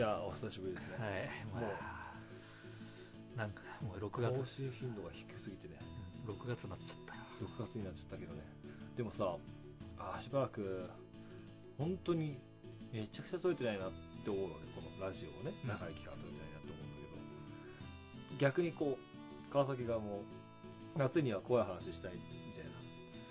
[0.00, 0.96] や、お久しぶりですね。
[0.96, 2.16] はい、まあ、
[3.36, 5.76] なんかもう6月、更新頻度が低すぎてね、
[6.26, 6.34] うん。
[6.40, 7.20] 6月になっちゃったよ。
[7.60, 8.40] 6月になっちゃったけどね。
[8.96, 9.36] でもさ、
[9.98, 10.88] あーしばらく、
[11.76, 12.40] 本当に
[12.92, 13.92] めちゃくちゃ撮れてないなっ
[14.24, 15.68] て思うのね、このラジオをね、うん。
[15.68, 22.70] 長い期間撮れてないなって思うんだけど、逆にこう、川崎がもう、夏には怖い話したいみたいな、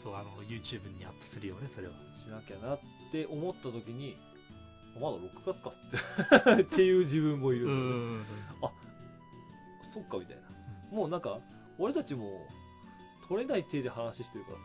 [0.03, 1.93] そう、あの、YouTube にアップするよね、それは。
[2.21, 2.79] しなきゃなっ
[3.11, 4.28] て思った時に、あ
[4.95, 7.67] まだ6月かって っていう自分もいる。
[8.61, 8.71] あ
[9.93, 10.95] そっかみたいな。
[10.95, 11.39] もうなんか、
[11.77, 12.45] 俺たちも、
[13.27, 14.63] 取れない手で話してるからさ、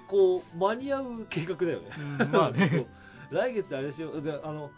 [0.08, 1.90] こう、間に合う計画だよね。
[2.20, 2.86] うんまあね
[3.30, 4.22] 来月あれしよう。
[4.22, 4.70] で、あの、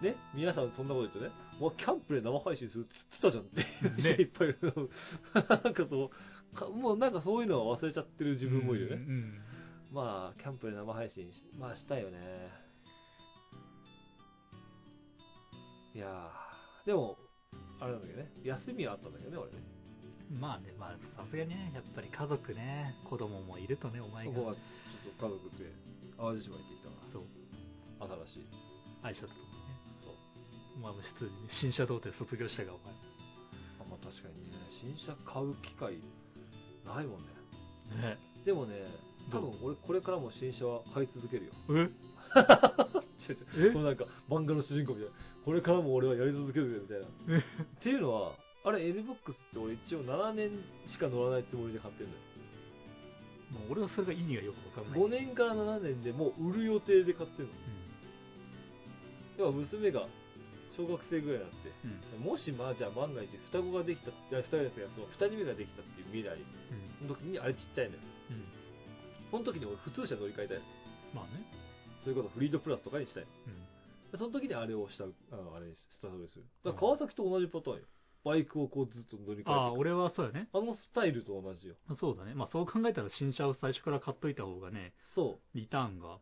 [0.00, 4.90] ね、皆さんそんなこと言うとね、もうキャンプで生配信するって言ってたじゃんってねいっぱいいる。
[5.34, 6.10] なんかそ
[6.52, 8.96] うか、もうなんかそういうのは忘れちゃってる自分もいるよね。
[8.96, 9.40] うん
[9.92, 12.18] まあ、キャンプで生配信し、まあしたいよね。
[15.94, 17.16] いやー、でも、
[17.80, 19.58] あれなんだけどね、休みはあったんだけどね、俺ね。
[19.76, 19.82] うん
[20.40, 25.68] まあね、まあ、さすがにね、やっぱり家族ね、子供もいるとね、お前がここはちょっと家族で
[26.16, 27.28] 淡路島行ってきたかそう、
[28.00, 28.48] ら、新しい。
[29.02, 29.76] 愛車とともにね。
[30.00, 30.80] そう。
[30.80, 32.96] まあ、普通に新車童貞卒業したが、お前。
[33.76, 36.00] あまあ確かにね、新車買う機会
[36.88, 38.16] ないもんね。
[38.16, 38.16] ね
[38.46, 38.88] でもね、
[39.28, 41.52] 多分俺これからも新車は買い続けるよ。
[41.76, 41.92] え？
[43.72, 45.16] このなんか漫画の主人公みたいな。
[45.44, 47.06] これからも俺はやり続けるぜみたいな。
[47.36, 47.38] え？
[47.38, 48.32] っていうのは、
[48.64, 50.50] あれ NBOX って俺一応7年
[50.86, 52.22] しか乗らないつもりで買ってるんだよ。
[53.52, 55.00] もう俺はそれが意味がよくわかんない。
[55.00, 57.54] 5年から7年でもう売る予定で買ってるの。
[59.38, 60.06] 要は娘が
[60.76, 62.24] 小学生ぐらいになって、うん。
[62.24, 62.32] うん。
[62.32, 66.38] もしまあじゃあ万が一双子ができた、いや双子ですけど、その2人目ができたっていう未来
[67.00, 67.08] うん。
[67.08, 68.00] の時にあれちっちゃいのよ。
[68.30, 68.44] うん。
[69.30, 70.64] その時に俺普通車乗り換えたいの。
[71.14, 71.44] まあね。
[72.02, 73.28] それこそフリードプラスとかにしたいの。
[73.46, 74.12] うん。
[74.12, 76.44] でその時にあれをした、あのあれにスタートでする。
[76.64, 77.82] だから川崎と同じパターンよ。
[78.24, 80.48] バイクをこうずっと乗り換えてああ、俺はそうやね。
[80.52, 81.74] あのスタイルと同じよ。
[81.88, 82.34] まあそうだね。
[82.34, 85.58] まあそう考えたら新車を最初から買っといた方がね、そう。
[85.58, 86.18] リターンが。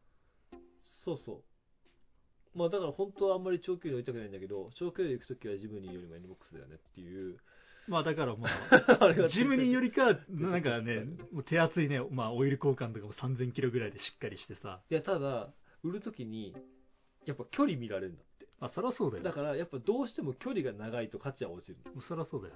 [1.05, 2.59] そうそう。
[2.59, 7.39] まあだから本当はあんまり長距離乗りたくないんだけど、長距離行くときはジムニーよりも NBOX だよねっていう。
[7.87, 14.81] まあだからま あジムニーよりか、になんかね、 もう手厚いね、まあオイル交換とかも3000キロぐらいでしっかりしてさ。
[14.91, 15.53] いや、ただ、
[15.83, 16.55] 売るときに、
[17.27, 18.47] やっぱ距離見られるんだって。
[18.61, 19.25] まあそりゃそうだよ。
[19.25, 21.79] だからやっぱどうしても距離が長いと価値は落ちる。
[22.09, 22.55] そりゃそうだよ。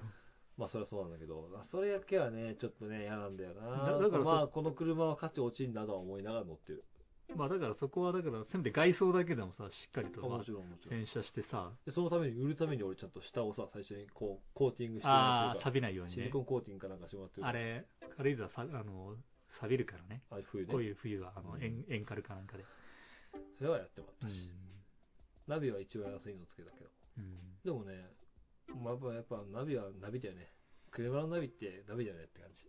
[0.57, 3.91] まあそれはそうなんだけど、あそれだけはね、ちょっとね、嫌なんだよな。
[3.91, 6.83] だだからそまあこの車は価値落ちんだとは思いながら乗ってる。
[7.35, 10.43] まあだからそこはだから、せめて外装だけでもさ、しっかりと、まあ。
[10.45, 16.39] 洗車してさ、でそのために売るために俺ちゃんと下をさ、最初にこう、コーティングしてもああ、錆びないようにねシリコ。
[16.39, 19.15] ンコーティングかなんかしてもらってるあれ、軽井沢さ、あの、
[19.59, 20.21] 錆びるからね。
[20.29, 20.71] あ冬ね。
[20.71, 22.63] こういう冬は、あの、うんエンエンカルかなんかで。
[23.57, 24.49] それはやってもらったし。
[25.47, 25.53] うん。
[25.53, 26.89] ナビは一番安いのつけたけど。
[27.17, 27.37] うん。
[27.63, 28.09] でもね、
[28.83, 30.51] まあやっぱナビはナビだよね。
[30.91, 32.63] 車のナビってナビだよねって感じ。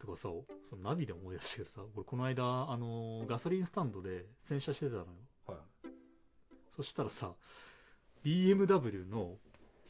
[0.00, 0.22] とかさ、
[0.70, 5.06] そのナビで思い出したけどさ、俺この間、あの、ガソリンスタンドで洗車してたのよ。
[5.46, 5.58] はい。
[6.76, 7.34] そしたらさ、
[8.24, 9.36] BMW の、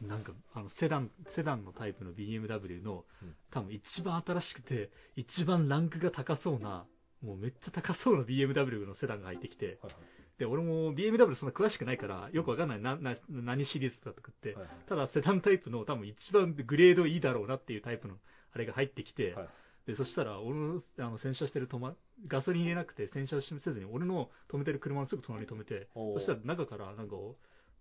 [0.01, 6.87] なんか、あの、セダン、セダンのタイプの BMW のうん、多分一番新しくて、一番ランクが高そうな、
[7.25, 9.93] もうめっちゃ高そうな BMW のセダンが入ってきて、はい
[10.39, 12.83] で、俺も BMW そんな詳しくないから、よくわかんない。
[12.83, 14.59] な、な、何シリーズだとかってはい。。
[14.63, 18.17] はいただ、セダンタイプの多分一番グレードいいだろうなっていうタイプの、
[18.53, 19.49] あれが入ってきて、はい
[19.87, 21.95] で、そしたら、俺の、あの、洗車してる止ま、
[22.27, 27.17] ガソリン入れなくて洗車せずに、俺の止めてる車のすぐ隣に止めて、そしたら中から、なんか、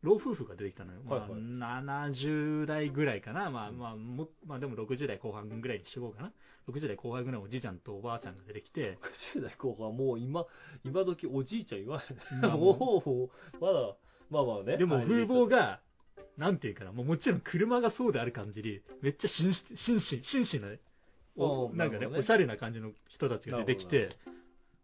[0.03, 1.00] 老夫婦が出てきたのよ。
[1.05, 3.50] まあ、はいはい70代ぐらいかな。
[3.50, 6.31] まあ、まあ、も、まあでも60代後半ぐらいにしようかな。
[6.69, 8.97] 60代後半ぐらいのおじいちゃんとおばあちゃんが出てきて、
[9.35, 10.45] 60代後半はもう今、
[10.83, 12.51] 今時おじいちゃん言わうんない。
[12.51, 13.95] もう、まだ、
[14.29, 14.77] まあまあね。
[14.77, 15.79] でもはい風貌が、
[16.38, 20.67] なんていうかな、もうもちろん車がそうである感じに、めっちゃ紳士、紳士、紳士な、
[21.35, 24.17] おああなんかねなるほどねおしゃれな感じの人たちが出てきなて、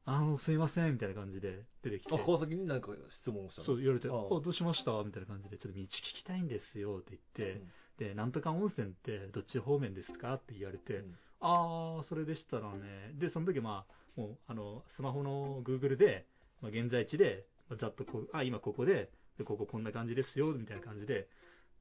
[0.10, 3.66] あの、すいません、みたいな感じで出てきて、あ、川崎に何か質問をしたの？
[3.68, 4.92] そう言われて、あどうしました？
[5.04, 7.62] みたいな感じで、ちょっと道聞きたいんですよって言って、
[8.00, 10.34] で、なんとか温泉ってどっち方面ですか？
[10.34, 11.16] って言われて、うん。
[11.42, 16.26] ああ、それでしたらね、で、その時まあ、もう、あの、スマホの Google で、
[16.62, 21.28] まあ、現在地で、まあざっとこう、あ、今ここで、で、こここんな感じですよ、みたいな感じで、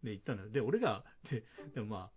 [0.04, 0.48] で、言ったのよ。
[0.50, 1.44] で、俺が、で、
[1.74, 2.10] でもまあ、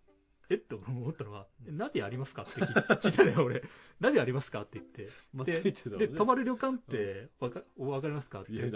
[0.52, 0.56] え？
[0.56, 2.44] っと思ったのは、えナビありますか？
[2.44, 3.64] って聞いたのよ、俺。
[4.00, 4.62] ナビありますか？
[4.62, 5.10] って言って。
[5.34, 5.62] まあで、
[5.98, 8.42] で泊まる旅館って、わか、わかりますか？
[8.42, 8.72] ってね。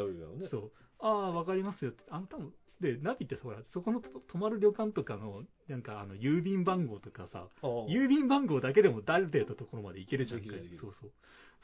[0.50, 0.72] そう。
[1.00, 2.04] ああ、わかりますよって。
[2.10, 7.48] あの、多分で、ナビってほら、そこのと泊まる旅館とかの、なんかあの、郵便番号とかさ、
[7.90, 10.42] 郵便番号だけでもある程度のところまで行けるじゃん
[10.80, 11.12] そうそう。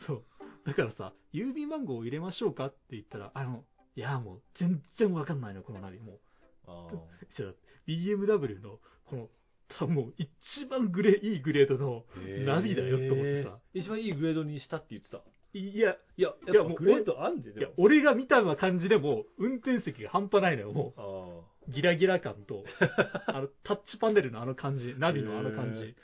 [0.07, 0.23] そう。
[0.65, 3.65] だからさ、郵便番号を入れましょうかって言ったら、あの、
[3.95, 5.99] いや、もう全然わかんないの、このナビ。
[5.99, 6.19] もう、
[6.67, 6.89] あ
[7.35, 7.53] じゃあ
[7.87, 9.29] BMW の、この、
[9.79, 13.57] 多分もう一番グレいいグレードのーナビだよって思ってさ。
[13.73, 15.21] 一番いいグレードにしたって言ってた。
[15.53, 21.71] いや、いや、いやもうやっぱグレードあんで、いや俺が見た感じでも、運転席が半端ないのよ、もあう。
[21.71, 22.63] ギラギラ感と、
[23.27, 25.85] あの、タッチパネルのあの感じ、ナビのあの感へじ。
[25.89, 25.95] い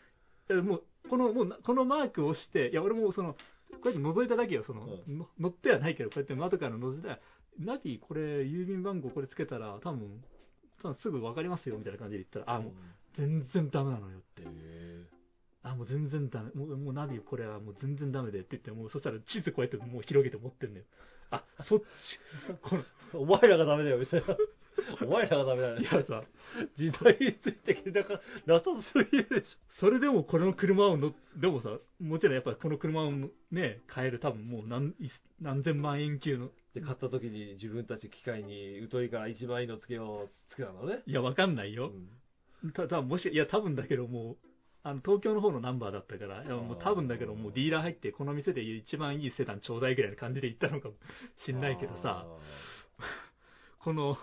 [0.50, 3.40] やもう、この、もうな、このマークを押して、いや、俺もその、こ
[3.86, 7.20] うやって覗いただけよ、その、うの乗ってはないけど、こうやって窓から覗いたら、
[7.60, 10.24] ナビ、これ、郵便番号これつけたら、多分、
[10.82, 12.74] 多分すぐ分かりますよ、みたいな感じで言ったら、あ、もう、
[13.18, 14.44] 全然ダメなのよって。
[14.44, 15.04] へ
[15.64, 16.52] あ、もう全然ダメ。
[16.54, 20.84] もう、もうナビこれはもう全然ダメでって言って、もうそしたら地図こうやってもう広げて持ってんのよ。
[21.32, 21.84] あ、そっち。
[22.62, 24.38] この、ーお前らがダメだよ、みたいな。
[25.02, 25.78] お前らがダメだよ。
[25.80, 26.24] いやさ、
[26.76, 31.70] 時代についてきてなかなさすぎるでしそれでもこの車を乗っ、でもさ、
[32.00, 33.12] もちろんやっぱこの車を
[33.52, 35.10] ね、買える多分もう何、い
[35.42, 36.52] 何千万円級の、ょ。
[36.76, 41.02] で、買った時に自分たち機械に疎いから一番いいのつけよう、つけたのね。
[41.08, 41.92] いや、わかんないよ。
[42.74, 44.38] た多分もし、いや、多分だけどもう、
[44.84, 50.96] あの、東京の方のナンバーだったから、いやもう多分だけどもうディーラー入って、この店で一番いいセダンちょうだいぐらいの感じで行ったのかも
[51.46, 52.26] しんないけどさ、
[53.80, 54.18] この、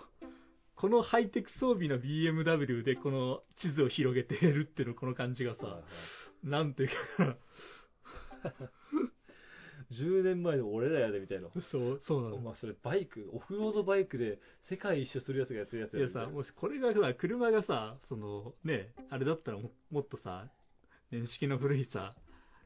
[0.75, 5.67] このハイテク装備の BMW でこの地図を広げてるっていうの、この感じがさ。
[5.67, 5.83] は
[6.43, 7.37] い、なんていうか、
[9.91, 11.47] 10年前の俺らやでみたいな。
[11.71, 12.37] そう、そうなの？
[12.37, 14.39] まあそれバイク、オフロードバイクで
[14.69, 20.47] 世界一周するやつがやってるやついやさ、もしこれがさ、車がさ、その、ね、あれだったらももっとさ、
[21.11, 22.15] 年式の古いさ、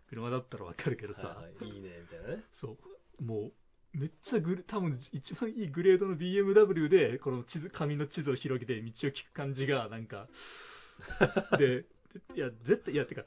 [0.10, 2.44] 車だったらわかるけどさ、はいはい、いいね、みたいなね。
[2.60, 2.78] そ
[3.20, 3.52] う、も
[3.94, 10.28] う、めっちゃグレ、多分一番いいグレードの BMW で、この地図、紙の地図を広げて道を聞く感じが、なんか、
[11.58, 11.86] で、
[12.36, 13.24] いや、絶対、いや、てか、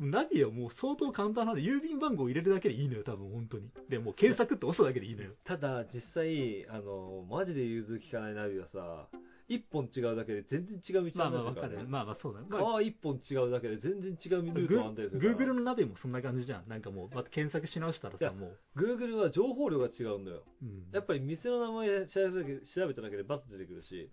[0.00, 3.70] ナビはもう相当簡単なんで、郵便番号を入れるだけでいいのよ、多分、本当に。
[3.88, 5.32] で、もう検索って押すだけでいいのよ。
[5.44, 9.08] ただ、実際、あの、マジで融通きかないナビはさ、
[9.50, 11.88] 一本違うだけで全然違う道まあまあ案内するからね。
[11.88, 12.46] まあまあそうだね。
[12.48, 15.34] まあ川一本違うだけで全然違うルートを案内するから。
[15.34, 16.68] Google のナビもそんな感じじゃん。
[16.68, 20.44] なんかもう、また検索し直したらさ、も Google は情報量が違うんだよ。
[20.62, 20.64] う。
[20.64, 24.08] うんやっぱり店の名前調べただけ調べただけでバッと出てくるし、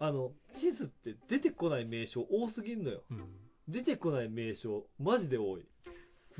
[0.00, 3.04] あの、地図って出てこない名称多すぎんのよ。
[3.12, 3.28] うん。
[3.68, 5.66] 出てこない名称、マジで多い。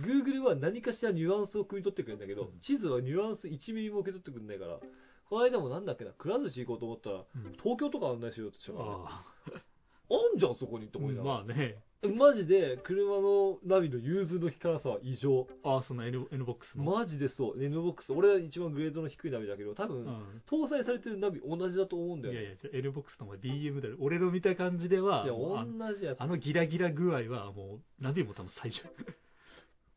[0.00, 4.80] Google は何かしらニュアンスを汲み取ってくれるんだけど、うん地図はニュアンス1ミリも受け取ってくれないから、
[5.28, 9.24] この間もなんだっけな、くら寿司行こうと思ったら、うん東京とか案内しようとしたから、あ
[10.10, 11.34] あんじゃん、そこにってあ、思いながら。
[11.36, 11.82] まあね。
[12.02, 15.46] マジで、車のナビの融通の利かなさは異常。
[15.62, 16.96] ああ、その N, N ボックスも。
[16.96, 17.58] マジでそう。
[17.58, 20.42] NBOX、俺は一番グレードの低いナビだけど、多分、うん。
[20.50, 22.34] 搭載されてるナビ同じだと思うんだよ。
[22.34, 23.96] いやいや、N ボックスの方が DM だよ。
[24.00, 26.26] 俺の見た感じでは、いや、同じやつあ。
[26.26, 28.82] のギラギラ具合はもう、ナビも多分最初。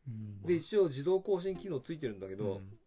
[0.07, 2.77] うんで、一応自動更新機能ついてるんだけど、うん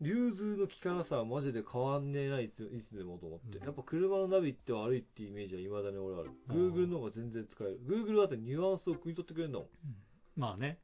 [0.00, 6.30] 融通の利かなさはマジで変わんねえないついつでもと思って、うんやっぱ車のナビって悪いっていうイメージは未だに俺ある。
[6.48, 7.80] Google の方が全然使える。
[7.86, 9.68] Google だってニュアンスを食い取ってくれるんだもん。
[10.36, 10.78] まあね。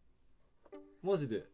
[1.02, 1.44] マジで。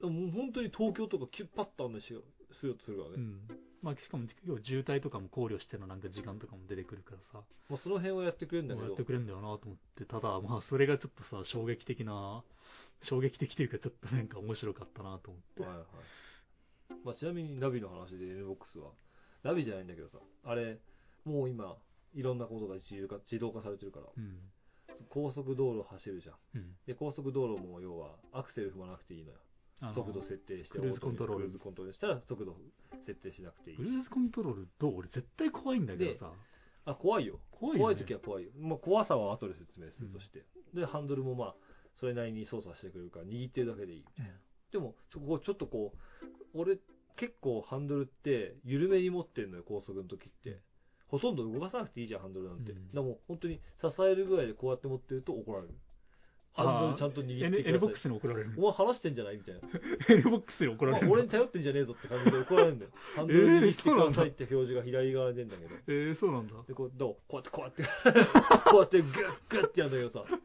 [0.00, 3.14] もう本当に東京とかキュッパッと案内しようするとするからね。
[3.16, 3.40] うん。
[3.82, 12.44] まあ、しかも、要は渋滞とかも考慮してのなんか時間とかも出てくるからさ、まあ、その辺はやってくれるんだけどやって、くれるんだよなと思って、ただ、まあ、それがちょっとさ、衝撃的な、
[13.02, 15.62] 衝撃的というか、ちょっとなんか面白かったなと思って。
[15.62, 15.86] はいはい。
[17.04, 18.92] まあ、ちなみにナビの話で NBOX は、
[19.42, 20.78] ナビじゃないんだけどさ、あれ、
[21.24, 21.76] もう今、
[22.14, 24.38] いろんなことが自由化自動化されてるから、うん。
[25.08, 26.36] 高速道路走るじゃん。
[26.54, 26.76] うん。
[26.86, 29.38] で、高速道路も要は、アクセル踏まなくていいのよ。
[29.94, 32.56] 速度設定して、クルーズコントロールクルーズコントロールしたら速度
[33.04, 36.30] 設定しなくていいクルーズコントロールどう俺絶対怖いんだけどさ。
[36.84, 37.40] あ、怖いよ。
[37.50, 37.96] 怖いよ、ね。
[37.96, 38.50] 時は怖いよ。
[38.58, 40.44] まあ、怖さは後で説明するとして。
[40.74, 41.54] で、ハンドルもまあ、
[41.94, 44.04] それなりに操作してくれるから、握ってるだけでいい。
[44.72, 46.78] でも、ちょここちょっとこう、俺、
[47.16, 50.58] 結構ハンドルって緩めに持ってんのよ、高速の時って。
[51.08, 52.72] ほとんど動かさなくていいじゃん、ハンドルなんて。
[52.72, 55.74] うんだからもう本当に支えるぐらいでこうやって持ってると怒られる。
[56.54, 57.98] ハンドルちゃんと握ってく N ボック。
[58.00, 58.50] スに怒られる。
[58.58, 59.36] お前話してんじゃない？
[59.36, 59.60] みたいな。
[60.08, 61.06] N ボックスに怒られる。
[61.06, 62.90] まあ俺に頼ってんじゃねえぞって感じで怒られるんだよ。
[63.16, 65.74] ハンドル握ってくださいって表示が左側に出るんだけど。
[65.88, 66.54] えー、そうなんだ。
[66.66, 67.16] で、こう、どう？
[67.28, 67.82] こうやって、こうやって、
[68.70, 69.12] こうやって、グッ
[69.50, 70.38] グッってやるんだけどさ。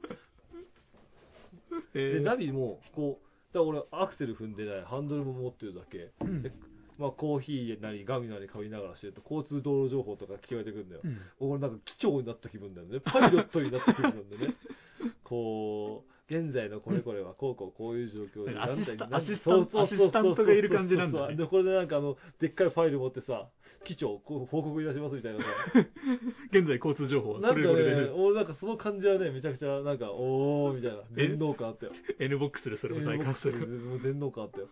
[1.93, 6.11] えで、ナビも、こう、だから俺、アクセル踏んでない、ハンドルも持ってるだけ。
[6.21, 6.51] うんで
[6.97, 11.01] まあ、コーヒーなり、ガミなり買いながらしてると、交通道路情報とか聞こえてくるんだよ。
[11.03, 12.99] うん俺なんか機長になった気分だよね。
[12.99, 14.55] パイロットになった気分なんでね。
[15.23, 23.47] こう、現在のこれこれは こうこうこういう状況で、アシスタなんだアシスタントアシスタントがいる感じなんだねで、これでなんかあの、でっかいファイル持ってさ、
[23.85, 25.45] 機長、こう報告いたしますみたいなさ。
[26.51, 31.27] 現在交通情報はなんかね俺なんかその感じはね、めちゃくちゃなんか、おーみたいな、え？
[31.29, 31.93] 全能感あったよ。
[32.19, 33.67] N ボックスでそれを再開してる。
[33.67, 34.67] もう全能感あったよ。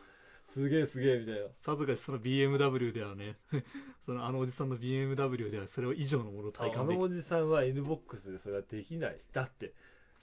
[0.56, 1.48] すげえすげえみたいな。
[1.66, 3.38] さぞかしその BMW ではね、
[4.06, 9.20] そのあのおじさんの BMW ではそれを以上のものを体あ感できのおじさんは NBOX でそれはできない。
[9.34, 9.74] だって。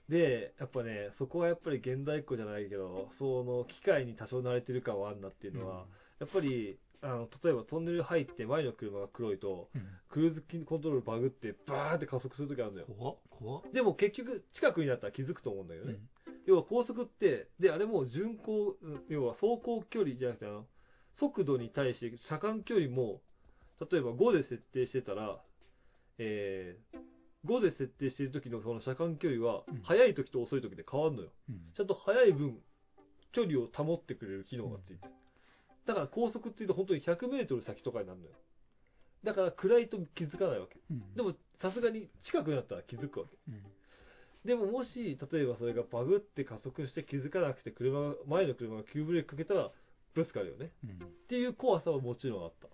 [0.08, 5.86] で、やっぱね、そこはやっぱり現代っ子じゃないけど、その機械に多少慣れてる感はあんなっていうのは、
[6.20, 9.82] やっぱり、あの、例えばトンネル入って前の車が黒いと、うん。
[10.08, 12.86] クルーズコントロールバグってバーって加速するときあるんだよ。
[12.86, 13.62] 怖っ怖っ。
[13.72, 15.94] でも結局近くになったら気づくと思うんだけどね。
[16.26, 16.34] うん。
[16.46, 20.66] 要は高速って、で、あれも巡航、うん要は走行距離じゃなくて、あの、
[21.14, 23.20] 速度に対して車間距離も、
[23.90, 25.40] 例えば5で設定してたら、
[26.18, 26.98] えー、
[27.46, 31.30] 5で設定している時のその車間距離はうん、速い時と遅い時で変わるのよ。
[31.50, 32.58] うんちゃんと速い分、
[33.32, 35.14] 距離を保ってくれる機能がついてる。
[35.86, 38.32] だから高速っていうと本当に100メートル先とかになるのよ。
[39.24, 40.80] だから暗いと気づかないわけ。
[40.90, 43.36] うんでもさすがに近くなったら気づくわけ。
[43.48, 43.62] うん
[44.44, 49.70] でももし、例えばそれがバグって加速して気づかなくて車が、前の車が急ブレーキかけたら
[50.14, 50.72] ぶつかるよね。
[50.84, 52.68] うんっていう怖さはもちろんあった。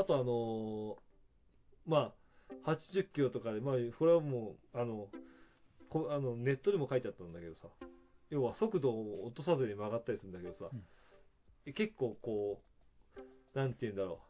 [0.00, 0.96] あとあのー
[1.86, 2.14] まあ、
[2.64, 5.08] 80キロとかで、まあ、これはもう、あの、
[5.88, 7.68] こあのネットでも書いてあったんだけどさ、
[8.30, 10.70] 要は速度を落とさずに曲がったりするんだけどさ、
[11.74, 12.60] 結構こ
[13.54, 14.20] う、なんて言うんだろ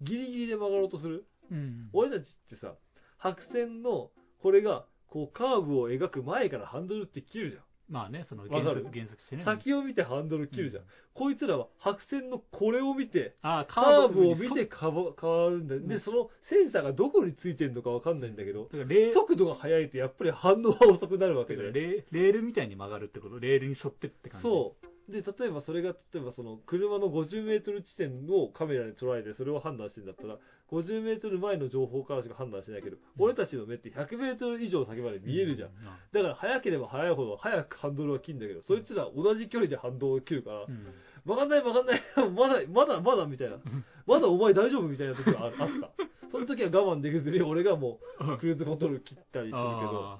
[0.00, 1.24] う、ギリギリで曲がろうとする？
[1.50, 1.88] うん。
[1.92, 2.74] 俺たちってさ、
[3.18, 7.62] 白線の、これが、こう、カーブを描く前からハンドルって切るじゃん。
[7.92, 9.44] まあね、そのわ原かる則原則してね。
[9.44, 10.82] 先を見てハンドル切るじゃん。
[10.82, 15.82] うんこいつらは白線のこれを見て、ああ、カーブを見て変わ変わるんだよ。
[15.82, 21.62] で、うんそのセンサーがどこについてるのかわかんないんだけど、だからレー速度が速いとやっぱり反応は遅くなるわけで。
[21.62, 23.38] だからレーレールみたいに曲がるってこと？
[23.40, 24.48] レールに沿ってって感じ。
[24.48, 25.12] そう。
[25.12, 30.38] で、例えばそれが、例えばその車の50メートル地点をカメラで捉えてそれを判断してんだったら、
[30.72, 33.24] 50メートル前の情報からしか判断しないけど、うん。
[33.24, 35.68] 俺たちの目って100メートル以上先まで見えるじゃん。
[35.68, 35.72] う
[36.12, 40.86] だから速ければ速いほど早くハンドルは切るんだけど、そいつら同じ距離でハンドルを切るから、うん。
[41.26, 42.02] 曲がんない曲がんない、
[42.34, 43.58] まだ、まだ、まだみたいな。
[44.06, 45.66] まだお前大丈夫みたいな時がああった。
[46.32, 50.18] その時は我慢できずに俺がもうクルーズコントロール切ったりするけど、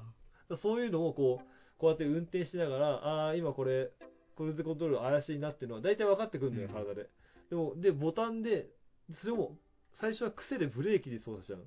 [0.51, 3.91] あそういうのをこう、こうやって運転しながら、ああー、今これ、
[4.37, 6.75] クルーズコントロール怪しいなっていうのは大体分かってくるんだよ、うん。
[6.75, 7.09] 体で。
[7.49, 8.69] でも、で、ボタンで、
[9.15, 9.57] それも、
[10.01, 11.67] 最初は癖でブレーキで操作しちゃう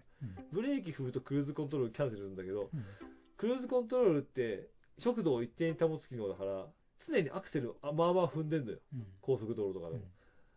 [0.51, 2.85] ブレーキ踏むとクルーズコントロールキャンセルするんだけど、うん
[3.37, 6.67] クルーズコントロールって、速度を一定に保つ機能だから、
[7.05, 8.79] 常にアクセルをあまあまあ踏んでんだよ。
[8.93, 10.03] うん高速道路とかでも。
[10.03, 10.09] うん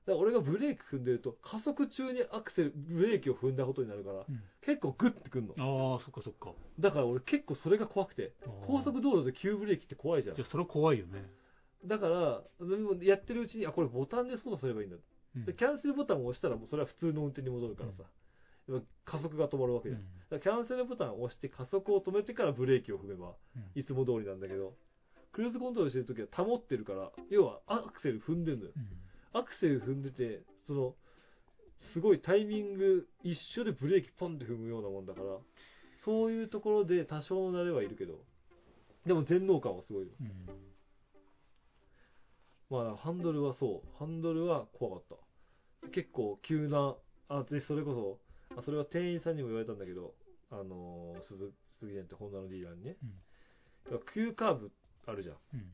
[0.07, 5.55] だから俺がブレーキ踏んでると、加速中にアクセル、ブレーキを踏んだことになるから、うん結構グッてくんの。
[5.59, 6.53] ああ、そっかそっか。
[6.79, 8.33] だから俺結構それが怖くて、
[8.67, 10.45] 高速道路で急ブレーキって怖いじゃんじゃ。
[10.45, 11.29] あそれは怖いよね。
[11.85, 12.43] だから、
[13.03, 14.97] やってるうちに、あ、これボタンで操作すればいいんだ。
[15.39, 18.05] うんでキャンセルボタンを押したらもうそれは普通の運転に戻るからさ。
[18.69, 20.03] やっぱ加速が止まるわけじゃん。
[20.31, 24.75] だからキャンセルボタンを押して加速を止めてからブレーキを踏めば、うんいつも通りなんだけど、
[25.33, 28.73] クルーズコントロールしてるときは保ってるから、要はアクセル踏んでるのよ。
[28.77, 28.85] うん
[29.35, 30.95] アクセル踏んでて、その、
[31.93, 35.27] すごいタイミング一緒でブレーキポンって踏むようなもんだから、
[36.05, 38.25] そういうところで多少の慣れはいるけど、
[39.07, 40.13] でも全能感はすごいよ。
[40.21, 40.47] うん
[42.71, 43.99] まあ、ハンドルはそう。
[43.99, 45.17] ハンドルは怖かった。
[45.93, 46.97] 結構急な、
[47.29, 50.15] あ、で、それこそ、あそれは店員さんにも言われたんだけど、
[50.51, 52.97] あのー、鈴鈴木園ってホンダのディーラーにね、
[54.13, 54.73] 急カーブ
[55.07, 55.37] あるじゃん。
[55.55, 55.71] うん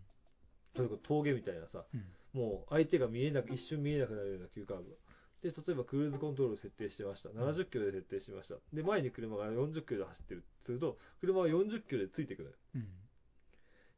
[0.75, 4.99] それこそ峠みたいなさ、うんもう相手が見えなく、一瞬見えなくなるような急カーブ。
[5.41, 7.29] で、例えばクルーズコントロール設定してました。
[7.29, 8.57] 70キロで設定しました。
[8.73, 10.45] で、前に車が40キロで走ってる。
[10.67, 12.59] すると、車は40キロでついてくる。
[12.75, 12.89] うん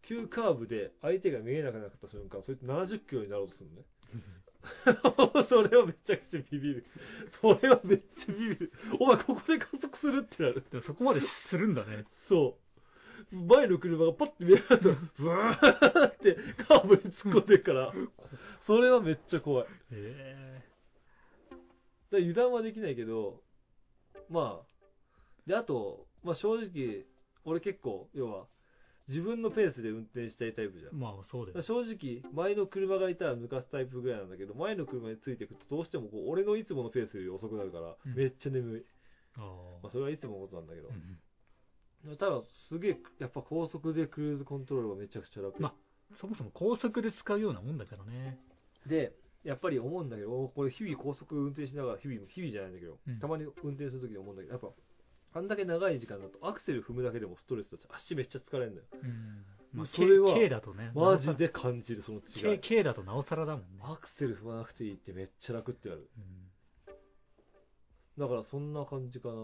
[0.03, 3.83] 急カーブで相手が見えなくなった瞬間、そいつ70キロになろうとするのね。
[5.49, 6.87] それはめちゃくちゃビビる。
[7.40, 8.73] それはめっちゃビビる。
[9.00, 10.64] お前ここで加速するってなる。
[10.70, 12.04] でもそこまでするんだね。
[12.28, 12.66] そう。
[13.32, 16.37] 前の車がパッて見えると、ブワーって
[16.68, 17.92] カーブに突っ込んでるから、
[18.66, 19.66] それはめっちゃ怖い。
[19.66, 20.56] だかへ
[22.12, 23.42] ら油断はできないけど、
[24.28, 24.66] まあ、
[25.46, 27.06] で、あと、まあ正直、
[27.44, 28.46] 俺結構、要は、
[29.09, 30.99] 自分のペースで運転したいタイプじゃんえ。。
[30.99, 31.63] まあそうだよ。
[31.63, 38.85] 正直、前の車がいたら抜かすタイプぐらいなんだけど、前の車についていくと、どうしてもこう俺のいつものペースより遅くなるから、うんめっちゃ眠い。
[39.37, 40.95] あまあ、それはいつものことなんだけどあ。
[42.09, 42.13] う。
[42.13, 45.61] んただ、すげえ、やっぱ高速でクルーズコントロールがめちゃくちゃ楽。
[45.61, 45.75] ま
[46.21, 48.39] そもそも高速で使うようなもんだからね。
[48.87, 54.69] で、やっぱり思うんだけど、これ日々高速運転しながら、日々、日々じゃないんだけど、うんたまに運転するときに思うんだけど、やっぱ、
[55.37, 58.87] あんだけ長い時間だとアクセル踏むだけでもストレスだし、足めっちゃ疲れるんだよ。
[59.02, 59.45] うん。
[59.73, 60.90] まあ、それは K, K だとね。
[60.95, 62.61] マジで感じる、その違 K, い。
[62.61, 63.66] K だとなおさらだもんね。
[63.83, 66.09] アクセル踏まなくていいってめっちゃ楽ってなる。
[66.16, 66.47] うん
[68.19, 69.35] だからそんな感じかな。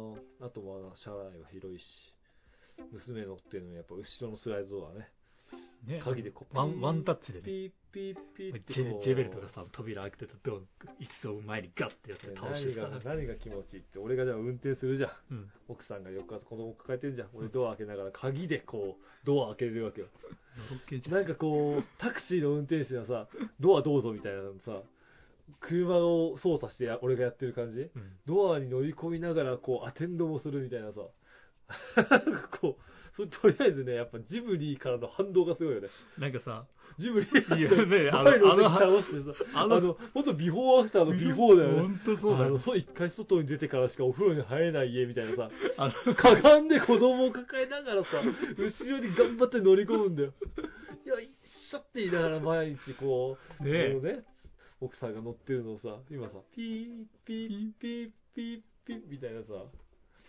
[0.46, 1.84] あとまあ、車内は広いし、
[2.90, 5.11] 娘乗ってるのにやっぱ後ろのスライドドアね。
[5.84, 10.58] ね鍵でこうワンワンタッチでねピーピーピーってジェジェベルとかさ、扉開けてたドア、
[11.02, 15.50] 椅子を前にガッてやって倒してさ何が、何が気持ちいいって俺がじゃあ運転するじゃんうん。
[15.68, 20.08] 奥さんが横から子供抱えてるじゃん俺ドア開けながら鍵でこうドア開けれるわけよ
[21.11, 23.28] なんかこうタクシーの運転手がさ
[23.61, 24.82] ドアどうぞみたいなのさ
[25.61, 27.90] 車を操作してや俺がやってる感じうん
[28.26, 31.00] ドアに乗り込みながらこうアテンドもするみたいなさ
[32.61, 36.64] こうそれとりあえずねやっぱジブリからの反動がすごいよねなんかさ、
[36.99, 41.96] ジブリいやねあのあの倒してさあのあのほんとビフォーアフターのビフォーだよね。
[42.04, 42.61] そうだよあの。
[42.61, 45.50] そう一回外に出てからしかお風呂に入れない家みたいなさ。
[45.78, 48.08] あのかがんで子供を抱えながらさ、
[48.58, 50.32] 後ろに頑張って乗り込むんだよ。
[51.04, 51.30] いや、一
[51.75, 54.25] 緒って言いながら毎日こう、ねね、
[54.80, 59.46] 奥さんが乗ってるのをさ、今さ、ピー、ピー、ピー、ピー、ピーみたいなさ、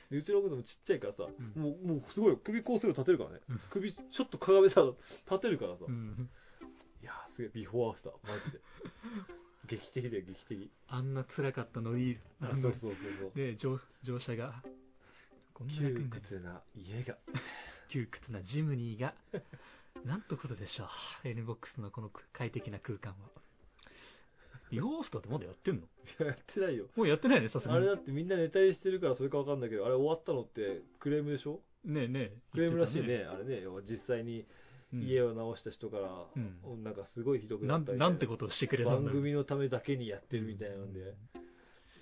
[0.10, 1.24] でうちの奥さんもちっちゃいからさ、
[1.56, 1.62] うん。
[1.62, 3.40] もう、もうすごい首こうすると立てるからね。
[3.50, 3.62] うん。
[3.72, 4.88] 首ちょっとかがめたら
[5.30, 5.86] 立てるからさ。
[5.88, 6.30] うん
[7.36, 8.60] すげえ、ビフォーアフター、マジで。
[9.68, 10.72] 劇的だよ、劇的。
[10.88, 13.40] あんな辛かったのに、あそうそうそうそう。
[13.40, 14.64] ね乗乗車が、
[15.54, 17.18] こんな窮屈な家が。
[17.90, 19.14] 窮屈なジムニーが、
[20.04, 20.86] なんとことでしょ
[21.24, 21.28] う。
[21.28, 23.30] NBOX のこの快適な空間は。
[24.72, 25.82] ビフォーアフターってまだやってんの？
[25.84, 25.88] い
[26.20, 26.88] や、やってないよ。
[26.96, 27.78] もうやってないね、さすがに。
[27.78, 31.62] あれだってみんなネタにしてるからそれかわかんないけど、あれ終わったのってクレームでしょ？
[31.86, 32.38] ねえねえ。
[32.52, 34.46] クレームらしい言ってね、あれね、実際に。
[34.94, 36.40] 家を直した人から、う
[36.76, 36.84] ん。
[36.84, 38.10] なんかすごいひどくななんったな。
[38.10, 39.12] んてことをしてくれたんだ。
[39.12, 41.16] 番組のためだけにやってるみたいなんで、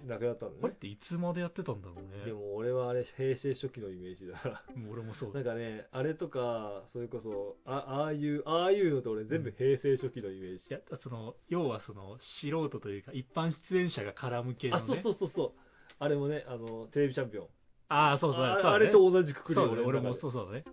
[0.08, 0.62] 亡くなったんだね。
[0.62, 2.26] これっていつまでやってたんだろうね。
[2.26, 4.64] でも俺はあれ、平成初期のイメージだから。
[4.92, 10.66] 俺もそうなんかね、あれとか、それこそ、あああいう、ああいうのと俺全部平成初期のイメージ。
[10.70, 15.52] いやその要はその素人というか一般出演者が絡む系のあ、そうねそうそうそう。
[16.00, 17.48] あれもね、あの、テレビチャンピオン。
[17.90, 18.44] ああそうそう。
[18.44, 18.76] あそうだね。
[18.76, 19.82] あれと同じくくりね。
[19.86, 20.64] 俺もそうそうだね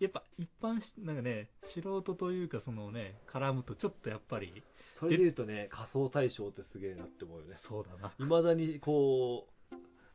[0.00, 4.62] やっぱ一般しなんかね素人というかそのね絡むとちょっとやっぱり
[4.98, 7.56] それで言うとね、仮想大賞ってすげえなって思うよね。
[7.68, 8.12] そうだな。
[8.18, 9.48] いまだにこ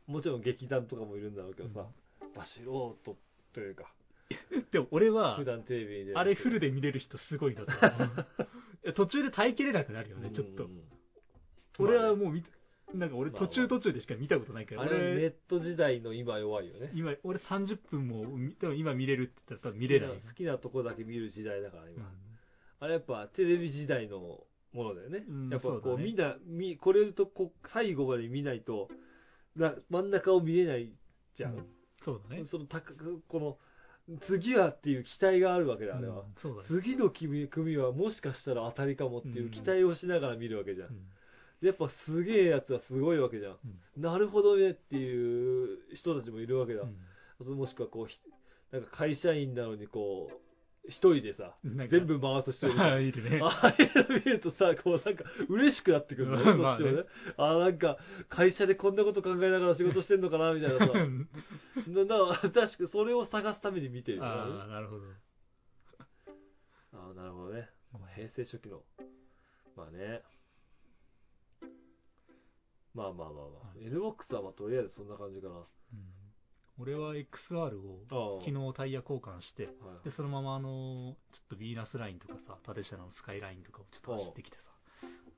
[0.08, 1.86] う、もちろん劇団とかもいるんだろうけどさ、
[2.34, 3.16] まあ素人
[3.52, 3.92] というか、
[4.72, 7.72] でも俺は普、段テレビに出るあれフルで見れる人すごいなと
[8.04, 8.26] 思う。
[8.84, 10.68] い や途中で耐えきれなくなるよね、ちょっと。
[11.78, 12.48] 俺はもう見た、
[12.94, 16.90] なんか俺途中途中でしか見たことないから、あれネ俺、ット時代の今弱いよね。
[16.94, 20.08] 今、俺30分も見、でも今見れるって言ったら多分見れない。
[20.08, 22.10] 好きなとこだけ見る時代だからうん今。
[22.80, 24.18] あれやっぱテレビ時代の
[24.72, 25.24] ものだよね。
[25.28, 28.88] うんやっぱこう、みんな、みこれとこう最後まで見ないと、
[29.56, 30.92] な真ん中を見れない
[31.36, 31.54] じゃん。
[31.56, 31.66] うん
[32.02, 32.44] そうだね。
[32.46, 33.58] その高く、こ
[34.08, 36.20] の、次はっていう期待があるわけだ、あれは。
[36.20, 36.68] うんそうだね。
[36.68, 40.88] 次の組組はもしかしたら当たりかもっていう期待をしながら見るわけじゃん。
[41.62, 43.52] やっぱすげえやつはすごいわけじゃん。
[43.52, 43.56] う
[43.98, 46.82] んなるほどねっていう人たちもいるわけだ。
[46.82, 46.96] うん
[47.42, 48.18] そもしくはこうひ、
[48.70, 50.36] なんか会社員なのにこう、
[50.88, 53.40] 一人でさ、全部回す人いるじゃん ああ、いるね。
[53.42, 57.08] ああいうの見るとさ、こうなんか嬉しくなってくるんだよね、まあねこっちもね。
[57.36, 60.92] ああ、なんか会社でこんなこと考えながら仕事してんのかな、みたいなさ。
[60.92, 61.28] うん
[61.88, 65.06] な な確かそれを探すために見てるああ、なるほど。
[66.92, 67.68] ああ、なるほどね。
[67.92, 68.82] まあ平成初期の。
[69.76, 70.22] まあね。
[72.94, 73.78] まあまあまあまあ。
[73.78, 75.54] NBOX はまあとりあえずそんな感じかな。
[75.54, 75.64] うん
[76.80, 84.62] 俺は XR を昨日タイヤ交換して、はいで、そのままあの、ちょっとヴィーナスラインとかさ、縦車のスカイラインとかをちょっと走ってきてさ、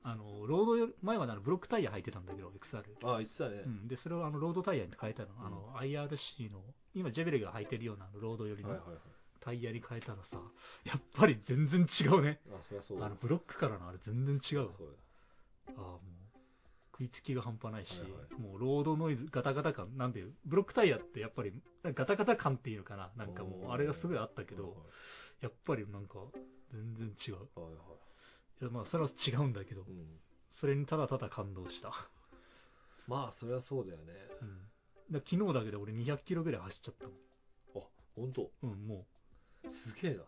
[0.03, 2.83] あの、ロード前まであのブロックタイヤ履いてたんだけど、XR。
[3.07, 3.63] ああ、言ってたね。
[3.65, 5.29] うん、で、それをあのロードタイヤに変えたの。
[5.39, 6.63] あの、IRC の、
[6.93, 8.79] 今ジェベレが履いてるようなロード寄りの。
[9.41, 10.39] タイヤに変えたらさ、
[10.85, 12.39] やっぱり全然違うね。
[12.47, 13.07] あ、そりゃそうだ。
[13.07, 14.73] あの、ブロックからのあれ全然違うわ。
[14.77, 14.95] そう
[15.67, 16.22] ああ、もう、
[16.93, 21.53] 食いつきが半端ないし、はいはいもうロードノイズ、ガタガタ感、なんていう、ブロックタイヤってやっぱり、
[21.83, 24.73] ガタガタ感っていうのかな、だなんかもう、あれがすごいあったけど、はい
[25.41, 26.19] やっぱりなんか、
[26.71, 27.33] 全然違う。
[27.33, 27.81] いはいは
[28.61, 28.63] い。
[28.63, 30.19] や、まあ、それは違うんだけどう、ん。
[30.61, 31.91] それにただただ感動した。
[33.07, 34.13] まあ、そりゃそうだよね。
[35.11, 35.19] うん。
[35.19, 37.83] 昨日だけで俺200キロぐらい走っちゃったもん。
[37.83, 38.51] あ、ほんと。
[38.63, 39.05] うん、も
[39.67, 40.23] すげえな。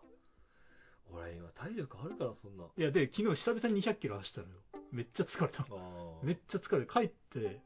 [1.12, 2.63] 俺今体力あるから、そんな。
[2.65, 2.70] う。
[2.78, 4.54] いや、で、昨日久々に200キロ走ったのよ。
[4.91, 5.62] めっちゃ疲れた。
[5.62, 6.26] ああ。
[6.26, 7.62] めっちゃ疲れて、帰って、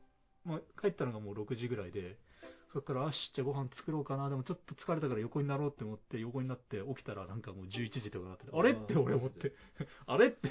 [0.45, 2.17] まあ、帰ったのがもう6時ぐらいで、
[2.73, 9.53] そっから、あし、じゃあご飯作ろうかな、でもちょっと疲れたから横になろうって思って、横になって起きたらなんかもう11時とかなってて、あれって俺思って、
[10.05, 10.49] あれって、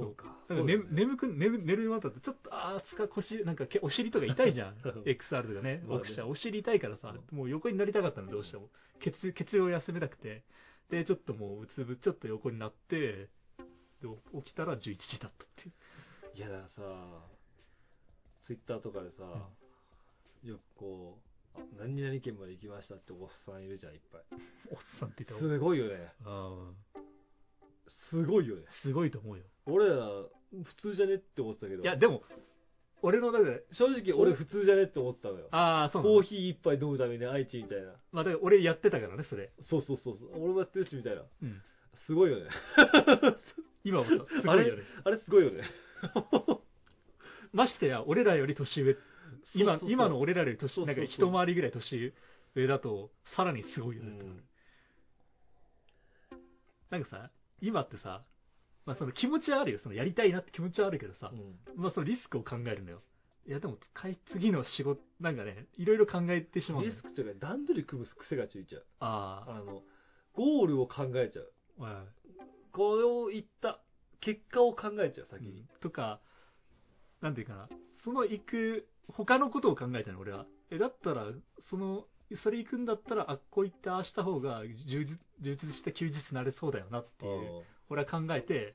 [0.00, 0.36] そうか。
[0.54, 4.74] ね、眠く、寝る、寝るようになったちょっと、あー、すか、腰、なんかけ、お尻とか痛いじゃん。
[5.04, 8.68] XR とかね、まあね奥者、お尻痛いからさ、もう横になりたかったの、どうしても。
[9.02, 10.42] 血、血流を休めたくて。
[10.90, 13.28] で、ちょっともう、うつぶ、ちょっと横になって、
[14.02, 14.08] で、
[14.44, 15.72] 起きたら11時だったっていう。
[16.36, 16.82] いやだからさ、
[18.42, 19.22] ツイッターとかでさ、
[20.42, 21.18] よくこ
[21.56, 24.22] う、あ何々県まで行きましたっておっさんいるじゃん、いっぱい。
[24.70, 26.12] おっさんって言ったらすごいよね。
[26.24, 26.72] あ
[28.10, 28.62] すごいよね。
[28.62, 29.44] ーすごいと思うよ。
[29.66, 31.82] 俺ら、普通じゃねって思ってたけど。
[31.82, 32.22] いや、でも、
[33.02, 35.48] 俺の、だから、正直俺普通じゃねって思ってたのよ。
[35.50, 37.92] ああ、そうなのコーヒー一杯飲むために愛知みたいな。
[38.12, 39.50] まあ、だから俺やってたからね、それ。
[39.68, 40.30] そうそうそうそう。
[40.42, 41.22] 俺もやってるしみたいな。
[41.42, 41.62] うん。
[42.06, 42.50] すごいよね。
[43.84, 44.82] 今もさ、すごいよね。
[45.04, 45.62] あれすごいよね。
[47.52, 48.96] ましてや、俺らより年上、
[49.54, 52.12] 今そうそうそう今の俺らより年、そうそうそうなんか一回りぐらい年
[52.54, 54.44] 上だと、さらにすごいよね、うん
[56.90, 58.22] なんかさ、今ってさ、
[58.86, 63.02] まあその気持ちはあるよ、そのやりたいなって気持ちはあるけどさ、うんまあそのリスクを考えるのよ。
[63.46, 63.76] いやでも、
[64.32, 68.86] 次の仕事、なんかね、いろいろ考えてしまうリスクというか段取り組む癖がついちゃう。
[69.00, 69.82] ああの、
[70.32, 71.52] ゴールを考えちゃう。
[71.80, 72.06] あ、はい
[72.72, 73.78] これを言った、
[74.20, 75.60] 結果を考えちゃう、先に。
[75.60, 76.20] うんとか、
[77.20, 77.68] なんていうかな、
[78.02, 80.46] その行く、他のことを考えちゃうの、俺は。
[80.70, 81.26] え、だったら、
[81.70, 82.06] その、
[82.42, 88.74] それ行くんだったら、あっこ行ってああした方が充実充実した休日になれそうだよなっていう、俺は考えて、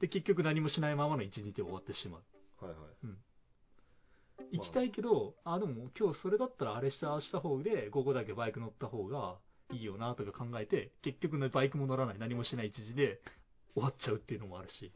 [0.00, 2.64] で、結局何もしないままの一日で終わってしまう。
[2.64, 2.90] はいはい。
[4.52, 9.38] 行きたいけど、あ、でも今日それだったらあれした、ああした方で、午後だけバイク乗った方が
[9.72, 13.20] いいよなとか考えて、結局ね、バイクも乗らない、何もしない一時で
[13.74, 14.92] 終わっちゃうっていうのもあるし。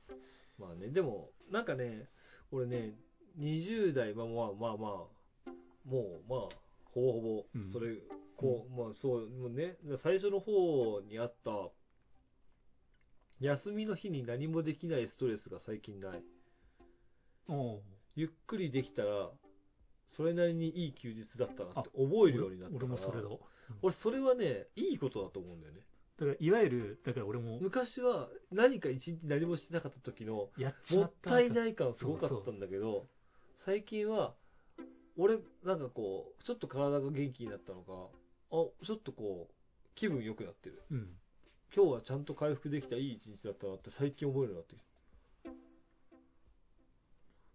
[0.59, 2.09] まあね、でも、なんかね、
[2.51, 2.95] 俺ね、
[3.39, 4.89] 20代、まあまあまあま
[5.47, 5.51] あ、
[5.85, 6.64] もうまあ、
[6.95, 7.97] ほぼほぼうん、それ、
[8.37, 11.51] こう、まあそう、もうね、最初の方にあった、
[13.41, 16.23] 休みの日に何もできないストレスが最近ない。
[17.49, 17.83] お
[18.15, 19.31] ゆっくりできたら、
[20.17, 22.77] それなりにいい休日だったなって思えるようになった。
[22.77, 23.29] 俺もそれだ。
[23.83, 25.81] 俺、それはね、いいことだと思うんだよね。
[26.17, 33.09] だから、いわゆる、だから俺も、昔は何か一日何もしてなかった時の、やっちもったいない感すごかったんだけど、
[33.65, 34.37] 最近は、
[35.17, 38.09] 俺、なんかこう、ちょっと体が元気になったのか、
[38.51, 39.55] あ、ちょっとこう、
[39.95, 40.83] 気分良くなってる。
[40.91, 41.17] うん。
[41.75, 44.79] 今日はちゃんと回復できたいい一日だったなって最近思えるようになってき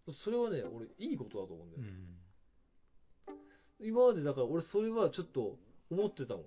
[0.07, 0.13] た。
[0.23, 1.83] それはね、俺、いいことだと思うんだよ。
[1.83, 2.19] うん。
[3.81, 5.57] 今までだから俺それはちょっと
[5.89, 6.45] 思ってたもん。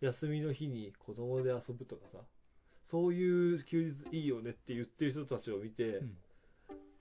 [0.00, 2.20] 休みの日に子供で遊ぶとかさ、
[2.90, 6.18] そういう休日いいよねって言ってる人たちを見て、うん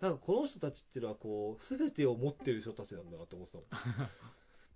[0.04, 3.68] なんかこの人たちっていうのはこう、すべてを持ってる人たちなんだなって思ってたもん。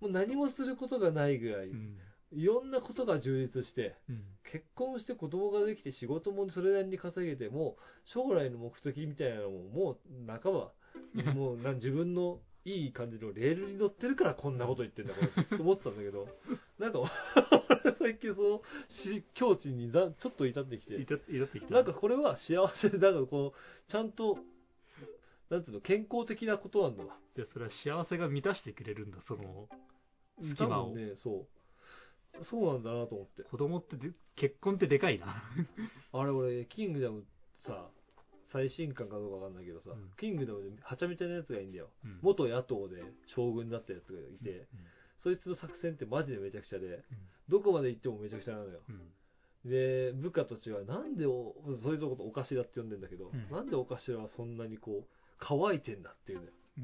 [0.00, 1.98] もう何もすることがないぐらい、うん。
[2.32, 4.24] いろんなことが充実して、うん。
[4.50, 10.72] 結婚して子供ができて仕事もそれなりに稼げて、もう将来の目的みたいなのももう半ば、
[11.34, 16.26] もうなん自分のいい感じのレールに乗ってるからこんなこと言ってんだ、この人って思ってたんだけど、
[16.78, 17.08] なんか俺
[17.98, 21.74] 最近そのし境地にざちょっと至ってきて、いた、いたってきた。
[21.74, 24.38] なんかこれは幸せで、なんかこう、ちゃんと、
[25.50, 27.16] なんていうの、健康的なことなんだわ。
[27.36, 29.68] で、それは幸せが満たしてくれるんだ、その、
[30.42, 31.46] 隙多間を分ね、そ
[32.40, 32.44] う。
[32.44, 33.42] そうなんだなと思って。
[33.42, 35.42] 子供ってで、結婚ってでかいな。
[36.12, 37.24] あれ俺、キングダム
[37.64, 37.90] さ、
[38.52, 41.90] 最新刊かどうかわかんないけどさ、うんキングダムではちゃめちゃなやつがいいんだよ。
[42.04, 44.66] うん元野党で将軍になったやつがいて、
[45.18, 47.04] そいつの作戦ってマジでめちゃくちゃで、
[47.48, 48.80] どこまで行ってもめちゃくちゃなのよ。
[48.88, 48.94] うん。
[49.64, 49.70] うん。
[49.70, 56.46] で、部下たちはなんでお、そいつのことお頭って呼んでんだけど、うんなんでお頭はそんなにこう、乾いてんだっていうね。
[56.78, 56.80] う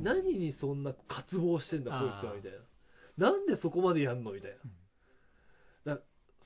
[0.00, 0.04] ん。
[0.04, 3.30] 何にそんな渇望してんだ、こいつは、みたいな。
[3.30, 4.56] なんでそこまでやんのみたい
[5.84, 5.94] な。
[5.96, 6.00] だ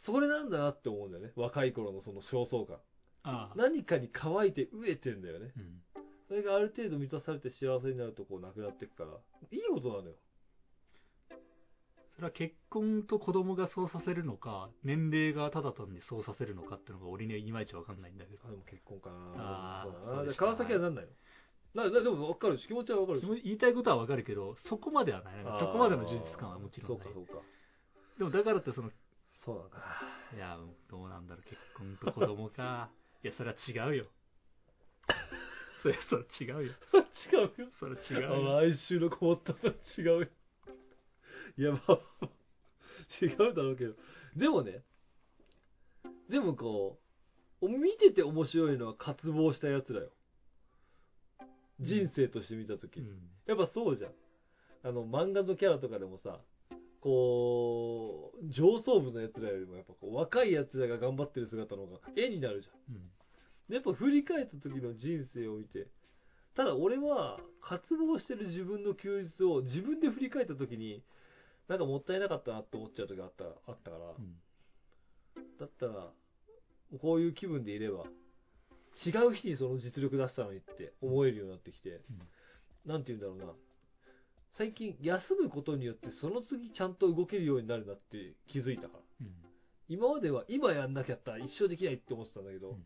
[0.06, 1.32] それなんだなって思うんだよね。
[1.36, 2.76] 若い頃のその焦燥感。
[3.24, 3.56] ああ。
[3.56, 5.52] 何かに乾いて飢えてんだよね。
[5.56, 5.82] うん。
[6.28, 9.10] それがある程度満たされて幸せになるとこうなくなっていくから、
[9.50, 10.14] いいことなのよ。
[12.14, 18.50] それは結婚と子供がそうさせるのか、年齢がただ単にそうさせるのかっていうのが俺にはいまいちわかんないんだけどあ、。
[18.50, 19.16] でも結婚かな。
[19.36, 20.16] あーそうだな。
[20.16, 21.10] そうでしたで川崎はなんないの？
[21.74, 23.42] ななでも分かるし、気持ちは分かるし。
[23.44, 25.36] 言いたいことはわかるけど、そこまではない。
[25.36, 27.32] なんかそこまでの充実感はもちろんないそうか、。
[27.32, 27.42] そうか。
[28.18, 28.90] でもだからってその、
[29.44, 29.78] そうなのか。
[30.36, 30.58] いや、
[30.90, 32.90] どうなんだろう、結婚と子供か。
[33.24, 34.06] いや、それは違うよ。
[35.82, 36.72] それ、それ違うよ。
[37.32, 37.68] 違うよ。
[37.80, 38.70] それ違うあよ。
[38.70, 40.28] 来週のこもったのは違うよ。
[41.58, 41.98] いや、まあ、
[43.20, 43.94] 違うだろうけど。
[44.36, 44.82] でもね、
[46.28, 46.98] でもこ
[47.60, 50.10] う、見てて面白いのは渇望したやつだよ。
[51.80, 53.30] 人生として見たとき、うん。
[53.46, 54.10] やっぱそうじゃん。
[54.84, 56.40] あの、漫画のキャラとかでもさ、
[57.00, 62.94] こう、上層部のやつらよりも、やっぱこう、若いやつらが頑張ってる姿の方が絵になるじゃん。
[62.94, 63.02] うん。
[63.68, 65.88] でやっぱ振り返った時の人生を見て、
[66.54, 71.02] ただ俺は、渇望してる自分の休日を自分で振り返った時に、
[71.68, 74.36] なんかもったいなかったなって思っちゃう時があった、あったから、うん
[75.58, 76.10] だったら、
[77.00, 78.04] こういう気分でいれば、
[79.04, 82.00] 違う日にその実力出したのにって思えるようになってきて、
[82.86, 83.54] なんて言うんだろうな。
[84.58, 89.00] 最近休むことによってその次ちゃんと動けるようになるなって気づいたから。
[89.22, 89.32] うん。
[89.88, 92.84] 今までは今やんなきゃったら一生できないって思ってたんだけど、うん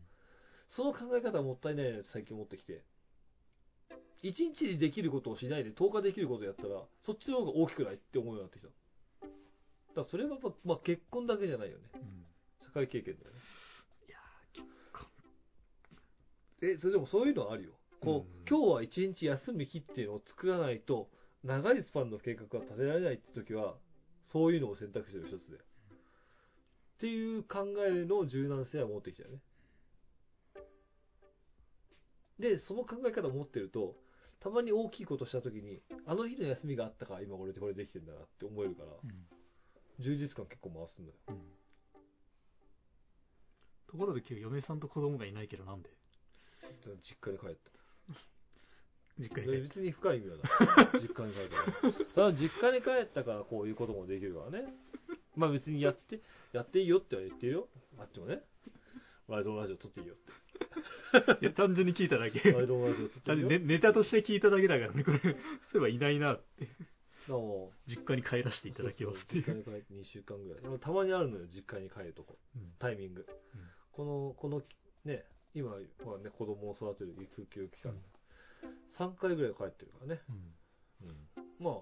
[0.75, 2.83] その考え方はもったいないなって最近思ってきて、
[4.23, 8.67] 1日にできることをしないで10日できることをやったら、そっちの方が大きくないって思うようになってきた。
[8.67, 11.83] だからそれはまあ、まあ、結婚だけじゃないよね。
[11.95, 12.25] うん。
[12.65, 13.39] 社会経験だよね。
[14.07, 15.05] いやー結構
[16.61, 17.71] え、それでもそういうのはあるよ。
[18.01, 21.09] こう、うん今日は一日休む日っていうのを作らないと、
[21.43, 23.75] 長いスパンの計画が立てられないって時は、
[24.25, 25.57] そういうのを選択肢の一つで。
[25.57, 25.59] っ
[26.99, 29.41] ていう考えの柔軟性は持ってきたよね。
[32.39, 33.95] で、その考え方を持ってると、
[34.39, 39.27] たまに大きいことした時に、あの日の休みがあったから今俺これできてんだなって思えるから、うん。
[39.99, 41.17] 充実感結構回すんだよ。
[41.27, 41.35] うん。
[43.87, 45.89] ところで今日嫁さんと子供がいないけどなんで？
[47.01, 47.71] 実家に帰った。
[49.19, 50.89] 実家に帰っ別に深い意味はない。
[51.01, 51.93] 実家に帰ったから。
[51.93, 54.73] ただ実家に帰ったからこういうこともできるからね。
[55.35, 57.69] まあ別にやって、やっていいよっては言ってるよ。
[57.97, 58.41] あっちもね。
[59.27, 60.17] ワイドラジオ撮っていいよっ
[61.37, 61.45] て。
[61.45, 62.51] いや、単純に聞いただけ。
[62.51, 63.49] ワイドラジオ撮っていいよ。
[63.49, 65.35] ネネタとして聞いただけだからね、これ、 そうい
[65.75, 66.65] えばいないなって。
[66.65, 66.77] だか
[67.27, 69.43] らもう実家に帰らせていただきますっていう。
[69.43, 70.61] そうそう実家に帰って2週間ぐらい。
[70.63, 72.37] でもたまにあるのよ、実家に帰るとこ。
[72.55, 73.25] うんタイミング。
[73.91, 74.63] この、この、
[75.03, 75.25] ね、
[75.57, 77.93] 今はね、子供を育てる育休期間。
[78.99, 80.21] 3回ぐらい帰ってるからね。
[80.29, 81.65] うんうん。
[81.65, 81.73] まあ、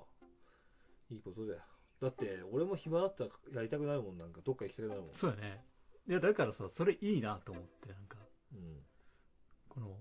[1.12, 1.60] いいことだよ。
[2.02, 5.10] だって、俺も暇だったらやりたくなるもんなんか、どっか行きたくなるもん。
[5.20, 5.66] そうだね。
[6.08, 8.18] いや、だからさ、それいいなと思って、なんか、
[8.54, 8.80] うん。
[9.68, 9.98] この、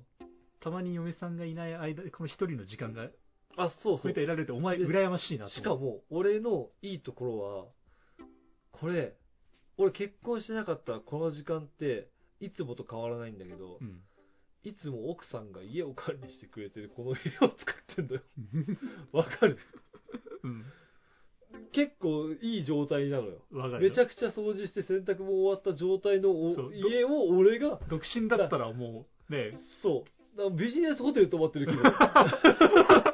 [0.61, 3.09] たまに嫁さんがいない間、この一人の時間が、
[3.57, 4.21] あ、そうそうこういった。
[4.21, 5.49] 得られると、お前、で羨ましいな。
[5.49, 7.67] しかも、俺のいいところは、
[8.73, 9.17] これ、
[9.77, 12.09] 俺結婚してなかったらこの時間って、
[12.44, 14.00] いつもと変わらないんだけど、うん。
[14.62, 17.54] いつも奥さんが家を管理してくれてるこの家を使
[17.92, 18.22] ってんだよ。
[19.12, 19.59] わかる？
[20.42, 20.64] うん。
[21.72, 23.42] 結構いい状態なのよ。
[23.52, 23.90] わかるよ。
[23.90, 26.30] めちゃくちゃ掃除して洗濯も終わった状態の
[26.72, 29.52] 家を俺が、独身だったらもう、ね、
[29.83, 30.04] そ
[30.37, 30.50] う。
[30.57, 31.83] ビジネスホテル泊まってる気分。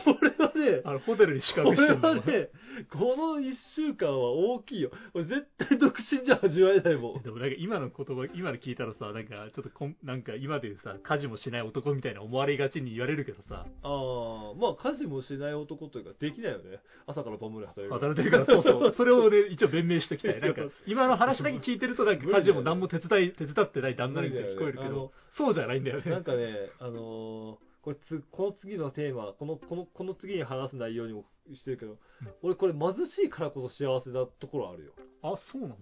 [0.04, 2.48] これはね、あの、ホテルに宿これ泊してんだもんはね、
[2.90, 4.90] この一週間は大きいよ。
[5.14, 7.22] 俺絶対独身じゃ味わえないもん。
[7.24, 16.80] でもなんか今の言葉、今の聞いたらさ、なんかちょっとこん、なんか今でさ、家事もしない男みたいな思われがちに言われるけどさ、ああ、まあ家事もしない男というかできないよね。
[17.06, 18.94] 朝から晩まで働いて働いてるから、そうそう。
[18.96, 20.40] それをね、一応弁明しておきたい。
[20.40, 26.10] なんか、今の話だけ聞いてると、なんか家事も何も手伝い、手伝ってない旦那みたいに聞こえるけど、そうじゃないんだよね。
[26.10, 31.98] なんかね、あのーこれつ、この次のテーマ、この、この、この次に話す内容にもしてるけど、
[32.42, 34.92] 俺これ貧しいからこそ幸せなところあるよ。
[35.22, 35.76] あ、そうなんだ。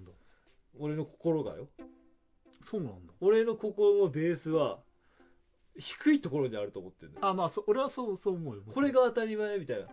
[0.78, 1.68] 俺の心がよ。
[2.70, 3.12] そうなんだ。
[3.20, 4.78] 俺の心のベースは、
[5.76, 7.26] 低いところにあると思ってるんだよ。
[7.26, 8.62] あ、まあ、そ俺はそう、そう思うよ。
[8.72, 9.86] これが当たり前みたいな。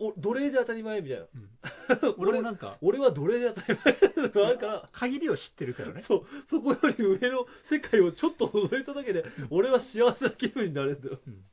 [0.00, 1.24] お奴隷で当たり前みたいな。
[1.24, 6.04] うん、 俺もなんか、俺は奴隷で当たり前なのがあるから、限りを知ってるからね。
[6.08, 11.20] そう、そこより上の世界をちょっと覗いただけで、俺は幸せな気分になれるんだよ。
[11.26, 11.44] うん。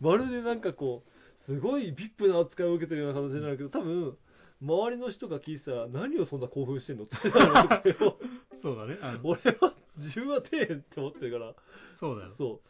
[0.00, 4.16] まるでなんかこう、すごい VIP な扱いを受けてるような形になるけど、多分、
[4.60, 8.18] 周りの人が聞いてたら、何をそんな興奮してんのってなるけど、
[8.62, 8.98] そうだね。
[9.00, 11.54] あの俺は、自分は底辺って思ってるから、
[11.98, 12.30] そうだよ。
[12.36, 12.68] そう。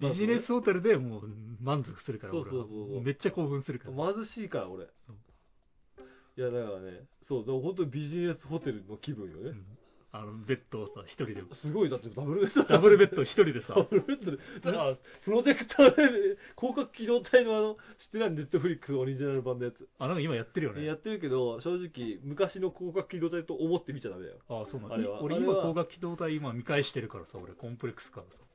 [0.00, 1.22] ビジネスホテルでもう
[1.60, 4.14] 満足するから、そうそうそうそうめっちゃ興奮するから。
[4.14, 4.84] 貧しいから、俺。
[4.84, 9.50] いや、だからね、そう、だから本当にビジネスホテルの気分よね。
[9.50, 9.78] うん
[10.10, 19.86] あの、ベッドをさ、一人で、すごい、だってダブルベッドダブルベッド一人でさダ、ブルベッドで、だから、プロジェクターで、広角機動隊のあの、知ってないネットフリックスオリジナル版のやつ。
[19.98, 20.84] あ、なんか今やってるよね。
[20.86, 24.38] やってるけど、正直、昔の広角機動隊と思って見ちゃダメだよ。
[24.48, 25.22] あそうなんだあれは。
[25.22, 28.47] 俺あれは今光学機動隊今見返してるからさ、俺コンプレックスからさ。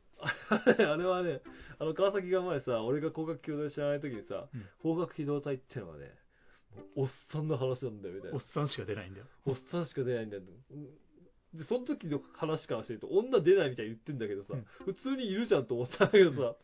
[0.49, 1.41] あれはね、
[1.79, 6.11] あの、川崎が前さ、俺が広角機動隊知らない時にさ、うん広角機動隊ってのはね、
[6.95, 8.43] おっさんの話なんだよ、みたいなおっ。
[8.53, 9.25] さんしか出ないんだよ。
[9.45, 10.43] おっさんしか出ないんだよ。
[10.71, 10.87] うん
[11.53, 16.55] で、その時の話からしてると、女出ないみたいに言ってんだけどさ、うん普通にいるじゃんと思ってたんだけどさ、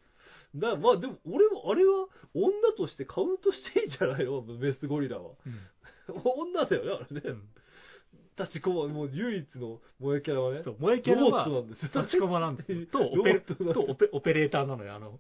[0.56, 4.42] なまあでも、俺は、あれは、女としてカウントしていいんじゃないの？
[4.42, 5.34] メスゴリラは。
[6.10, 7.30] 女だよね、あれね。
[7.30, 7.50] うん
[8.40, 10.62] 立ちこま、もう唯一の萌えキャラはね。
[10.64, 11.90] そう、萌えキャラロボッはトなんですよ。
[12.02, 12.86] 立ちこまなんですよ。
[12.92, 14.96] と、オペレとオペオペレーターなのよ。
[14.96, 15.20] あの、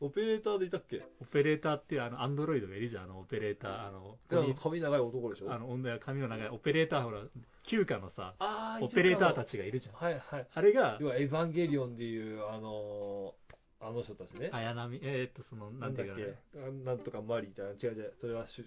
[0.00, 1.02] オペレーターでいたっけ？
[1.20, 3.88] オペレーターっていうあの、アンドロイドがいるじゃん、あの、オペレーター。
[3.88, 4.18] あの、
[4.62, 5.52] 髪長い男でしょ？
[5.52, 7.22] あの、女や髪の長い、オペレーター、ほら、
[7.64, 9.52] 休暇のさ、あオペレーターたち。
[9.52, 9.94] ちがいるじゃん。
[9.94, 10.46] はいはい。
[10.52, 14.48] あれが要、は、エヴァンゲリオンでいう、あのー、あの人たちね。
[14.52, 17.68] 綾波、えーっと、その、なんていうかね、なんとかマリーじゃん。
[17.72, 18.14] 違う違う。
[18.20, 18.66] それはしゅ、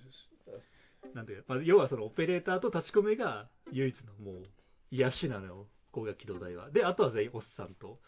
[1.14, 4.44] なんていうか、まあ、要はそのオペレーターと立ち込めが唯一のもう
[4.92, 6.72] 癒しなのよ、光学機動隊は。
[6.72, 8.00] で、あとは全員おっさんと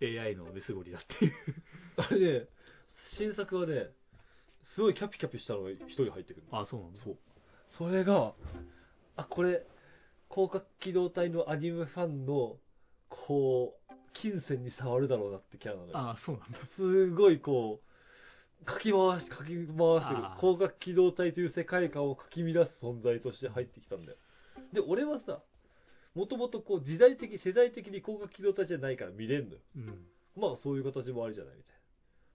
[0.00, 1.32] AI のメスゴリラっていう。
[1.96, 2.48] あれね、
[3.18, 3.90] 新作はね、
[4.74, 6.46] すごいキャピキャピしたのが一人入ってくる。
[6.50, 7.00] あ、そうなんだ。
[7.00, 7.18] そう。
[7.78, 8.34] それが、
[9.16, 9.66] あ、これ、
[10.30, 12.56] 広角機動隊のアニメファンの、
[13.08, 15.98] こう、金銭に触るだろうなってキャラなのよ。
[15.98, 16.58] あ、そうなんだ。
[16.76, 17.91] すごいこう、
[18.64, 20.40] かき回し、かき回してるあー。
[20.40, 24.18] 広角機動隊という世界観をかき乱す存在として入ってきたんだよ。
[24.72, 25.42] で、俺はさ、
[26.14, 29.60] もともとこう時代的、世代的に広角機動隊じゃないから見れんのよ。
[29.76, 30.06] うん。
[30.36, 31.78] まあそういう形もありじゃないみたいな。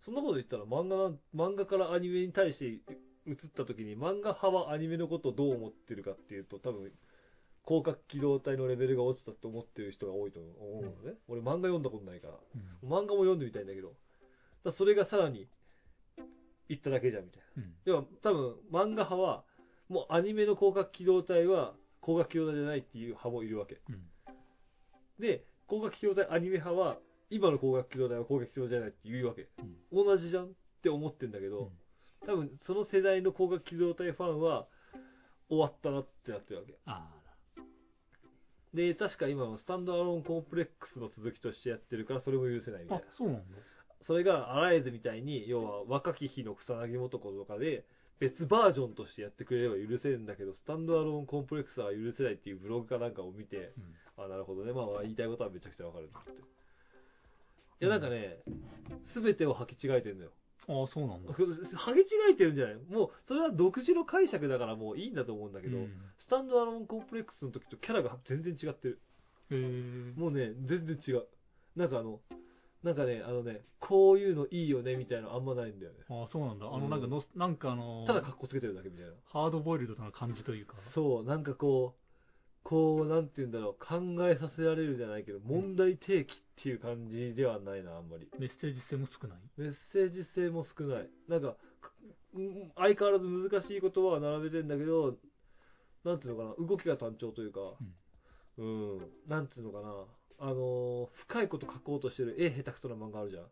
[0.01, 6.91] そんなこと言ったら漫画な、漫画からアニメに対して移った時に漫画派はアニメのことをどう思ってるかっていうと多分、
[7.65, 11.17] 広角機動隊のレベルが落ちたと思ってる人が多いと思うのね。
[11.27, 12.33] 俺漫画読んだことないから。
[12.83, 12.89] うん。
[12.89, 13.93] 漫画も読んでみたいんだけど、
[14.77, 15.47] それがさらに
[16.69, 17.63] 言っただけじゃんみたいな。
[17.63, 17.75] うん。
[17.85, 19.43] でも多分漫画派は、
[19.89, 23.81] もうアニメの広角機動隊は広角機動隊じゃないっていう派もいるわけ。
[23.89, 24.05] うん。
[25.19, 26.97] で、広角機動隊アニメ派は、
[27.29, 29.49] 今の広角機動隊は広角機動隊じゃないって言うわけ。
[29.91, 30.05] うん。
[30.05, 30.49] 同じじゃんっ
[30.81, 31.71] て思ってんだけど、うん
[32.25, 34.67] 多分その世代の広角機動隊ファンは、
[35.49, 36.77] 終わったなってなってるわけ。
[36.85, 37.09] あ
[38.73, 42.95] で、確か今のスタンドアローンコンプレックスの続きとしてやってるから、それも許せないみあ。
[42.95, 43.57] あたいな。、そうなんだ。
[44.07, 47.85] それが、アライズみたいに、要は若き日の草薙素子とかで、
[48.19, 53.73] 別バージョンとしてやってくれれば許せるんだけど、スタンドアローンコンプレックスは許せないっていうブログかなんかを見て、
[54.17, 54.23] うん。
[54.23, 54.71] あ、なるほどね。
[54.73, 56.31] まあ、言いたいことはめちゃくちゃわかるなって。
[56.31, 56.33] い
[57.81, 58.41] や、なんかね、
[59.13, 60.31] すべてを履き違えてるのよ。
[60.69, 61.31] ああ、そうなんだ。
[61.31, 62.75] 履き違えてるんじゃない？
[62.89, 68.99] もう、それは独自の解釈だからもういいんだと思うんだけど、うんスタンドアローンコンプレックスの時とキャラが全然違ってる。
[69.51, 70.13] へえ。
[70.19, 71.27] もうね、全然違う。
[71.75, 72.19] なんかあの、
[72.87, 75.99] なんかね、あのね、こういうのいいよねみたいなのあんまないんだよね。
[76.09, 76.67] ああ、そうなんだ。
[76.67, 79.11] あの、うんなんかの、なんかあの、ただ格好つけてるだけみたいな。
[79.25, 80.77] ハードボイルドな感じというか。
[80.93, 82.01] そう、なんかこう、
[82.63, 88.29] こう、なんて言うんだろう、考えさせられるじゃないけど、問題提起っていう感じではないな、あんまり。
[88.39, 89.37] メッセージ性も少ない？
[89.57, 91.09] メッセージ性も少ない。
[91.27, 91.57] なんか、
[92.77, 95.17] 相変わらず難しい言葉は並べてんだけど、
[96.05, 97.59] なんていうのかな、動きが単調というか、
[98.57, 98.97] うん、
[99.27, 100.05] なんていうのかな、
[100.39, 103.45] あのー深いこと書こうとしてる絵下手くそな漫画あるじゃん。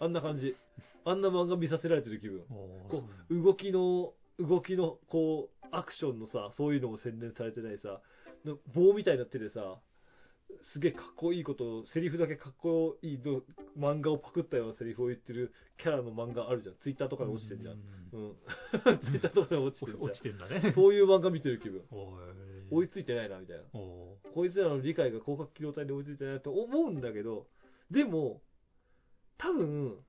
[0.00, 0.56] あんな感じ。
[1.04, 2.42] あんな漫画見させられてる気分。
[2.90, 8.00] こう、動きの、動きの、こう、アクションのさ、そういうのも洗練されてないさ、
[8.44, 9.78] の棒みたいな手でさ、
[10.72, 13.42] すげえかっこいいことを、セリフだけかっこいいど
[13.78, 16.74] 漫画をパクったようなセリフを言ってるキャラの漫画あるじゃん。
[16.82, 17.74] ツイッターとかで落ちてんじゃん。
[17.74, 17.78] う
[18.12, 18.36] うん。
[19.00, 20.72] ツイッターとかで落ちてるじ 落ちてんだねゃん。。
[20.72, 21.82] そういう漫画見てる気分。
[22.70, 23.62] お追いついてないな、みたいな。
[23.72, 27.46] おこいつらの理解が広角機動隊で追いついてないと思うんだけど、
[27.90, 28.42] でも、
[29.36, 30.04] 多分、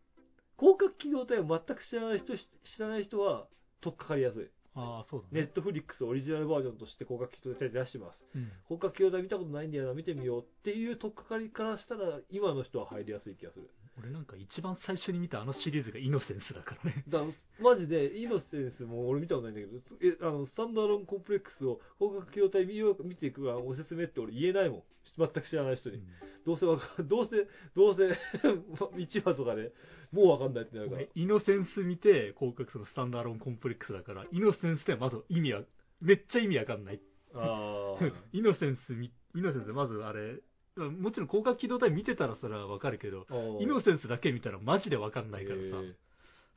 [0.58, 2.48] 広角機動隊を全く知らない人、知
[2.80, 3.48] らない人は、
[3.82, 4.50] とっかかりやすい。
[4.76, 5.42] ああ、そうだね。
[5.46, 8.24] ネットフリックスオリジナルバージョンとして広角機動隊出してます。
[8.36, 8.52] うん。
[8.68, 13.70] 広角機動隊見たことないんだよな、見てみようっていうとっかかりからしたら、今の人は入りやすい気がする。
[13.98, 17.04] 俺なんか一番最初に見たあのシリーズがイノセンスだからね。
[17.08, 17.20] だ
[17.60, 24.84] マジで、イノセンスも俺見たことないんだけど、えあのスタンドアローンコンプレックスを広角機動隊見よう見ていくわ、おすすめって俺言えないもん。
[25.18, 26.02] 全く知らない人に。
[26.46, 28.08] どうせわか、 どうせ、どうせ、
[28.96, 29.74] 1話とかで
[30.12, 31.10] もうわかんないってなるから俺。
[31.16, 35.64] イノセンス見て、広角そのスタンダーロンコンプレックスだから、イノセンスってまず意味は、
[36.02, 37.02] めっちゃ意味わかんない。
[37.34, 37.98] あ
[38.34, 40.40] イノセンスみ、イノセンスまずあれ、
[40.86, 43.36] もちろん広角機動隊見てたらそれはわかるけど、あ。
[43.62, 45.64] イノセンスだけ見たらマジでわかんないからさ。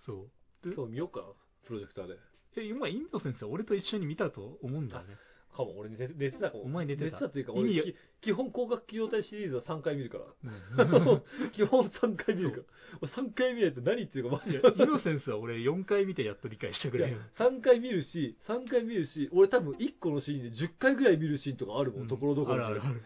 [0.07, 0.73] そう。
[0.75, 1.27] 今日見ようかな、
[1.67, 2.15] プロジェクターで。
[2.57, 5.17] え、今、イノセンスは俺と一緒に見たと思うんだよね。
[5.53, 6.65] かも、俺寝て寝てたかも。
[6.65, 10.25] お前寝てたっていうか、俺、き基本広角機動隊シリーズは3回見るから。
[10.85, 12.63] うん 基本3回見るから。
[13.03, 14.59] 俺3回見ないと何言ってるかマジで。
[14.59, 17.21] イノセンスは俺4回見てやっと理解してくれる。
[17.39, 23.03] 3回見るし、3回見るし、俺多分1個のシーンで10回ぐらい見るシーンとかあるもん、ところどころであるあるある。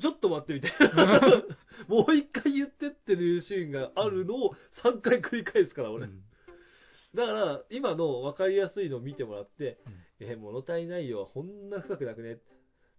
[0.00, 1.44] ちょっと待ってみたいな。
[1.88, 6.06] もう一回言ってってるシーンがあるのを3回繰り返すから、俺。
[6.06, 6.22] うん
[7.14, 9.80] だから、今の分かりやすいのを見てもらって、
[10.20, 12.38] え、物足りないよ、こんな深くなくね。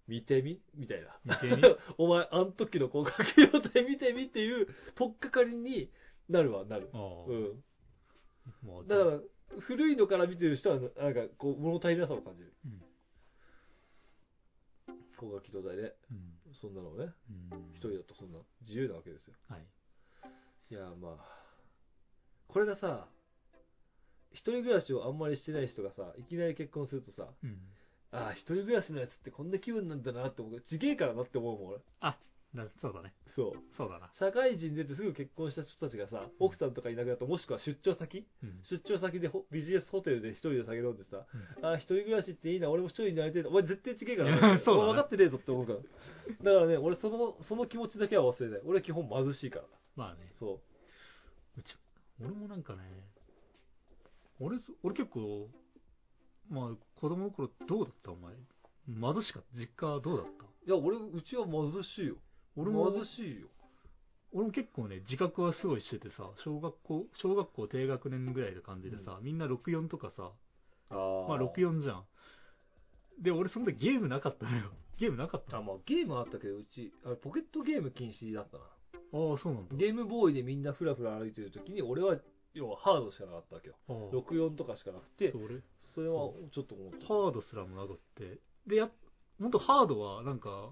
[0.08, 0.62] 見てみ？
[0.76, 1.40] みたいな。
[1.42, 1.64] 見てみ？
[1.98, 5.90] お前、あの時の広角機動隊見てみっていう、とっかかりに
[6.28, 6.90] なるわ、なる。
[6.94, 8.88] うん。
[8.88, 9.22] だから、
[9.62, 12.54] 古いのから見てる人は、なんか、こう、物足りなさを感じる。
[12.66, 12.82] うん
[15.22, 19.34] 広角機動隊で、うんそんなのをね、うん一人だとそんな自由なわけですよ。
[19.50, 19.66] はい。
[20.70, 21.42] いや、まあ、
[22.48, 23.08] これがさ、
[24.32, 27.60] 一人暮らしをあんまりしてない人がさ、いきなり結婚するとさ、うん。
[28.12, 30.62] ああ、一人暮らしのやつってこんな気分なんだなって思う。
[30.62, 31.80] ちげえからなって思うもん、俺。
[32.02, 32.18] あ、
[32.56, 33.14] だそうだね。
[33.36, 33.62] そう。
[33.78, 34.12] そうだな。
[34.20, 38.28] 社会人出てすぐ結婚した人たちがさ、奥さんとかいなくなったもしくは出張先？
[38.44, 38.60] うん。
[38.70, 41.26] 出張先でほビジネスホテルで一人で酒飲んでさ、
[41.60, 45.80] うんああ、一人暮らしっていいな、俺も一人になりたいなお前絶対ちげえからいや そうだ分かってねえぞって思うから。
[45.80, 48.62] だからね、俺その、その気持ちだけは忘れない。
[48.66, 49.66] 俺は基本貧しいから。
[49.96, 50.34] まあね。
[50.40, 50.60] そ
[51.58, 51.76] うち
[52.20, 52.82] 俺もなんかね、
[54.42, 55.50] 俺、俺結構、
[56.50, 58.12] まあ、子供の頃どうだった？
[58.12, 58.34] お前。
[58.88, 59.58] 貧しかった？
[59.58, 60.44] 実家はどうだった？
[60.44, 62.16] いや、俺、うちは貧しいよ。
[62.56, 63.48] 俺も、貧しいよ。
[64.34, 70.32] 俺も結構ね、自覚はすごいしててさ、小学校、小学校低学年ぐらいの感じでさ、みんな64とかさ、
[70.90, 72.06] あーまあ64じゃん。
[73.22, 74.72] で、俺その時ゲームなかったのよ。
[74.98, 78.64] ゲームなかったあ、のまあ、ゲームあったけど、うち、あれポケットゲーム禁止だったな。
[78.64, 79.76] ああ、そうなんだ。
[79.76, 82.18] ゲームボーイでみんなフラフラ歩いてる時に、俺は、
[82.54, 83.76] 要はハードしかなかったわけよ。
[83.88, 85.32] ああ64とかしかなくて
[85.94, 87.08] そ、れはちょっと思った。
[87.08, 88.40] ハードすらもなくって。
[88.68, 88.90] で、や、
[89.40, 90.72] ほんとハードはなんか、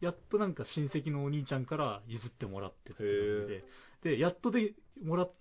[0.00, 3.12] やっとなんか親戚のお兄ちゃんから譲ってもらってた感じ
[4.02, 5.32] で、で、やっとで、もらっ、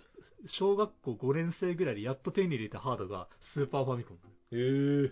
[0.60, 4.18] 小学校5年生ぐらいでやっと手に入れたハードがスーパーファミコン。
[4.18, 5.12] へえ。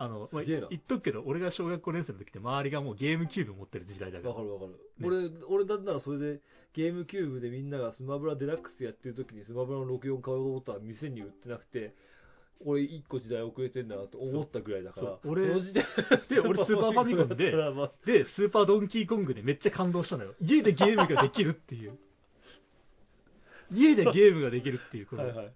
[0.00, 4.34] あの、まあ、言っとくけど、俺が小学5年生の時って周りがもうゲームキューブ持ってる時代だから。
[4.34, 4.78] わかるわかる。
[5.02, 6.40] 俺、俺だったらそれで、
[6.72, 11.94] ゲームキューブでみんながスマブラデラックスやってる時にスマブラの64買おうと思ったら店に売ってなくて、
[12.64, 15.84] 俺一個時代遅れてんだなと思ったぐらいだから、そう俺その時点
[16.28, 17.52] で俺スーパーファミコンで
[18.06, 20.34] で、スーパードンキーコングでめっちゃ感動したのよ。
[20.40, 21.98] 家でゲームができるっていう。
[23.72, 25.22] 家でゲームができるっていうこと。
[25.22, 25.54] はいはい。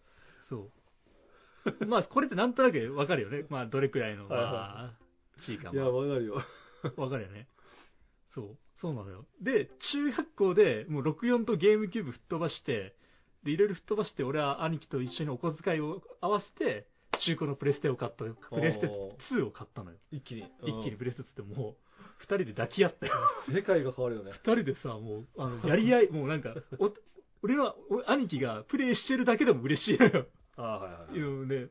[0.48, 1.86] そう。
[1.86, 3.44] まあ、これってなんとなくわかるよね。
[3.48, 4.92] まあ、どれくらいの、はいはいまあ、
[5.46, 6.42] 地位かいや、まわかるよ。
[6.84, 7.48] あ、わかるよね。
[8.34, 8.58] そう。
[8.80, 9.24] そうなのよ。
[9.40, 12.96] で、中学校でもう64とゲームキューブ吹っ飛ばして、
[13.44, 16.88] で、いろいろ吹っ飛ばして、俺は兄貴と一緒にお小遣いを合わせて、
[17.18, 18.86] 中古のプレステを買った、プレステ
[19.34, 19.96] 2を買ったのよ。
[20.10, 20.42] 一気に。
[20.62, 21.76] 一気にプレステ2ってもう、
[22.18, 23.06] 二人で抱き合って、
[23.48, 24.32] うん世界が変わるよね。
[24.32, 26.92] 二人でさ、もう、あの、やり合い、 もうなんか、お
[27.42, 30.26] 俺は、お兄貴がプレイしてるだけでも嬉しいのよ。
[30.56, 31.14] ああ、はいはい。
[31.16, 31.70] いうね、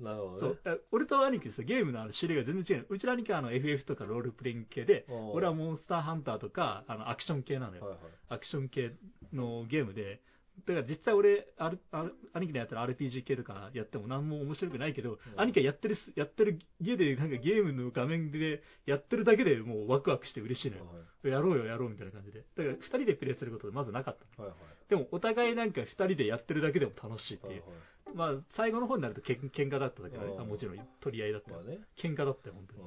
[0.00, 0.74] なるほどねそう。
[0.74, 2.88] あ俺と兄貴さ、ゲームの種類が全然違うの。
[2.90, 7.84] うちの兄貴はあの FF とかロールプレイング系で、俺はモンスターハンターとか、あのアクション系なのよ。
[7.84, 8.00] はいはい。
[8.28, 8.92] アクション系
[9.32, 10.20] のゲームで、
[10.64, 20.86] だから実際俺、あるある兄貴のやったら RPG 系とかやっても何も面白くないけど、うん兄貴がやってるす、やってる家でなんかゲームの画面でやってるだけでもうワクワクして嬉しいのよ。
[20.86, 20.92] は
[21.24, 22.44] いやろうよやろうみたいな感じで。
[22.56, 24.48] だから二人でプレイすることまずなかったの。
[24.48, 24.90] はいはい。
[24.90, 27.52] でもお互いなんか二人でやってるだけでも楽しいっていう。
[27.52, 27.68] はいはい
[28.14, 31.56] まあ最後の方になるとけん喧嘩だっただけどねうんあもちろん取り合いだったよ。
[31.56, 31.80] まあね。
[32.00, 32.80] 喧嘩だったよ、本当に。
[32.80, 32.86] うん。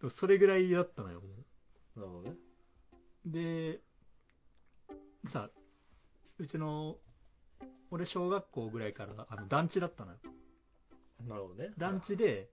[0.00, 1.26] でもそれぐらいだったのよ、も
[1.96, 2.36] なるほどね。
[3.26, 3.30] う。
[3.30, 3.80] で、
[5.32, 5.50] さ、
[6.42, 6.96] うちの、
[7.92, 10.18] 俺小学校ぐらいからあの団地だったのよ。
[11.28, 11.70] なるほどね。
[11.78, 12.50] 団地で、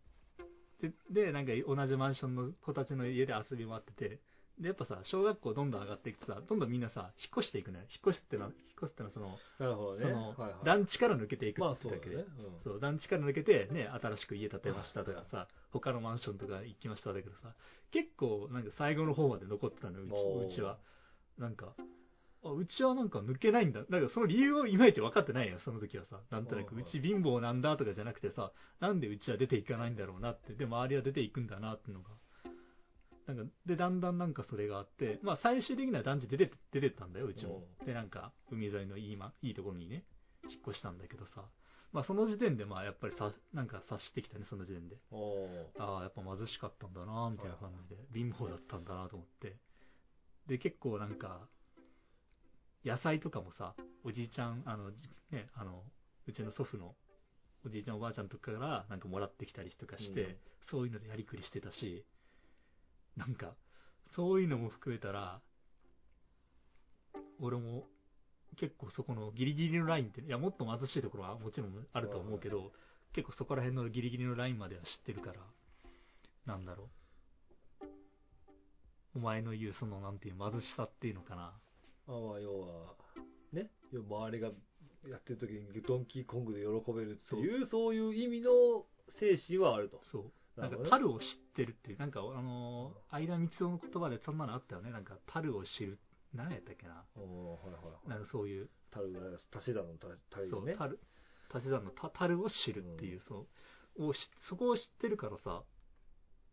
[0.80, 4.22] で、で、なんか同じマンションの子たちの家で遊び回ってて、
[4.60, 7.86] で、やっぱさ、小学校どんどん上がっていくとさ、どんどんみんなさ、引っ越していくのよ。
[7.90, 10.04] 引っ越しってのは、引っ越すってのはその、なるほどね。
[10.04, 10.66] その、はいはい。
[10.66, 12.18] 団地から抜けていくまあってだけで。
[12.18, 12.30] そうだね。
[12.64, 17.56] そう、団地から抜けて、ね、新しく家建てましたとかさ、他のマンションとか行きましただけどさ、
[17.92, 20.08] 結構、なんか最後の方まで残ってたのよ、う
[20.52, 20.78] ちうちは。
[21.40, 21.74] なんか、
[22.44, 23.84] あ、うちはなんか抜けないんだ。
[23.90, 26.22] なんかその理由をいまいち分かってないよ、その時はさ。
[26.32, 32.10] なんとなく、うち貧乏なんだとかじゃなくてさ、なんでうちは出ていかないんだろうなって、で、周りは出ていくんだなっていうのが。
[33.28, 37.64] なんか、で、だんだんなんかそれがあって、まあ最終的には団地出て、出てったんだよ、うちも。
[37.86, 40.06] で、なんか、海沿いのいい,、ま、いいところにね、
[40.50, 41.46] 引っ越したんだけどさ。
[41.92, 44.98] まあその時点でまあやっぱりさ、なんか察してきたね、その時点で。
[45.80, 49.58] ああ、やっぱ貧しかったんだな、みたいな感じで、貧乏だったんだなと思って。
[50.48, 51.48] で、結構なんか、
[52.86, 54.98] 野菜とかもさ、おじいちゃん、あの、じ
[55.32, 55.84] ね、あの、
[56.28, 56.96] うちの祖父の
[57.66, 60.36] おじいちゃんおばあちゃんとかからなんかもらってきたりとかして、うん
[60.72, 62.06] そういうのでやりくりしてたし、
[63.18, 63.56] なんか、
[64.16, 65.42] そういうのも含めたら、
[67.40, 67.88] 俺も
[68.60, 72.72] 結構そこのギリギリのラインって、いや、もっと貧しいところはもちろんあると思うけど、
[73.14, 75.42] 結構そこら辺のギリギリのラインまでは知ってるから、
[76.46, 76.90] なんだろ
[77.82, 77.86] う。
[79.16, 81.54] お前の言うその、なんていう貧しさっていうのかな。
[82.10, 82.96] まあまあ、要は、
[83.54, 84.48] ね、要は周りが
[85.08, 88.52] やってる時にドンキーコングで喜べるっていう、そういう意味の
[89.20, 90.02] 精神はあると。
[90.12, 90.60] そう。
[90.60, 94.92] なんか樽を知ってるっていう、なんか、あのー、相田光夫の言葉でそんなのあったよね。
[94.92, 96.00] なんか、樽を知る。
[96.34, 97.06] 何やったっけな。
[97.16, 98.10] おーはいはいはい。
[98.10, 99.20] なんかそういう、樽が、
[99.56, 99.94] 足し算の
[100.34, 100.76] 足そう、ね。
[100.78, 101.00] 樽、
[101.54, 103.48] 足し算のた樽を知るっていう、そ
[103.98, 105.64] う、をしそこを知ってるからさ、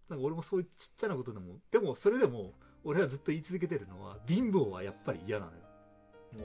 [0.08, 2.52] なんか俺もそういうちっちゃなことでも、でもそれでも、
[2.84, 5.58] 俺はずっと言い続けてるのは、貧乏はやっぱり嫌なのよ。
[6.34, 6.40] うん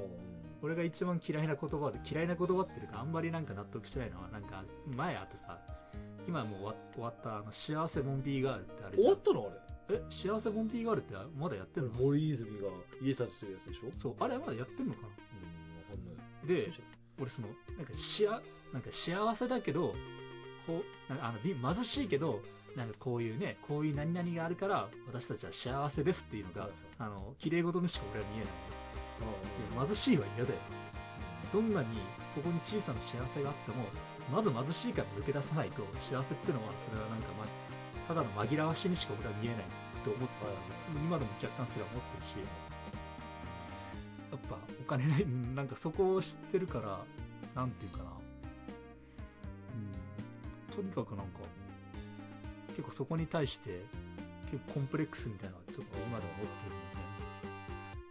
[0.63, 4.63] 俺が一番嫌いな言葉で、嫌いな言葉っていうか、あんまりなんか納得してないのは、なんか、
[4.95, 5.57] 前あとさ、
[6.27, 9.49] 今もう終わ終わった、あの、幸せモンビーガールってあれ終わったの
[9.89, 9.97] あれ？
[9.97, 11.89] え、幸せモンビーガールってまだやってんの？
[11.93, 12.67] 森泉が
[13.01, 13.91] 家建ててるやつでしょ？
[14.03, 15.07] そう、あれまだやってんのかな？
[15.07, 15.17] うん、
[15.81, 16.47] わかんない。
[16.47, 16.71] で
[17.19, 18.39] 俺その、なんかしあ、
[18.71, 19.95] なんか幸せだけど、
[20.67, 22.39] こう、なんかあの、び貧しいけど、
[22.75, 26.69] なんかこういうね、こういう何々があるから、私たちは幸せですっていうのが
[26.99, 29.87] あの、綺麗事にしか俺は見えない。
[29.87, 30.59] 貧しいは嫌だよ。
[31.53, 31.99] どんなに、
[32.35, 33.85] ここに小さな幸せがあっても、
[34.31, 37.45] まず貧しいから抜け出さないと幸せっていうのはそれはなんか、ま、
[38.07, 39.65] ただの紛らわしにしか俺は見えない
[40.03, 40.51] と思ってた
[40.95, 42.47] 今でも若干それは思ってるし
[44.31, 47.03] やっぱお金ない なんかそこを知ってるから
[47.55, 48.03] なんていうかな。
[48.09, 48.11] う
[50.71, 50.75] ん。
[50.75, 51.39] とにかくなんか
[52.71, 53.83] 結構そこに対して
[54.51, 57.07] 結構コンプレックスみたいなのはちょっと今でも持ってるんでね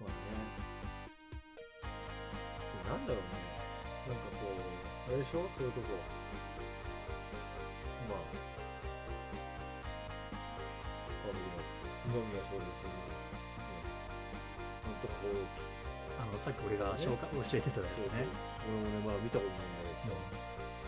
[0.00, 0.70] まあね。
[2.88, 3.50] なんだろうね。
[4.08, 4.56] なんかこう、
[5.12, 5.92] あれでしょそれこそ。
[8.08, 8.24] まあ、
[11.24, 11.38] あの、
[12.08, 13.20] 二宮翔平さんの、ね、
[14.88, 15.44] なんとかこう、
[16.20, 18.26] あのさっき俺が紹介教えてたやつね
[18.66, 20.40] 俺もね、まだ見たことないんだけどさ。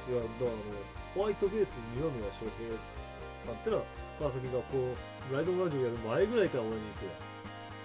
[0.09, 0.75] いや、だからあの、
[1.15, 2.75] ホワイトベース二宮翔平
[3.47, 3.85] さんってのは、
[4.19, 7.19] 川崎がこう、ライドラジオやる前ぐらいから俺に言って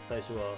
[0.09, 0.17] た。
[0.17, 0.55] 最初は、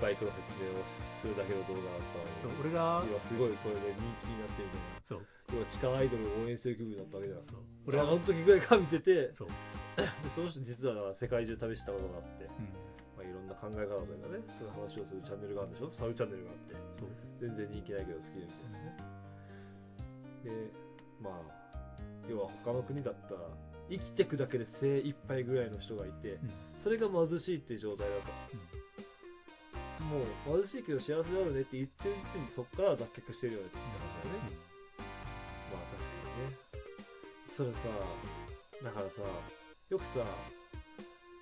[0.00, 0.84] バイクの説明を
[1.24, 2.60] するだけの動画だったのに。
[2.60, 4.76] 俺が今すごいこれで人気になってるみ
[5.08, 5.16] たいな。
[5.16, 5.24] そう
[5.54, 7.46] 要は地下アイドルを応援する気分だったわけじゃん。
[7.48, 9.48] そう俺はあの時ぐらいから見てて、そう、
[9.96, 10.04] で
[10.36, 12.68] その人実は世界中試したことがあって、うん、
[13.16, 15.90] まあ、いろんな考え方とかね、そういう話をするチャンネルがあるんでしょ？
[15.96, 16.74] サブチャンネルがあって。
[17.00, 17.08] そう
[17.40, 18.96] 全然人気ないけど好きですよね。
[20.44, 20.50] で、
[21.22, 21.40] まあ、
[22.28, 23.40] 要は他の国だったら、
[23.90, 26.50] 生きてくだけで精一杯ぐらいの人がいて、うん
[26.86, 28.30] それが貧しいっていう状態だと。
[30.06, 33.90] もう貧しいけど幸せだよねって言ってる時点でそこから脱却してるよねって話
[34.22, 34.54] だよね。
[35.74, 36.62] まあ確かにね。
[37.58, 37.90] それさ、
[38.86, 39.18] だからさ、
[39.90, 40.22] よくさ、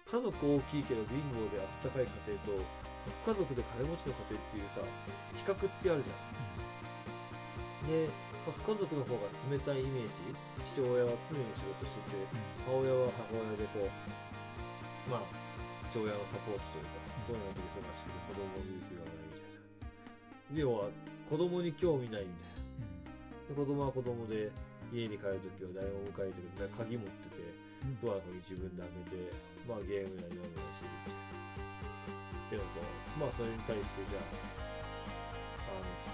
[0.08, 2.64] 家族大きいけど貧乏であったかい家庭と、
[3.28, 4.80] 家族で金持ちの家庭っていうさ、
[5.44, 6.16] 比較ってあるじゃ
[7.84, 7.92] ん。
[7.92, 8.08] で、
[8.44, 10.36] まあ、家族の方が冷たいイメージ。
[10.76, 12.28] 父親は常に仕事してて、
[12.68, 13.88] 母親は母親でこう、
[15.08, 15.24] まあ、
[15.88, 19.56] 父親のサポートというか、そういうので忙しくて子供を見る気がないみたい
[20.52, 20.60] な。
[20.60, 20.92] 要は、
[21.30, 22.68] 子供に興味ないみたいな。
[23.48, 24.52] で子供は子供で、
[24.92, 26.76] 家に帰るときは誰も迎えてくれない。
[26.76, 27.40] 鍵持ってて、
[28.04, 29.32] ドアの鍵自分で開けて、
[29.64, 31.16] まあゲームやりながらしてる
[32.44, 32.84] っていうのと、
[33.16, 34.63] まあそれに対してじゃあ、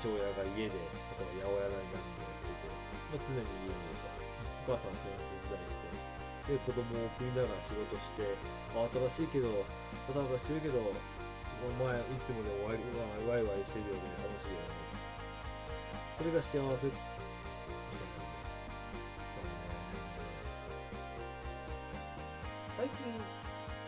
[0.01, 2.73] 父親が家で、例えば八百屋なり何でやってて、
[3.13, 4.25] まあ常に家にいるから、
[4.65, 8.33] お母さんはそれを手伝いして、で、子供を送りながら仕事して、
[8.73, 9.61] あ新しいけど、
[10.09, 12.81] バタバタしてるけど、お前いつもでもワイ
[13.29, 14.01] ワイワイワイしてるよ。
[14.01, 14.65] ね、楽しいよ。
[14.65, 14.73] ね。
[16.17, 16.89] それが幸せ。
[22.81, 23.21] 最近、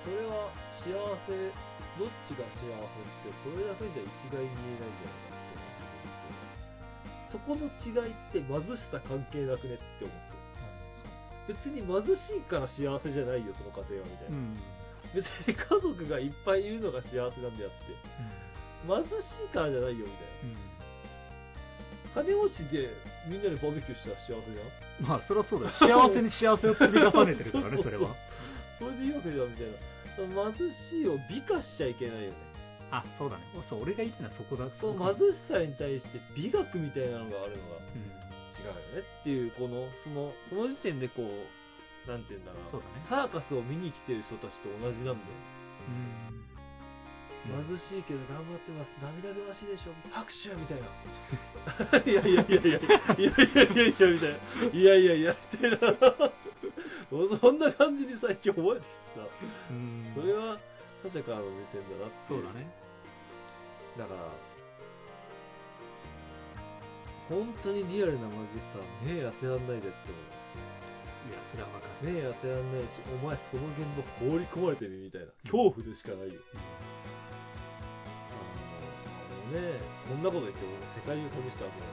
[0.05, 0.53] それは
[0.85, 0.93] 幸
[1.25, 1.33] せ、
[1.97, 5.42] どっちが幸せって、それだけじゃ一概に言えないんじゃないかっ
[7.33, 10.17] そこの違いって貧しさ関係なくねって思っ
[11.49, 11.59] てる。
[11.59, 14.37] 別に貧しいから幸せじゃないよ、その家庭は、みたいな。
[14.37, 14.57] うん
[15.13, 17.93] 別に家族がいっぱいいるのが幸せなんであって、
[18.87, 20.49] 貧しいからじゃないよ、みたい
[22.17, 22.25] な。
[22.25, 22.89] 金持ちで
[23.29, 25.09] みんなでバーベキューしたら幸せじゃん？
[25.09, 28.15] まあそりゃそうだよ幸せに幸せを積み重ねてるからねそれは
[28.79, 30.53] それでいいわけじゃん、みたいな。
[30.53, 32.37] 貧しいを美化しちゃいけないよね。
[32.93, 38.23] あそうだねそう俺が言ってたのはそこだその貧しさに対して美学みたいなのがあるのがうん
[38.53, 45.35] 違うよねっていう、この、その、その時点でこう、なんていうんだろうなそうだねサーカスを見に来てる人たちと同じなんだよ。
[45.89, 46.43] うん
[47.43, 47.59] 貧
[47.91, 48.95] しいけど頑張ってます。
[49.03, 50.87] 涙ぐましいでしょ拍手みたいな。
[51.99, 54.71] いやいやいやいや、いやいやいやいや、みたいな。
[54.71, 57.39] いやいやいや、みたいな。
[57.41, 59.27] そんな感じに最近覚えてきてさ、
[59.71, 60.57] うんそれは
[61.03, 62.71] 他者からの目線だなっていそうだね
[63.99, 64.21] だから、
[67.29, 70.25] 本当にリアルな貧しさは目当てらんないでって思う。
[71.23, 75.29] いやそれは分かる目当てらんないし、お前その現場放り込まれてるみたいな。
[75.45, 76.41] 恐怖でしかないよ。
[76.41, 76.57] あ
[78.37, 78.57] の、
[79.13, 79.79] あのね、
[80.09, 81.93] そんなこと言っても世界中試したわけだか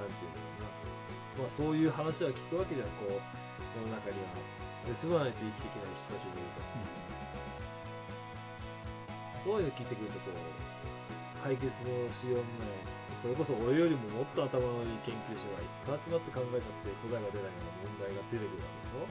[0.00, 0.08] ら。
[0.08, 1.46] なんていうのかな。
[1.46, 4.66] まあそういう話は聞くわけじゃん、こう、世の中には。
[4.86, 7.05] 盗まないと生きていけない人たちもいるから。
[9.46, 10.42] そういうの聞いてくると、こう、
[11.38, 12.82] 解決のしようのない、
[13.22, 19.06] それこそ俺よりももっと頭のいい研究者がいっぱい集まって考えたって答えが出ないような問題が出てくるわけでしょ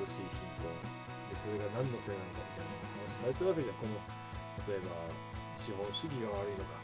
[0.00, 0.72] 貧しい貧困。
[1.28, 3.76] で、それが何のせいなのかみたいな話されてるわけじゃん。
[3.76, 4.00] この、
[4.64, 4.88] 例えば、
[5.60, 6.80] 資本主義が悪いのか。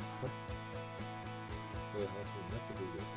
[1.88, 3.08] そういう話になってくるけど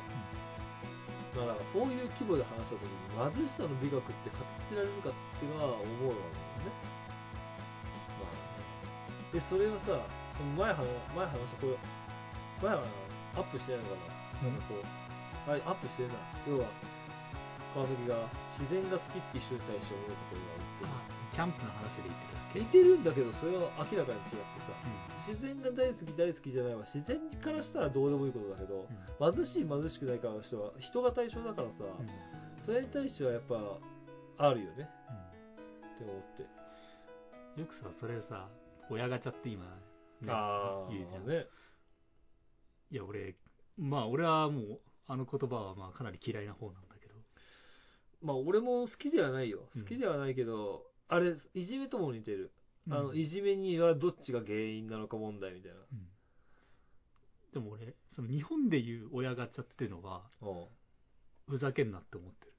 [1.36, 6.99] まあだからそういう規模で話したときに貧しさの美学って語ってられるかっていうのは思うわけだよね。
[9.32, 10.02] まあ、で、それはさ、
[10.36, 10.82] その前話
[11.14, 11.78] 前話した、これ、
[12.62, 12.82] 前は
[13.36, 14.02] アップしてないのか
[14.42, 14.52] な、うん。
[14.52, 14.74] なんかこ
[15.46, 16.18] う、はい、アップしてるな。
[16.46, 16.66] 要は、
[17.72, 18.26] 川崎が
[18.58, 22.58] 自然が好きって人に対して思うことがあって、あキャンプの話で言ってたっけ？
[22.58, 24.74] 似てるんだけど、それは明らかに違ってさ、
[25.30, 28.88] 自自然が大好き大好きじゃないは自然からしたらどうでもいいことだけど、
[29.22, 32.10] 貧しい貧しくないからの人は人が対象だからさ、うん。
[32.66, 33.78] それに対してはやっぱ
[34.38, 34.90] あるよね。
[35.94, 36.42] って思って。
[37.60, 38.48] よくさ、それさ、
[38.90, 39.70] 親ガチャって今、ね
[40.90, 41.26] 言うじゃん。
[41.26, 41.46] ね。
[42.90, 43.36] いや、俺、
[43.78, 47.14] まあ、俺はもう、あの言葉はまあかなり嫌いな方なんだけど。
[48.22, 49.68] まあ俺も好きではないよ。
[49.74, 52.52] うん好きではないけど、あれ、いじめとも似てる。
[52.88, 55.78] あの、うんいじめにはどっちが原因なのか問題みたいな。
[55.78, 56.06] うん
[57.52, 60.66] でも俺、その日本でいう親ガチャっていうのは、うん
[61.48, 62.49] ふざけんなって思ってる。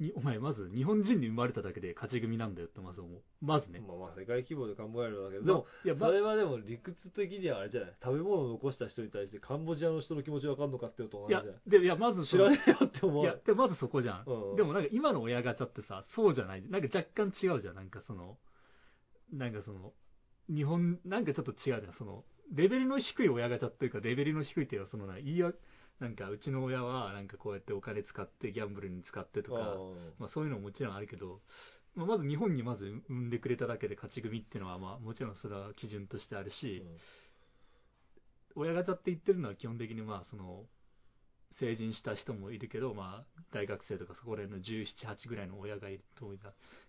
[0.00, 3.22] に お前、まず日本人に生まれただけで勝ち組なんだよってまず思う。
[3.40, 3.80] まずね。
[3.80, 7.94] まあまあ世界規模で考えるんだけど、でも、いや、まそれはでも理屈的にはあれじゃない？
[8.02, 13.24] 食べ物を残した人に対してカンボジアの人の気持ちわかんのかっていうのと同いやじじゃない、で、いや、まず知らねえよって思う。
[13.24, 14.24] いや、で、まずそこじゃん。
[14.26, 16.62] うんでもなんか今の親ガチャってさ、そうじゃない。
[16.68, 17.74] なんか若干違うじゃん。
[17.74, 18.38] なんかその、
[19.32, 19.92] なんかその、
[20.48, 21.92] 日本、なんかちょっと違うじゃん。
[21.94, 22.24] その、
[22.54, 25.52] レベルの低い親ガチャっていうか、レベルの低いっていうか、そのな、いいや、
[26.00, 29.58] なんかうちの親は、なんかこうやってお金使って、ギャンブルに使ってとか、
[30.18, 31.40] まあそういうのももちろんあるけど、
[31.94, 36.84] まあ、まず日本にまず産んでくれただけで勝ち組っていうのは、まあもちろんそれは基準としてあるし、
[38.54, 40.64] 親ガチャって言ってるのは基本的にまあその
[41.58, 46.38] 成人した人もいるけど、まあ大学生とかそこら辺の17、8ぐらいの親がいると思い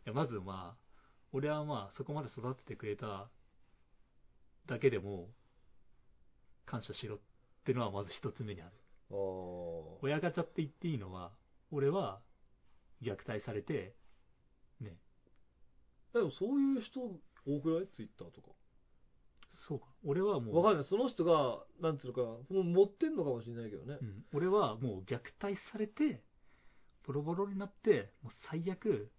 [0.05, 0.89] や、まずまあ、
[1.31, 3.29] 俺はまあそこまで育ててくれた
[4.67, 5.29] だけでも
[6.65, 7.19] 感謝しろっ
[7.65, 8.71] ていうのはまず一つ目にある。
[9.09, 11.31] 親ガチャって言っていいのは、
[11.71, 12.21] 俺は
[13.01, 13.95] 虐待されて、
[14.79, 14.97] ね、
[16.13, 16.19] あ。
[16.19, 16.99] でもそういう人
[17.45, 17.87] 多くない？
[17.95, 18.49] ツイッターとか。
[19.67, 19.85] そうか。
[20.03, 20.87] 俺はもう、わかんない。
[20.89, 24.05] その人が、なんつうのかな、もう持ってんのかもしれないけどねう。
[24.05, 26.23] ん、俺はもう虐待されて、
[27.05, 29.11] ボロボロになって、もう最悪、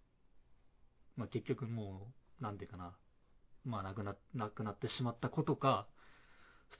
[1.16, 2.96] まあ結局もう、なんていうかな、
[3.64, 5.88] まあ亡くな、亡くなってしまったことか、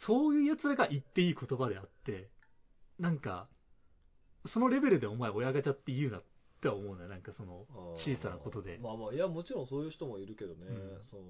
[0.07, 2.31] そういう奴らが言っていい言葉であって、
[3.01, 3.49] なんか、
[4.53, 6.25] そのレベルでお前親ガチャって言うなっ
[6.63, 7.09] て思うね。
[7.09, 8.79] なんかその、小さなことで。
[8.79, 11.23] まあまあ、いや、もちろんそういう人もいるけどね、うんその、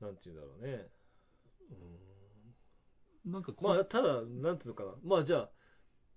[0.00, 0.88] なんて言うんだろうね。
[1.70, 4.94] うんなんかこまあ、ただ、なんていうのかな。
[5.04, 5.50] まあ、じゃあ、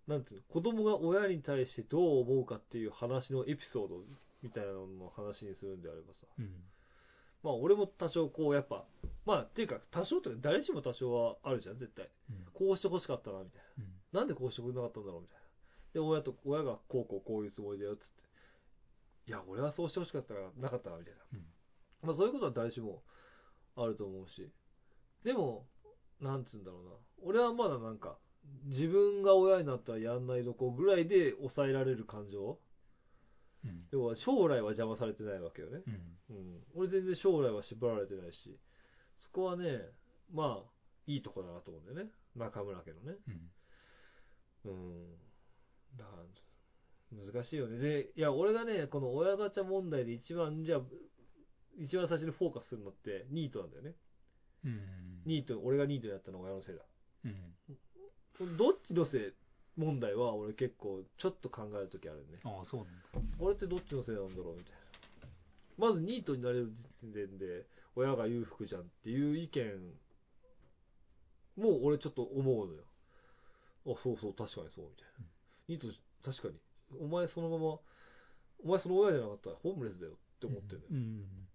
[0.08, 4.04] なんていうの、子供が親に対してどう思うかっていう話のエピソード
[4.42, 6.26] みたいなのの話にするんであればさ。
[6.40, 6.64] うん。
[7.44, 8.86] まあ、俺も多少こう、やっぱ、
[9.26, 12.10] まあ、っていうか、多少というか、誰しも多少はあるじゃん、絶対。
[12.30, 13.90] うんこうして欲しかったな、みたいうんな。
[14.14, 15.44] なんでこうしてくれなかったんだろう、みたいな。
[15.94, 18.24] で、親と、親がこうこうこういうつもりだよ、つって。
[19.28, 21.20] いや、俺はそうして欲しかったから、なかったな、みたいな。
[21.34, 21.46] うん
[22.04, 23.02] まあ、そういうことは誰しも
[23.76, 24.52] あると思うし。
[25.24, 25.66] でも、
[26.20, 26.92] なんつうんだろうな。
[27.24, 28.18] 俺はまだなんか、
[28.66, 32.60] 自分が親になったらやんないどこぐらいで抑えられる感情
[33.64, 33.88] うん。
[33.92, 35.82] 要は将来は邪魔されてないわけよね。
[36.30, 36.36] うん。
[36.36, 36.64] うん。
[36.76, 38.60] 俺全然将来は縛られてないし、
[39.18, 39.80] そこはね、
[40.34, 40.72] まあ、
[41.08, 42.12] いいとこだなと思うんだよね。
[42.36, 43.18] 中村家のね。
[43.28, 43.52] うん。
[44.66, 45.18] うん。
[45.98, 46.24] だから、
[47.34, 47.78] 難しいよね。
[47.78, 50.82] で、いや、俺がね、この親ガチャ問題で一番、じゃあ、
[51.78, 53.96] 一番最初にフォーカスするのって、ニートなんだよね。
[54.66, 55.22] うん。
[55.26, 56.82] ニート、俺がニートになったのが親のせいだ。
[57.26, 58.58] うん。
[58.58, 59.34] どっちのせい
[59.78, 62.40] 問題は俺結構ちょっと考えるときあるね。
[62.44, 63.36] ああ、そうなんだ。
[63.40, 64.80] 俺ってどっちのせいなんだろうみたいな。
[65.78, 69.94] まずニートになれる時点で親が裕福じゃんっていう意見
[71.58, 72.84] も俺ちょっと思うのよ。
[73.86, 75.26] あ、そうそう、確かにそうみたいな。
[75.68, 75.88] ニート、
[76.32, 76.60] 確かに。
[77.00, 77.64] お前そのまま、
[78.64, 80.98] お前その親じゃなかったらホームレスだよって思ってるうん。
[80.98, 81.48] うん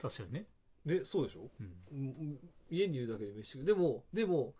[0.00, 0.46] 確かにね。
[0.86, 1.02] ね。
[1.04, 1.50] そうでしょ？
[1.60, 1.66] うん。
[1.92, 2.38] うん
[2.70, 3.64] 家にいるだけで飯食う。
[3.66, 4.54] でも、でも、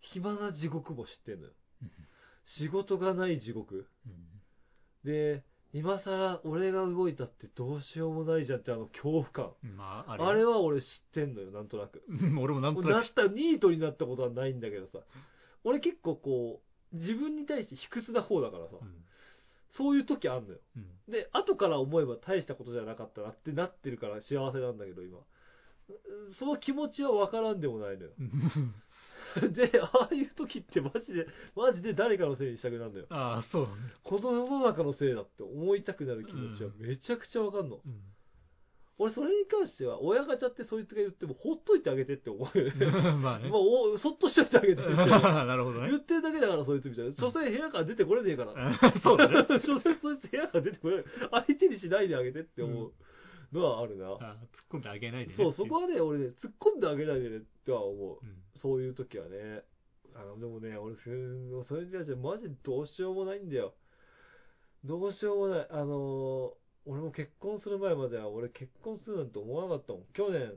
[0.00, 1.52] 暇な地獄も知ってんのよ。
[2.58, 3.86] 仕事がない地獄。
[5.04, 9.52] で、今更俺が動いたってどうしようもないじゃんってあの恐怖感。
[9.62, 9.76] うん。
[9.76, 10.40] まあ、ああれ。
[10.40, 12.02] れは俺知ってんのよ、なんとなく。
[12.08, 12.90] うん俺もなんとなく。
[12.90, 14.98] なった、ニートになったことはないんだけどさ。
[15.64, 18.76] 俺結構こう、自分に対して卑屈な方だからさ。
[18.80, 18.88] うん
[19.72, 20.58] そういう時あんのよ。
[20.76, 21.12] うん。
[21.12, 25.18] で、後から思えば大したことじゃなかったなってなってるから幸せなんだけど、今。
[26.38, 28.10] その気持ちはわからんでもないのよ。
[29.52, 33.06] で、ああいう時ってマジで、マジで誰かのせいにしたくなるんだよ。
[33.10, 33.68] ああ、そう。
[34.02, 37.80] この世の中のせいだって思いたくなる気持ちはめちゃくちゃわかんの。
[37.84, 38.02] うん。
[39.00, 42.72] 俺それに関しては、親ガチャってそいつが言ってもほっといてあげてって思うよね。
[43.16, 43.48] まあね。
[43.48, 44.92] まあ、おそっとしといてあげてって。
[44.92, 45.88] なるほどね。
[45.88, 47.12] 言ってるだけだからそいつみたいな。
[47.16, 48.52] 所詮部屋から出てこれねえから。
[49.00, 49.46] そうだね。
[49.60, 51.04] 所詮そいつ部屋から出てこれない。
[51.30, 52.92] 相手にしないであげてって思う
[53.52, 54.10] のはあるな。
[54.10, 55.34] あ突っ込んであげないでね。
[55.34, 58.18] そう、そこはね、俺ね、突っ込んであげないでねっては思う。
[58.22, 58.36] うん。
[58.56, 59.64] そういう時はね。
[60.14, 63.72] あの、でもね、俺、そそれに関してはマジでどうしようもないんだよ。
[64.84, 65.66] どうしようもない。
[65.70, 70.02] あのー俺も結婚する前までは俺結婚するなんて思わなかったもん。
[70.12, 70.52] 去年、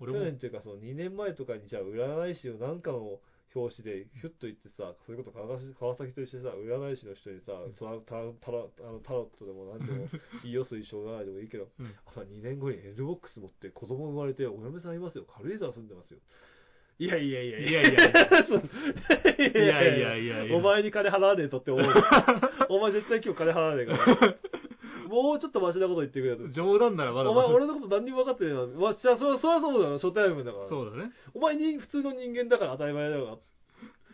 [0.00, 0.18] 俺も。
[0.18, 3.20] 去年っていうかその2年前とかにじゃあ占い師のなんかの
[3.54, 8.58] 表紙でヒュッと言ってさ、それこそ川崎川崎と一緒にさ、占い師の人にさ、タラタラタラ
[8.88, 10.08] あのタロットでもなんでも、
[10.44, 11.86] いいよ水晶占いでもいいけど、うん。
[11.86, 16.20] あ2年後に L ボックス持って子供生まれてお嫁さんいますよ、軽井沢住んでますよ。
[16.98, 18.10] いやいやいや いやいや。
[18.10, 20.56] いやそういいやいやいやいや。
[20.56, 21.94] お前に金払わねえとって思う。
[22.68, 24.36] お前絶対今日金払わねえから。
[25.08, 26.48] もうちょっとマシなこと言ってくれと。
[26.50, 28.66] 冗談ならまだお前、俺のこと何にも分かってな。
[28.78, 30.68] まあ、じゃあそりゃそうだよ、初対面だから。
[30.68, 31.12] そうだね。
[31.34, 33.40] お前に普通の人間だから当たり前だよ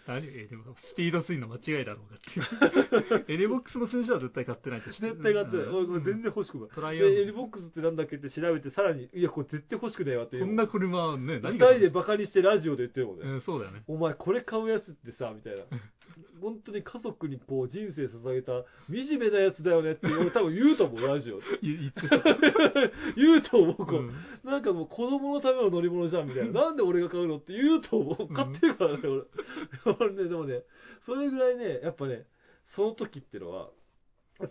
[0.07, 0.27] 何？
[0.29, 3.25] えでもスピードスインの間違いだろうがっていう。
[3.33, 4.91] エレボックスの新車は絶対買ってないと。
[4.91, 5.67] 絶対買ってない。
[5.67, 6.69] うん俺これ全然欲しくない。
[6.75, 10.39] トライアンで、エリボックスってなんだっけって調べて、さらに、いや、これ絶対欲しくねえわって。
[10.39, 13.25] こんな車ね、二何人でバカにしてラジオで言ってるもんね。
[13.25, 13.83] うん、そうだよね。
[13.89, 15.65] お前これ買うやつってさ、みたいな。
[16.41, 21.45] 本当に家族にこう人生捧げた惨めなやつだよねって俺多分言うと思う、ラジオで。
[21.63, 22.19] 言言ってた。
[23.17, 24.13] 言うと思う、こううん
[24.45, 26.65] なんかもう子供のための乗り物じゃんみたいな。
[26.67, 28.35] なんで俺が買うのって言うと思う。
[28.35, 29.97] 買ってるからね、俺。
[29.99, 30.63] 俺ね、でもね、
[31.07, 32.27] それぐらいね、やっぱね、
[32.75, 33.71] その時ってのは、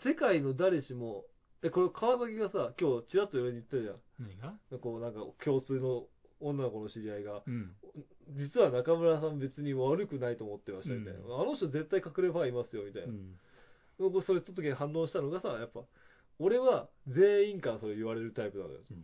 [0.04, 1.26] 世界の誰しも、
[1.62, 3.96] え、これ川崎がさ、今日ちらっと俺に言ったじゃん。
[4.20, 4.80] 何が？
[4.80, 6.08] こうなんか共通の
[6.44, 7.76] 女の子の知り合いが、うん。
[8.38, 11.20] 実は中村さん別に悪くないと思ってましたみたいな。
[11.20, 13.14] うんあの人絶対隠れファンいますよみたいうな。
[13.14, 13.40] ん。
[14.00, 15.82] 僕それちょっと反応したのがさ、やっぱ、
[16.40, 18.80] 俺は全員からそれ言われるタイプなのよ。
[18.92, 19.04] うん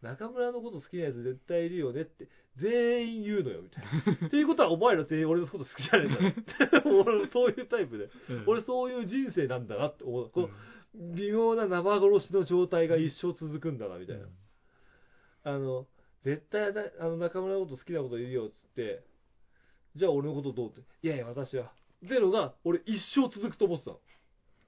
[0.00, 3.84] 中村のこと好きなやつ絶対いるよねって、全員言うのよ、みたい
[4.20, 4.28] な。
[4.28, 6.82] っていうことはお前ら全員俺のこと好きじゃねえんだ。
[6.86, 8.08] 俺そういうタイプで。
[8.30, 10.30] うん俺そういう人生なんだなって思う。
[10.30, 14.24] こうんの微妙な生殺しの状態が一生続くんだな、みたいな。
[14.24, 14.30] うん
[15.44, 15.86] あの、
[16.24, 19.04] 絶対なあの中村のこと好きなこと言うよ、っつって、
[19.96, 20.80] じゃあ俺のことどうって。
[21.02, 21.72] いやいや、私は。
[22.02, 24.00] ゼロが俺一生続くと思ってたの。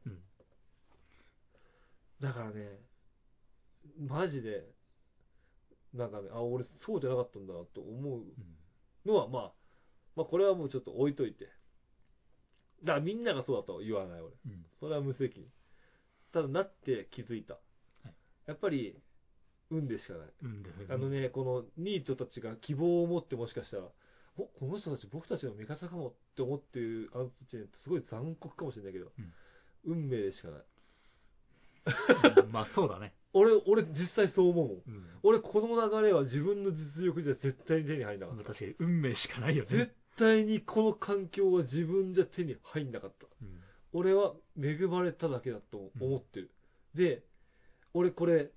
[0.07, 0.19] うん
[2.21, 2.79] だからね、
[3.99, 4.65] マジで、
[5.95, 9.53] なんかね、あ、俺そうじゃなかったんだなと思うのは、まあ、
[10.17, 11.47] まあこれはもうちょっと置いといて。
[12.85, 14.35] だからみんながそうだとは言わない俺。
[14.47, 15.49] うんそれは無責任。
[16.33, 17.55] ただなって気づいた。
[17.55, 17.59] い
[18.47, 19.01] やっぱり、
[19.71, 20.29] 運でしかない。
[20.43, 23.85] うんであのね、このニートたちが希望を持ってもしかしたら、
[24.37, 29.13] おこの人たち僕たちの味方かもって思ってるあの人たちねすごい残酷かもしれないけど、
[29.85, 30.61] 運命でしかない。
[32.45, 33.15] うんまあそうだね。
[33.33, 34.77] 俺、俺実際そう思うもん。
[34.77, 35.69] うん俺この
[36.01, 38.45] 流れは自分の実力じゃ絶対に手に入んなかった。
[38.45, 39.93] 確かに運命しかないよね絶。
[40.19, 43.27] 対にこの環境は自分じゃ手に入んなかった。
[43.41, 43.61] うん
[43.93, 46.53] 俺は恵まれただけだと思ってる。
[46.95, 47.25] で、
[47.93, 48.53] 俺これ、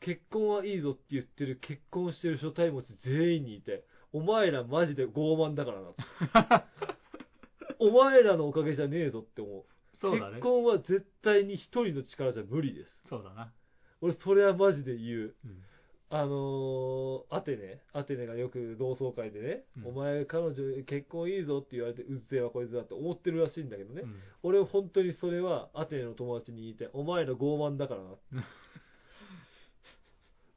[0.00, 6.64] 結婚はいいぞって言ってる結婚してる初対持ち全員にいて、お前らマジで傲慢だからな。
[7.80, 9.64] お前らのおかげじゃねえぞって思う。
[10.00, 10.42] そうだね結。
[10.42, 13.02] 婚は絶対に一人の力じゃ無理です。
[13.08, 13.52] そうだな。
[14.00, 15.34] 俺それはマジで言う。
[15.44, 15.62] うん
[16.10, 20.54] あのー、アテネアテネがよく同窓会でね、うんお前彼女
[20.86, 28.44] 結婚いいぞって言われてうっぜえわこいつだって思ってるらしいんだけどね、うん俺本当にそれはアテネの友達に言いてお前ら傲慢だからな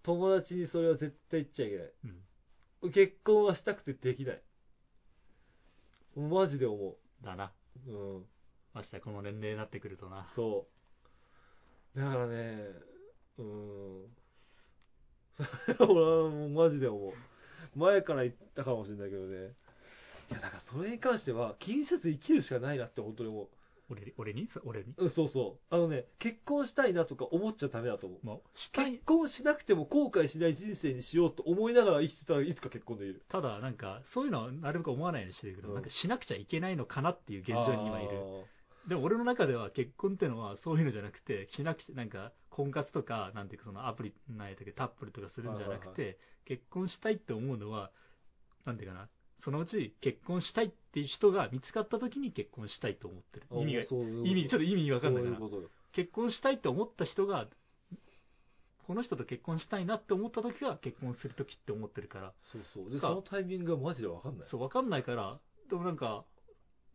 [0.03, 1.91] 友達にそれは絶対言っちゃいけない。
[2.83, 2.91] うん。
[2.91, 4.41] 結婚はしたくてできない。
[6.17, 7.51] マジで思だな。
[7.87, 8.25] ううん。
[8.73, 10.27] ましてやこの年齢になってくるとな。
[10.35, 10.67] そ
[11.95, 11.99] う。
[11.99, 12.65] だからね
[13.37, 14.05] うん。
[15.37, 17.13] それは俺はもうマジで思う。
[17.75, 19.53] 前から言ったかもしれないけどね。
[20.31, 23.47] いやだからそれに関しては気にせず生きるしかないなって本当に思う
[23.91, 24.47] 俺に俺に？
[24.65, 24.93] 俺に？
[24.97, 25.75] うん、そうそう。
[25.75, 28.25] あのね、結婚したいなとか思っちゃダメだと思う。
[28.25, 29.05] もう、したい結。
[29.05, 33.21] 婚しなくても後悔しない人生にしようと思いながら生きてたらいつか結婚できる。
[33.29, 38.09] ただ、なんか、そういうのはなるべく思わないようにしてるけど、うんなんかしなくちゃいけないのかなっていう現状に今いる。
[38.17, 47.91] あでも俺の中では結婚ってのはそういうのじゃなくて、しなくちゃ、なんか、婚活とか、なんていうかそのアプリ、なんやったっけ、タップルとかするんじゃなくて、はい結婚したいって思うのは、
[48.65, 49.07] なんていうかな、
[49.43, 53.47] そのうち結婚したいっていう人が見つかった時に結婚したいと思ってる。
[53.51, 53.81] ー意味が、
[54.29, 55.51] 意味、ちょっと意味わかんないかなそういう。
[55.51, 57.47] ことよ結婚したいって思った人が、
[58.87, 62.89] この人と結婚したいなって思った時が結婚する時って思ってるから、そうそう。
[62.89, 64.47] で、さそのタイミングがマジでわかんない。
[64.49, 65.39] そう、わかんないから、
[65.69, 66.25] でもなんか、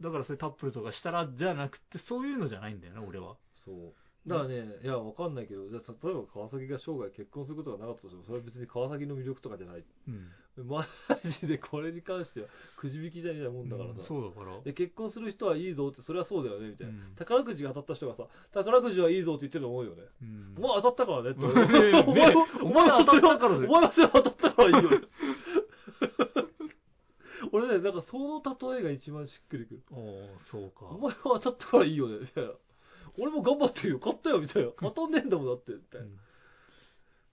[0.01, 3.37] だからそういうタップルとかしたらじゃなくて、そういうのじゃないんだよね、俺は。
[3.65, 3.95] そう。
[4.27, 9.85] だからね、いや、わかんないけど、じゃあ例えば川崎が生涯結婚することがなかったとしても、それは別に川崎の魅力とかじゃない。
[10.09, 10.67] うん。
[10.67, 10.87] マ
[11.41, 14.03] ジでこれに関しては、くじ引きじゃねえもんだからさ。
[14.09, 14.61] そうだから。
[14.63, 16.93] で結婚する人はいいぞって、それはそうだよね、みたいな。
[16.93, 20.03] うん宝くじが当たった人がさ、宝くじはいいぞって言ってると思うよね。
[20.23, 21.41] うんお前当たったからねって。
[22.11, 25.01] お前お前当たったからねお前はそれ当たったからいいよね。
[27.53, 29.83] 俺ね、なんかその例えが一番しっくりくる。
[29.91, 30.87] おーそうか。
[30.87, 32.51] お前は当たったからいいよね、みたいな。
[33.19, 34.71] 俺も頑張ってるよ、買ったよ、みたいな。
[34.81, 36.07] 当たんねえんだもんだって、みたいな。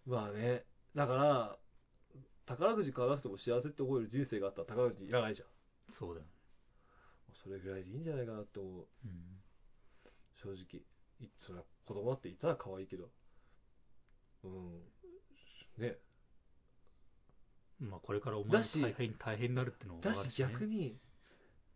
[0.05, 0.65] まあね、
[0.95, 1.57] だから、
[2.45, 5.47] 宝くじ買わなくても幸せって思える人生があったら宝くじいらないじゃん。
[5.97, 6.27] そうだよ。
[7.43, 8.87] それぐらいでいいんじゃないかなって思う。
[9.05, 9.41] うん。
[10.41, 10.81] 正直。
[11.19, 13.09] いそれは子供だっていたら可愛いけど。
[14.43, 14.81] うん。
[15.77, 15.97] ね。
[17.79, 20.97] まあ、これからお前だし大変、大変になるってのもだし逆に、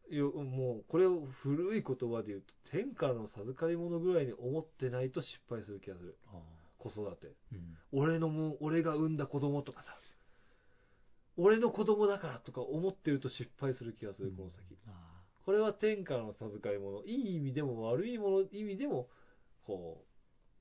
[0.10, 6.18] よもうこれを古い言葉で言うと、天からの授かり物ぐらいに思ってないと失敗する気がする。
[6.78, 7.36] 子育て。
[7.52, 7.78] うん。
[7.92, 9.98] 俺のもう、俺が産んだ子供とかさ。
[11.38, 14.60] 俺の子供だからとか思ってると失敗する気がする、この先。
[14.88, 17.06] あこれは天からの授かり物。
[17.06, 19.08] いい意味でも悪いもの、意味でも、
[19.64, 20.04] こ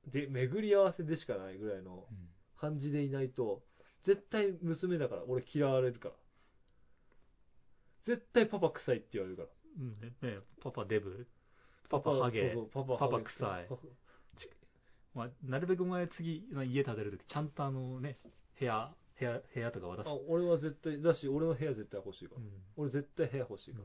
[0.06, 2.06] う、で、巡り合わせでしかないぐらいの
[2.60, 3.62] 感じでいないと、
[4.04, 6.14] 絶対娘だから、俺嫌われるから。
[8.06, 9.48] 絶対パパ臭いって言われるから。
[9.80, 10.00] うん。
[10.00, 11.26] ねねパパデブ、
[11.90, 12.52] パパハゲ。
[12.52, 13.68] そうそうパパパパ臭い。
[15.14, 18.18] まあ、なるべくお前次、まあ家建てるとき、ちゃんとあのね、
[18.60, 22.42] 部屋、部屋、部屋とか渡しあ俺は絶対、だし、俺の部屋絶対欲しいから。
[22.42, 22.50] うん。
[22.76, 23.84] 俺絶対部屋欲しいから。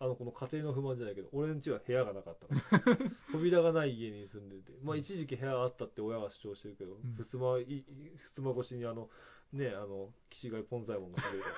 [0.00, 2.98] あの、この家庭の不満じゃないけど、俺ん家は部屋がなかったから。
[3.30, 7.14] 扉がない家に住んでて、まあ一時期部屋あったって親が主張してるけど、ん。
[7.14, 9.10] ふすま、 ふすま越しにあの、
[9.52, 11.44] ね、あの、岸貝ポンザイモンが食べる。
[11.44, 11.50] か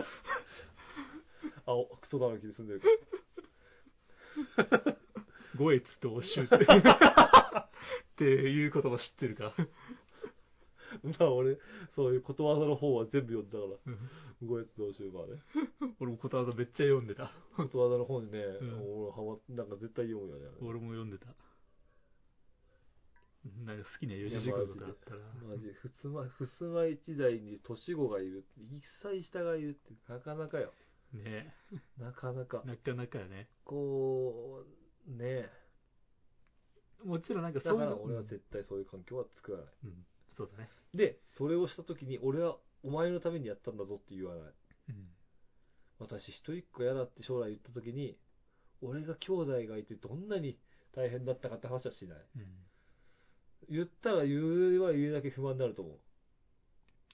[0.00, 0.21] ら。
[1.66, 2.86] あ、おクソだらけで住んでるか
[4.86, 4.96] ら。
[5.56, 6.56] 五越とおしゅうって。
[6.56, 6.58] っ
[8.16, 9.52] ていうことも知ってるか。
[11.02, 11.58] まあ俺、
[11.94, 14.10] そういうことわざの方は全部読んだから、うん
[14.46, 15.40] ごやつどうしようかね。
[16.00, 17.32] 俺もことわざめっちゃ読んでた。
[17.56, 20.46] ことわざの本にね、ん俺はま、なんか絶対読むよね。
[20.60, 21.26] 俺も読んでた。
[23.64, 25.20] なんか好きな四字熟語があったら。
[25.48, 30.72] マジで、ふすま、ふすま一台に年子がいる一歳下がいるって、なかなかよ。
[31.12, 31.54] ね
[31.98, 32.62] なかなか。
[32.64, 33.48] なかなかよね。
[33.64, 34.64] こ
[35.08, 35.50] う、ね
[37.04, 39.66] もちろんなんかだそういうから俺は絶対そういう環境は作らない。
[39.84, 40.06] うん、
[40.36, 40.70] そうだね。
[40.94, 44.44] で、それをした時に、俺はお前のためにやったんだぞって言わない。
[44.90, 45.08] うん。
[45.98, 48.16] 私一人っ子嫌だって将来言った時に、
[48.80, 50.58] 俺が兄弟がいてどんなに
[50.94, 52.18] 大変だったかって話はしない。
[52.36, 52.46] うん。
[53.68, 55.98] 言ったら言うは言うだけ不満になると思う。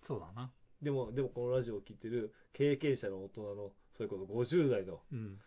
[0.06, 0.50] そうだな。
[0.82, 5.00] でも、でもこのラジオを聞いてる経験者の大人の、それこそ50代のおっ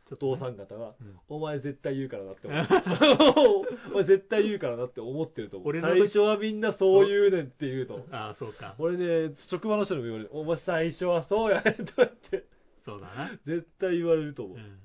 [0.09, 1.17] と、父さん方が、うん。
[1.29, 3.65] お前絶対言うからなって思う。
[3.91, 5.79] お前絶対言うからなって思ってると思う。
[5.79, 8.05] 最初はみんなそう言うねんって言うと。
[8.11, 8.75] ああ、そうか。
[8.77, 10.29] 俺ね、職場の人にも言われる。
[10.33, 12.43] お前最初はそうやねんとか言って、
[12.83, 13.39] そうだな。
[13.45, 14.57] 絶対言われると思う。
[14.57, 14.79] うん。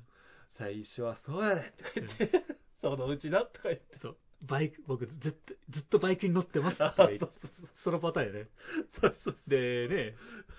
[0.58, 2.44] 最初はそうやねんとか言って、
[2.80, 3.98] そのうちなとか言って。
[3.98, 4.16] そう。
[4.42, 7.50] バイク、僕、ずっと、ずっとバイクに乗ってますあってそうそう
[7.84, 8.48] そのパターンよね。
[9.00, 10.14] そうそうでね、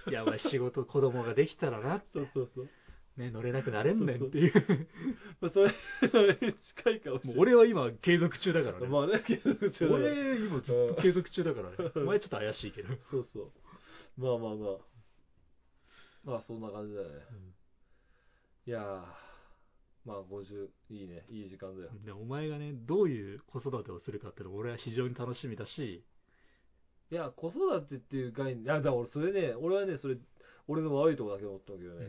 [0.10, 2.70] いや、まあ仕事、子供ができたらな、そうそうそう。
[3.18, 4.88] ね、乗れなくなれんねんっていう。
[5.42, 5.74] まあ、それ、
[6.12, 7.40] それに近いかもしれない。
[7.40, 8.88] 俺は今、継続中だからね。
[8.88, 11.76] まあね、継続中だから俺、今ずっと継続中だからね。
[11.96, 12.96] お前ちょっと怪しいけど。
[13.10, 13.52] そうそう。
[14.22, 14.78] まあまあまあ。
[16.24, 17.14] まあそんな感じだよね。
[18.68, 18.84] いやー、
[20.06, 21.90] まあ50、いいね、いい時間だよ。
[22.06, 26.04] で、お前がね、どういう子育てをするかっていうのは俺は非常に楽しみだし、
[27.10, 30.18] いや、子育てっていう概念、いや、だから俺それね、俺はね、それ、
[30.68, 32.08] 俺の悪いとこだけ思ったけどね、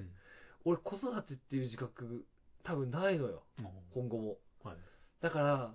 [0.69, 2.27] 俺子育てっていう自覚、
[2.63, 4.37] 多分ないのよ、うん今後も。
[4.63, 4.77] はい。
[5.23, 5.75] なだから、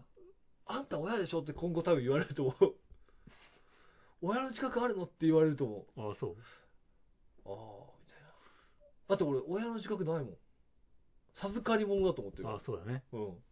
[0.65, 2.75] あんた親でしょって今後多分言われると思う。
[4.21, 6.01] 親の自覚あるのって言われると思う。
[6.09, 6.35] ああ、そう。
[7.45, 8.29] ああ、みたいな。
[9.07, 10.37] だって俺、親の自覚ないもん。
[11.35, 12.49] 授かり物だと思ってる。
[12.49, 13.03] ああ、そうだね。
[13.11, 13.43] うん。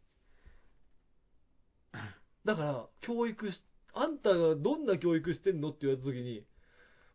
[2.45, 3.63] だから、教育し、
[3.93, 6.45] あんたがどんな教育してんのって言われたときに、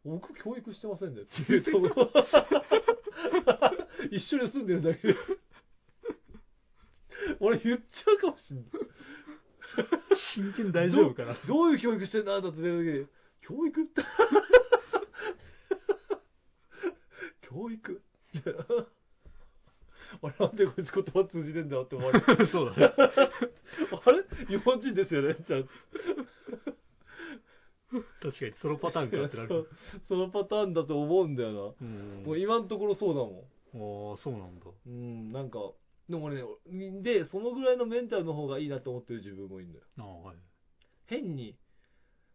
[0.05, 1.93] 僕教育してませんねって言うと思う。
[4.11, 5.15] 一緒に住んでるだけで。
[7.41, 8.65] 俺言っちゃうかもしんない。
[10.35, 11.35] 真剣大丈夫かな。
[11.47, 13.07] どういう教育してんだあんたって言った時に、
[13.43, 14.03] 教育って
[17.49, 17.97] 教育っ
[18.43, 18.55] て
[20.23, 22.47] あれなんでこいつ言葉通じてんだって思われる。
[22.49, 22.93] そうだね。
[22.97, 23.03] あ
[24.13, 24.23] れ？
[24.47, 25.71] 日本人ですよねちゃんと
[28.21, 29.69] 確かに、そのパターンかってなそる。
[30.09, 32.27] そのパターンだと思うんだようんな。
[32.27, 34.67] もう今のところそうだもああ、そうなんだ。
[34.67, 34.73] ん。
[34.87, 35.59] うん、なんか、
[36.09, 36.43] でもね、
[37.03, 39.85] で、そのぐらいのメンタルの方がいいなと思ってる自分もいるんだよ。
[39.99, 40.37] ああ、はい。
[41.07, 41.59] 変に、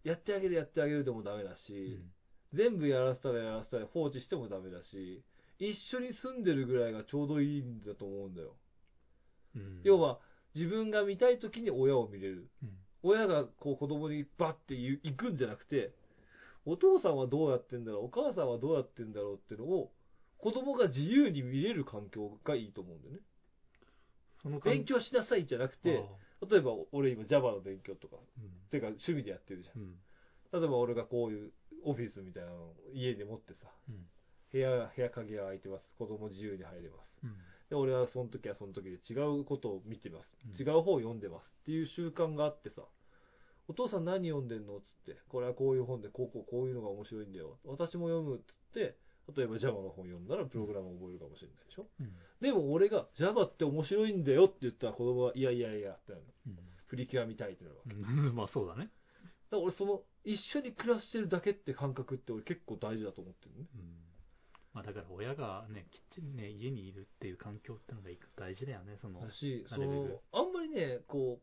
[0.03, 2.11] やってあげるやってあげるでもダメだし、うん
[2.53, 5.23] 全部やらせたらやらせたら放置してもダメだし、
[5.57, 8.57] 一緒に住んでるぐらいがちょうどいいんだと思うんだよ。
[9.55, 10.19] うん要、は、
[10.53, 12.49] 自分が見たい時に親を見れる。
[12.61, 12.69] うん
[13.03, 15.91] 親がこう子供にバッて言う行くんじゃなくて、
[16.65, 19.91] お父さんはどうやってんだろう、お母さんはどうやってんだろうっていうのを、
[20.41, 23.19] 子供が自由に見れる環境がいいと思うんだよね。
[24.41, 26.03] その感勉強しなさいじゃなくて、
[26.41, 29.81] あ例えば俺今 Java の勉強とか、あうんていうか趣味でやってるじゃん。
[29.81, 29.95] うん。
[30.51, 31.51] 例えば俺がこういう
[31.83, 34.05] オフィスみたいなのを家で持ってさ、うん
[34.51, 35.85] 部屋、部屋鍵が開いてます。
[35.97, 37.19] 子供自由に入れます。
[37.23, 37.35] うん。
[37.69, 40.27] で、俺はその時はその時で違うことを見てます。
[40.45, 42.81] うん違う本を読んでますっていう習慣があってさ、
[43.69, 44.81] お父さん何読んでんの？
[44.81, 47.59] つって、これはこういう本で、こうこうこういうのが面白いんだよ。
[47.63, 48.97] 私も読むっつって、
[49.35, 51.87] 例えば Java の本読んだらプログラムを覚えるかもしれないでしょ？
[51.99, 52.13] うん。
[52.41, 56.31] でも俺が Java って面白いんだよって言ったら子供は、いやいやいやってなるの。
[56.47, 57.93] うんプリキュア見たいってなるわけ。
[58.35, 58.91] まあそうだね。
[59.49, 63.67] ら俺その、一緒に暮らしてるだけって感覚って俺結構大事だと思ってるね。
[63.75, 63.95] うん。
[64.73, 69.21] まあだから親がね、きっちりね、家にいるっていう環境ってのが大事だよね、その。
[69.21, 71.41] だし、その、あんまりね、こ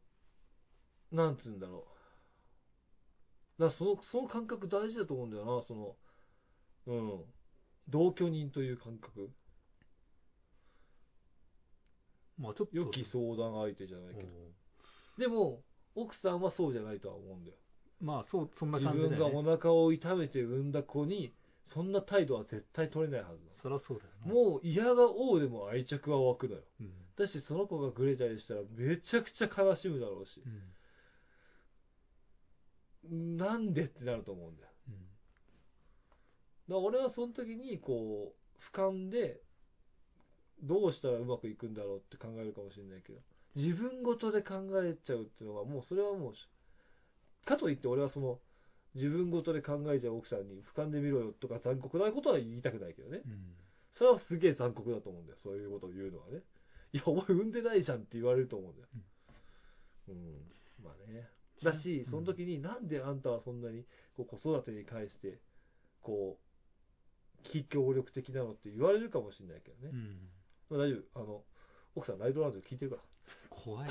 [1.12, 1.86] う、なんつうんだろ
[3.58, 3.62] う。
[3.62, 5.96] だその、その感覚大事だと思うんだよな、その、
[6.86, 7.24] うん。
[7.88, 9.30] 同居人という感覚？
[12.38, 12.76] まあちょっと。
[12.76, 14.28] 良き相談相手じゃないけど。
[14.28, 15.62] おでも、
[15.94, 17.56] 奥さんはそうじゃないとは思うんだよ。
[18.00, 19.42] まあそう、そんな自感じだ分がお。
[19.42, 21.32] 腹を痛めて産んだ子に、
[21.64, 23.52] そんな態度は絶対取れないはずだ。
[23.62, 24.32] そりゃそうだよね。
[24.32, 26.62] もう嫌が王でも愛着は湧くのよ。
[26.80, 26.92] うん。
[27.16, 30.40] だし、その子がグレたりしたらめちゃくちゃ悲しむだろうし
[33.10, 33.36] う、ん。
[33.36, 34.68] なんでってなると思うんだよ。
[36.68, 36.74] うん。
[36.74, 39.40] だから俺はその時に、こう、俯瞰で、
[40.62, 43.20] どうしたらうまくいくんだろうって考えるかもしれないけど、
[43.54, 48.38] 自分ごとで考えちゃうっていうのは、もうそれはもう、かといって俺はその、
[48.94, 53.22] 自分ごとで考えちゃう奥さんに俯瞰で見ろよとか残酷なことは言いたくないけどね。
[53.24, 53.54] うん。
[53.92, 55.38] それはすげえ残酷だと思うんだよ。
[55.42, 56.42] そういうことを言うのはね。
[56.92, 58.88] いや、お前産んでないじゃんって言われると思うんだよ。
[60.08, 60.84] うん。
[60.84, 61.28] まあね。
[61.62, 63.84] だし、その時になんであんたはそんなに
[64.16, 65.40] こう子育てに関して、
[66.02, 66.47] こう、
[67.44, 69.90] 非協力的なのって言われるかもしれないけどね。
[69.92, 70.28] うん。
[70.70, 71.20] まあ大丈夫。
[71.20, 71.42] あの、
[71.94, 73.02] 奥さんライドランド聞いてるから。
[73.50, 73.90] 怖い。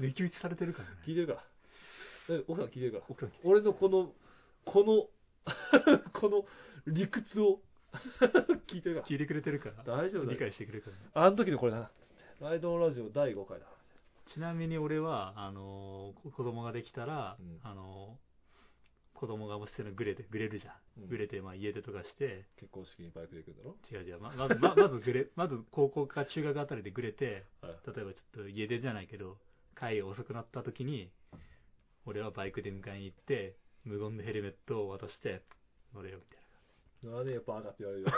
[0.00, 0.96] 抜き打ちされてるからね。
[1.06, 1.44] 聞いてるから。
[2.46, 3.04] 奥さん聞いてるから。
[3.08, 4.12] 奥さん俺のこの、
[4.64, 5.08] この、
[6.12, 6.44] この
[6.86, 7.60] 理屈を
[8.68, 9.06] 聞いてるから。
[9.06, 9.84] 聞いてくれてるから。
[9.84, 11.02] 大丈夫だよ理解してくれるからね。
[11.14, 11.90] あの時のこれだな。
[12.40, 13.66] ライドラジオ第5回だ。
[14.26, 18.29] ちなみに俺は、あのー、子供ができたら、うんあのー、
[19.20, 21.02] 子供がもしそのグレて、グレるじゃん。
[21.02, 27.72] うんグレて、まあ家出とかして、結婚式にバイクで行くんだろ違う違う、ままず、ま まずグレ、まず高校か中学あたりでグレて、はい。
[27.94, 29.36] 例えばちょっと家出じゃないけど、
[29.78, 31.10] 帰り遅くなった時に、
[32.06, 35.42] 俺はバイクで迎えに行って、無言でヘルメットを渡して、
[35.92, 36.40] 乗れよみたい
[37.02, 38.10] なんでやっぱ赤って言われるよ。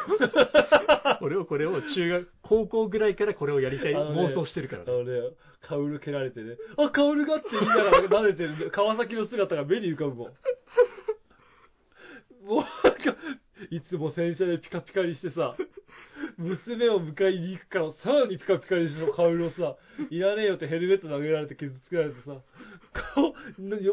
[1.04, 1.18] な。
[1.22, 5.20] 俺をこれを中学、高校ぐらいからこれをやりたいあのね妄想してるからあのね、
[5.60, 10.32] カウル蹴られてね、あ、カウルがって言いながら撫でてる川崎の姿が目に浮かぶもん。
[12.44, 13.16] もうなんか、
[13.70, 15.56] いつも洗車でピカピカにしてさ、
[16.36, 19.76] 娘を迎えに行くから、さらにピカピカにしてカウルをさ、
[20.10, 22.40] いらねえよってヘルメット投げられて傷つけられてさ、
[22.92, 23.32] 顔、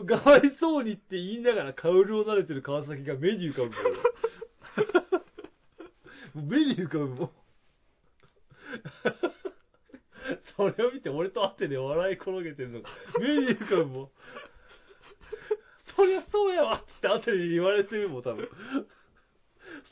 [0.05, 3.75] かわいそうにって言いながらカウルを撫でてる川崎が目に浮かぶも
[6.41, 6.43] ん。
[6.43, 7.31] もう目に浮かぶもん。
[10.55, 12.81] それを見て俺と会ってで笑い転げてるの
[13.19, 14.09] 目に浮かぶもん。
[15.99, 18.47] そりゃそうやわって後で言われてるもん、多分。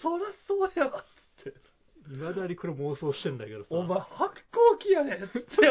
[0.01, 1.49] そりゃそうやわって。
[2.13, 3.67] いまだにこれ妄想してんだけどさ。
[3.71, 5.69] お前反抗期やねんって絶対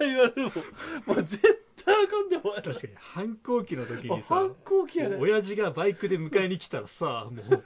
[0.00, 1.16] 言われるもん。
[1.16, 1.40] もう絶
[1.82, 2.60] 対あかんでお前。
[2.60, 5.20] 確かに反抗期の時にさ、反抗期やねん。
[5.20, 7.64] 親父がバイクで迎えに来たらさ、もう、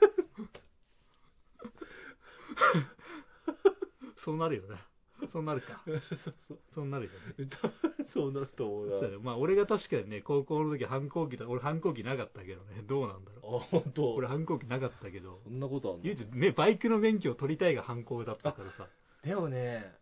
[4.23, 4.77] そうなるよね。
[5.33, 5.81] そうなるか。
[5.85, 6.15] そうそ
[6.53, 7.49] うそうなるよね。
[8.13, 8.99] そうなると思うな。
[8.99, 11.47] そうまあ俺が確かにね、高校の時反抗期だ。
[11.47, 12.83] 俺反抗期なかったけどね。
[12.83, 14.13] どうなんだろあ、本当。
[14.13, 14.15] う。
[14.17, 16.03] 俺反抗期なかったけど、そんなことあんの？
[16.05, 18.87] 唯一ね、バイクの免許を取りたいが反抗だったからさ。
[19.23, 19.93] でもね、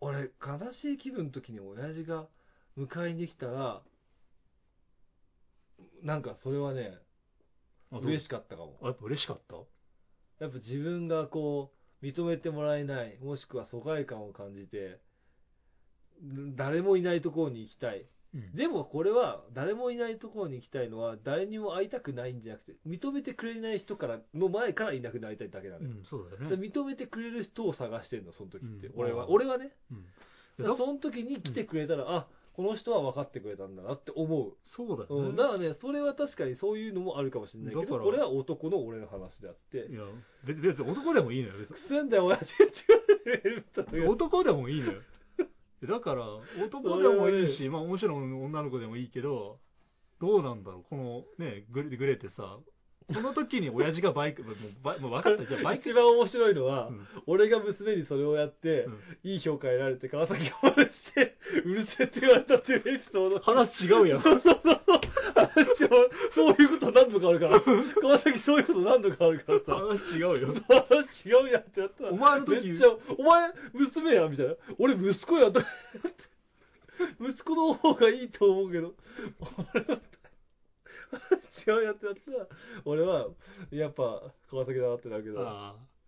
[0.00, 2.28] 俺、悲しい気分の時に親父が
[2.76, 3.82] 迎えに来たら、
[6.02, 6.98] なんかそれはね、
[7.90, 8.78] 嬉しかかったかも。
[8.82, 9.56] あ、やっぱ嬉しかった？
[10.44, 15.00] やっぱ自分がこう、認めてもらえない、もしくは疎外感を感じて、
[16.22, 18.06] ん誰もいないところに行きたい。
[18.34, 18.54] うん。
[18.54, 25.90] でもこれは、誰もいないところに行きたいのは、誰にも会いたくないんじゃなくて、認めてくれない人から、の前からいなくなりたいだけなのよ。
[25.90, 26.56] うん、そうだね。
[26.56, 28.88] 認めてくれる人を探してんの、その時って。
[28.88, 29.30] うん俺は。
[29.30, 29.76] 俺はね。
[30.58, 32.28] その時に来てくれたら、あ、
[32.58, 34.48] この人は分かってくれたんだなって思う。
[34.48, 35.28] うそうだよね。
[35.30, 40.02] ん、だからね、それは確かにそういうのもあるかもしれないけど、だからこれは男の俺の話であってい、や、
[40.44, 41.58] 別別に男でもいいのよ。
[41.60, 43.48] 別にくすんだよ、親父って言われて
[43.96, 45.02] る男でもいいのよ。
[45.86, 46.26] だから、
[46.64, 49.60] 男でもいいし、まあもちろん女の子でもいいけど、
[50.20, 52.58] どうなんだろう、このね、グレグレてさ、
[53.08, 54.54] この時に親父がバイク、もう
[54.84, 55.44] バイもう分かった。
[55.48, 63.38] じゃあバイク一番面白いのは、うん俺が娘にそれをやって、うんいい評価得られて、川崎が真似して、 うるせえって言われたっていうエピソード。
[63.38, 64.22] 話違うやん。
[64.22, 65.00] そうそうそうそう。
[65.34, 67.60] 話はそういうこと何度かあるから。
[68.00, 69.74] 川崎そういうこと何度かあるからさ。
[69.74, 70.54] 話違うよ。
[70.68, 72.10] 話違うやんってやったら。
[72.10, 74.54] お前の時めっちゃ、お前、娘やんみたいな。
[74.78, 75.60] 俺、息子やんと。
[77.20, 78.94] 息子の方がいいと思うけど。
[79.74, 79.98] 俺は違
[81.74, 82.46] うやってやったら、
[82.84, 83.28] 俺は、
[83.70, 85.40] やっぱ、川崎だなってなるけど。
[85.40, 85.98] ああ。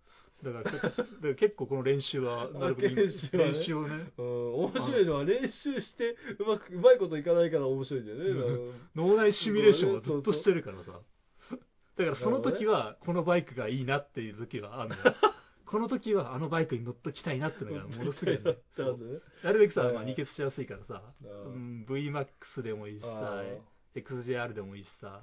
[0.42, 8.24] だから、だから結構この練習は、なるべく練習はね練習をね、うん、面白いのは練習して、うまく、うまいこといかないから面白いんだよね。
[8.24, 11.00] うん脳内シミュレーションはずっとしてるからさ。
[11.98, 15.02] だからその時は、このバイクがいいなっていう時はあるのよ。
[15.66, 19.20] この時はあのバイクに乗っときたいなっていうのがものすごいね、だったそうんだね。
[19.44, 23.44] なるべくさ、はいまあ、二欠しやすいからさ、ううんん、VMAX でもいいしさ
[23.94, 25.20] XJR でもいいしさ、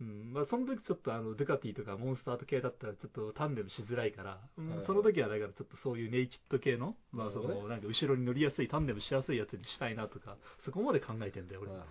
[0.00, 11.70] うん、まあその時ちょっとあの、ドゥカティとかモンスターと系だったらちょっとタンデムしづらいから、うんその時はだからちょっとそういうネイキッド系の、まあその、なんか後ろに乗りやすい、タンデムしやすいやつにしたいなとか、そこまで考えてんだよ、俺。
[11.70, 11.86] はいは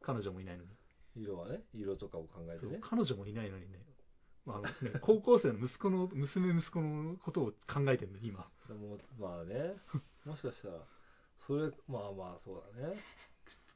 [0.00, 0.70] 彼女もいないのに。
[1.16, 1.22] い。
[1.24, 2.78] 色はね、色とかを考えてね。
[2.80, 3.78] 彼女もいないのにね。
[4.46, 8.48] まあね、高校生の息子の、娘息子のことを考えてるんだよ、今。
[8.66, 9.74] でも、まあね、
[10.24, 10.74] もしかしたら、
[11.46, 12.94] それ、まあまあそうだね。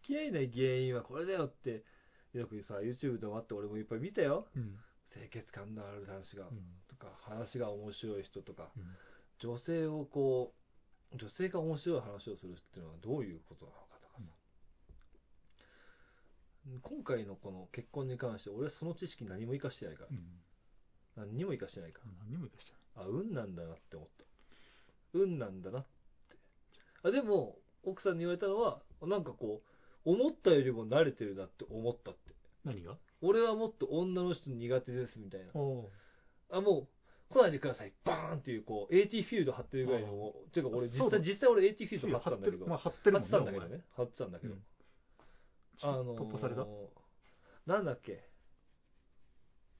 [0.02, 1.84] 付き合えない原因はこれだよって、
[2.32, 4.46] よくさ、YouTube でもあって俺もいっぱい見たよ。
[4.56, 4.78] うん。
[5.12, 6.58] 清潔感のある男子が、うん
[6.88, 8.82] とか、話が面白い人とか、うん
[9.40, 10.54] 女性をこ
[11.12, 14.22] う、女性が面白い話をするっていうのはどういうことなのかとかさ。
[16.80, 20.14] 今回のこの結婚に関して俺はその知識何も活かしてないからう。
[20.14, 20.40] ん。
[21.16, 22.12] 何にも活かしてないから。
[22.20, 24.24] 何にもいいかしあ、運なんだなって思った。
[25.14, 25.88] 運なんだなって。
[27.02, 29.62] あ、でも、奥さんに言われたのは、なんかこ
[30.06, 32.21] う、思ったよりも慣れてるなって思ったって。
[32.64, 32.96] 何が？
[33.20, 35.52] 俺はもっと女の人苦手ですみたいな。
[35.54, 35.90] お
[36.50, 36.88] あ、も
[37.30, 37.92] う、来ないでください。
[38.04, 43.16] バーンっていう、こう、AT フィールド貼ってるぐらいの、ていうか俺実そうだ際、実際俺 AT フィールド貼ってたんだけど、まあ、貼ってる。
[43.18, 43.84] ってたんだけどね。
[43.96, 44.54] 貼ってたんだけど。
[44.54, 44.62] うん
[45.84, 46.66] あのー突破された？
[47.66, 48.28] なんだっけ？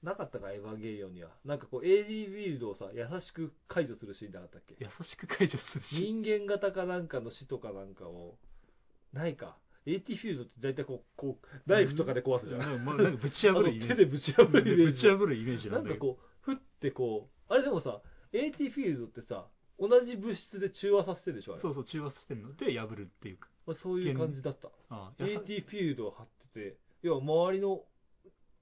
[0.02, 1.30] なかったか、エヴァンゲリオンには。
[1.44, 4.76] なんかこう、AD フィールドをさ、優しく解除するシーンなかったっけ？
[4.80, 6.00] 優しく解除するし。
[6.00, 8.38] 人間型かなんかの死とかなんかを、
[9.12, 9.58] ないか。
[9.86, 12.74] AT フィールドって大体こう、こう、ナイフとかで壊すじゃん。
[12.74, 13.88] うんまあなんかぶち破るイメージ。
[13.88, 14.92] 手でぶち破るイメージ。
[14.92, 15.88] ぶち破るイメージなだけど。
[15.88, 18.00] なんんかこう、ふってこう、あれでもさ、
[18.32, 21.62] AT フィールドってさ、同じ物質で中和させてるでしょ、あれ。
[21.62, 23.48] そうそう、中和してるので破るっていうか。
[23.66, 24.68] まあ、そういう感じだった。
[24.90, 27.82] ああ AT フィールドを貼ってて、要は周りの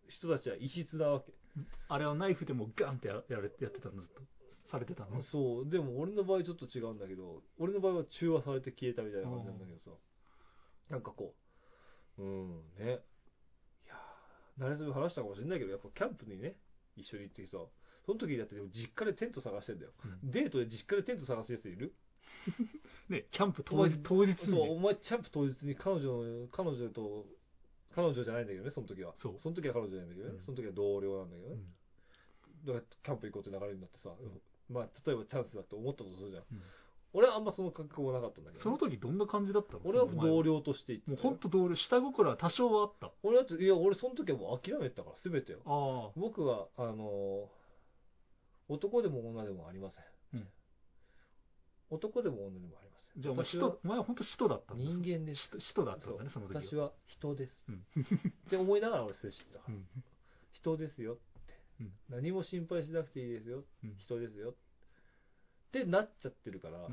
[0.09, 1.33] 人たちは異質なわけ。
[1.89, 4.23] あれをナイフでもガンってややれやってたのずっと。
[4.71, 5.23] されてたの。
[5.25, 9.91] そう、でも俺の場合ちょっと違うんだけど、俺の場合は中和されて消えたみたいな感じなんだけどさ、
[10.91, 11.34] なんかこ
[12.18, 13.01] う、うん、ね。
[13.86, 16.57] いやー、慣れそめ話したかもしれないけど、やっぱキャンプにね、
[16.97, 17.59] 一緒に行ってさ、
[18.07, 19.92] その時だってでも実家でテント探してんだよ。
[20.22, 21.95] うんデートで実家でテント探すやついる？
[23.08, 24.80] ね、キャンプ当日当日にそう、おね。
[24.80, 27.26] 前キャンプ当日に彼女の、彼女と、
[27.95, 29.14] 彼女じゃないんだけどね、その時は。
[29.18, 31.54] そうその時は彼女じゃないんだけどね、うんその時は同僚なんだけどね。
[31.54, 31.75] うん
[32.64, 34.14] だからキャンプ行こうって流れになってさ、
[34.68, 36.45] まあ、例えばチャンスだって思ったとするじゃん。
[37.12, 39.80] うん俺はあんまその覚悟もなかったんだけどね、その時どんな感じだったの？
[39.84, 40.42] 俺は同。
[40.42, 43.11] 僚として行ってもうたよ本当同僚、下心は多少はあった。
[43.24, 45.58] 俺だって、いや、俺その時はもう諦めてたから、すべてを。
[45.66, 46.12] ああ。
[46.14, 47.61] 僕は、あのー
[48.72, 50.04] 男でも女でもありません。
[50.34, 50.49] うん
[51.91, 53.22] 男でも女でもありません。
[53.22, 55.49] じゃあお前私は人、お前は本当使徒だったんだ人間です。
[55.50, 56.62] 使使徒だったんだね、その時は。
[56.62, 57.53] 私は人です。
[57.68, 57.84] うん。
[58.46, 59.74] って思いながら俺接してたから。
[59.74, 59.84] うん。
[60.53, 61.22] 人ですよって、
[61.80, 63.64] うん何も心配しなくていいですよ。
[63.82, 64.50] うん人ですよ。
[64.50, 64.58] って
[65.87, 66.88] なっちゃってるから、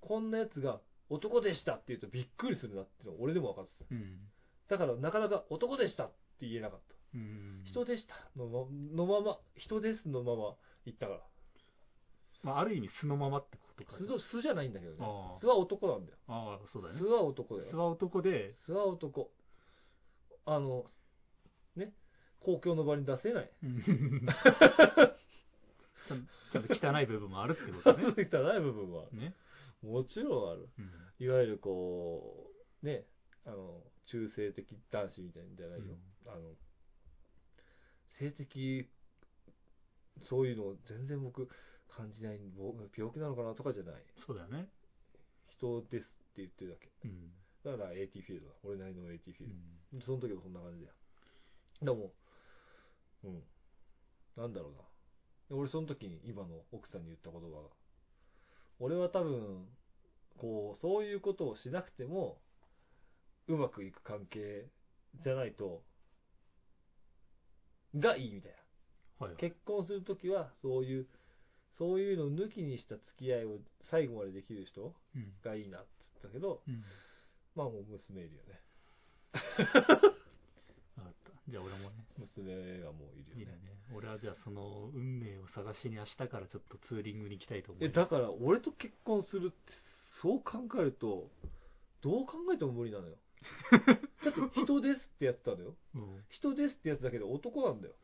[0.00, 0.80] こんなやつが
[1.10, 3.94] 男でしたって言うとびっくりするなっていうのは俺でも分かってた。
[3.94, 4.18] うん。
[4.68, 6.08] だからなかなか男でしたっ
[6.40, 6.94] て言えなかった。
[7.14, 7.62] うん。
[7.64, 8.66] 人でしたのま
[8.96, 10.54] のまま、人ですのまま
[10.84, 11.20] 言ったから。
[12.42, 13.96] まあ、ある意味素のままってことか。
[13.96, 14.98] 素の素じゃないんだけどね
[15.40, 16.18] 素は男なんだよ。
[16.28, 17.06] ああ、そうだね素。
[17.06, 17.70] は男だよ。
[17.70, 19.30] 素は男で、素は男。
[20.46, 20.84] あの、
[21.76, 21.94] ね、
[22.40, 23.50] 公共の場に出せない。
[26.10, 28.04] うんちゃんちゃんと汚い部分もあるってことね。
[28.32, 29.34] 汚い部分は、ね。
[29.82, 30.68] もちろんある。
[30.78, 30.90] うん
[31.20, 32.50] いわゆるこ
[32.82, 33.06] う、ね、
[33.46, 35.94] あの、中性的男子みたいじゃないよ。
[36.26, 36.54] あの、
[38.18, 38.90] 性的、
[40.22, 41.48] そういうの全然僕
[41.88, 44.02] 感じない、僕病気なのかなとかじゃない。
[44.26, 44.68] そうだよね。
[45.48, 46.90] 人ですって言ってるだけ。
[47.04, 47.32] うん。
[47.64, 48.54] だから AT フィールドだ。
[48.64, 49.54] 俺なりの AT フィール
[49.92, 50.04] うんド。
[50.04, 50.94] その時もそんな感じだよ。
[51.82, 52.12] でも、
[53.24, 53.42] うん。
[54.36, 54.78] なんだろうな。
[55.50, 57.68] 俺その時に今の奥さんに言った言葉が、
[58.78, 59.66] 俺は多分、
[60.38, 62.40] こう、そういうことをしなくても、
[63.46, 64.66] うまくいく関係
[65.20, 65.82] じゃないと、
[67.96, 68.52] がいいみたい
[69.20, 69.26] な。
[69.26, 69.40] はいはい。
[69.40, 71.06] 結婚するときは、そういう、
[71.78, 75.32] そういうのを抜きにした付き合いを最後までできる人うん。
[75.42, 76.82] がいいなって言ったけど、うん。
[77.54, 78.60] まあもう娘いるよね。
[81.46, 83.42] じゃあ俺もね、娘がもういるよね。
[83.42, 83.73] いいね。
[83.92, 87.96] 俺はじゃあその運命を探しに明日からちょっとツーリングに行きたいと思いえ、ます。
[87.96, 89.56] だから俺と結婚するって、
[90.22, 91.30] そう考えると、
[92.02, 93.16] どう考えても無理なのよ。
[94.24, 95.76] だって人ですってやつなのよ。
[95.94, 96.24] うん。
[96.30, 97.94] 人ですってやつだけど男なんだよ。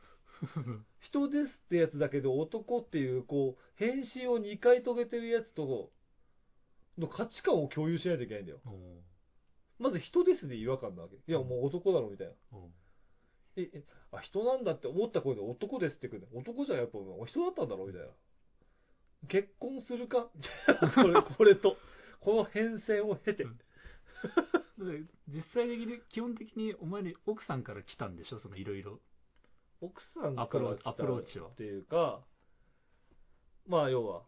[1.01, 5.93] 人ですってやつだけど男っていう、こう、変身を2回遂げてるやつと、
[6.99, 8.61] の価値観を共有しないといけないんだよ。
[8.67, 9.01] うん
[9.79, 11.17] まず人ですで違和感なわけ。
[11.17, 12.35] いや、もう男だろ、みたいな。
[12.53, 12.75] うん
[13.61, 16.39] え、え、あ、人なんだって思った声で男ですって言うの。
[16.41, 18.09] 男じゃやっぱお人だったんだろ、みたいな。
[19.29, 20.31] 結婚するか？
[20.95, 21.77] これ、これと。
[22.21, 23.47] この変遷を経て。
[25.29, 28.41] 実際的に、基本的にお前に奥さんから来たんでしょ？
[28.41, 29.01] そのいろいろ。
[29.81, 32.25] 奥さんからアプロー来たアプローチはっていうか、
[33.67, 34.25] まあ要は、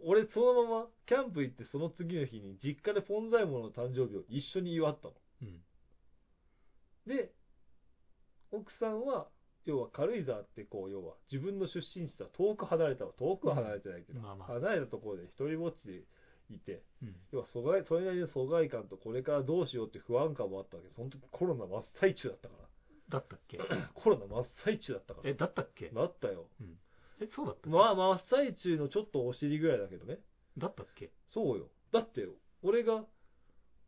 [0.00, 5.14] 俺そのままキャンプ行ってその次の日に実家でポンザイモの誕生日を一緒に祝ったの。
[5.42, 5.62] うん。
[7.06, 7.32] で、
[8.52, 9.28] 奥さんは、
[9.64, 16.04] 要は軽井沢ってこう、要は自分の出身地とは遠く離れた、遠くは離れてないけど、うんまあまあ離れたところで一人ぼっちで
[16.50, 17.16] いて、うん。
[17.32, 20.88] 要は疎外、それなりの疎外感とこれからどうしようって不安感もあったわけ。
[20.94, 22.54] その時コロナ真っ最中だったか
[23.10, 23.58] だったっけ？
[23.58, 23.64] ら。
[23.94, 25.30] コロナ真っ最中だったから。
[25.30, 25.90] え、だったっけ？
[25.90, 26.46] なったよ。
[26.60, 26.78] うん。
[27.20, 27.68] え、そうだったっけ？
[27.70, 30.18] まあ真っ最中のちょっとお尻ぐらいだけどね。
[30.56, 31.10] だったっけ？
[31.28, 31.68] そうよ。
[31.92, 33.04] だってよ、俺が、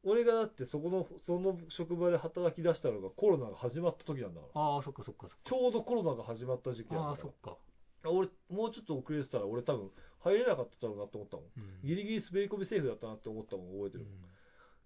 [0.03, 4.61] 俺がだってそこの、その職場で働き出したのがコロナが始まった時なんだから。
[4.61, 5.37] ああ、そっかそっかそっか。
[5.45, 7.57] ちょうどコロナが始まった時期ああ、なんだかそっか。
[8.05, 8.11] ら。
[8.11, 9.91] 俺、もうちょっと遅れてたら俺多分
[10.21, 11.47] 入れなかっただろうなって思ったもん。
[11.57, 11.89] うん。
[11.89, 14.05] ギリギリ滑り込みセーフだったなって思ったもん覚えてる。
[14.05, 14.09] うん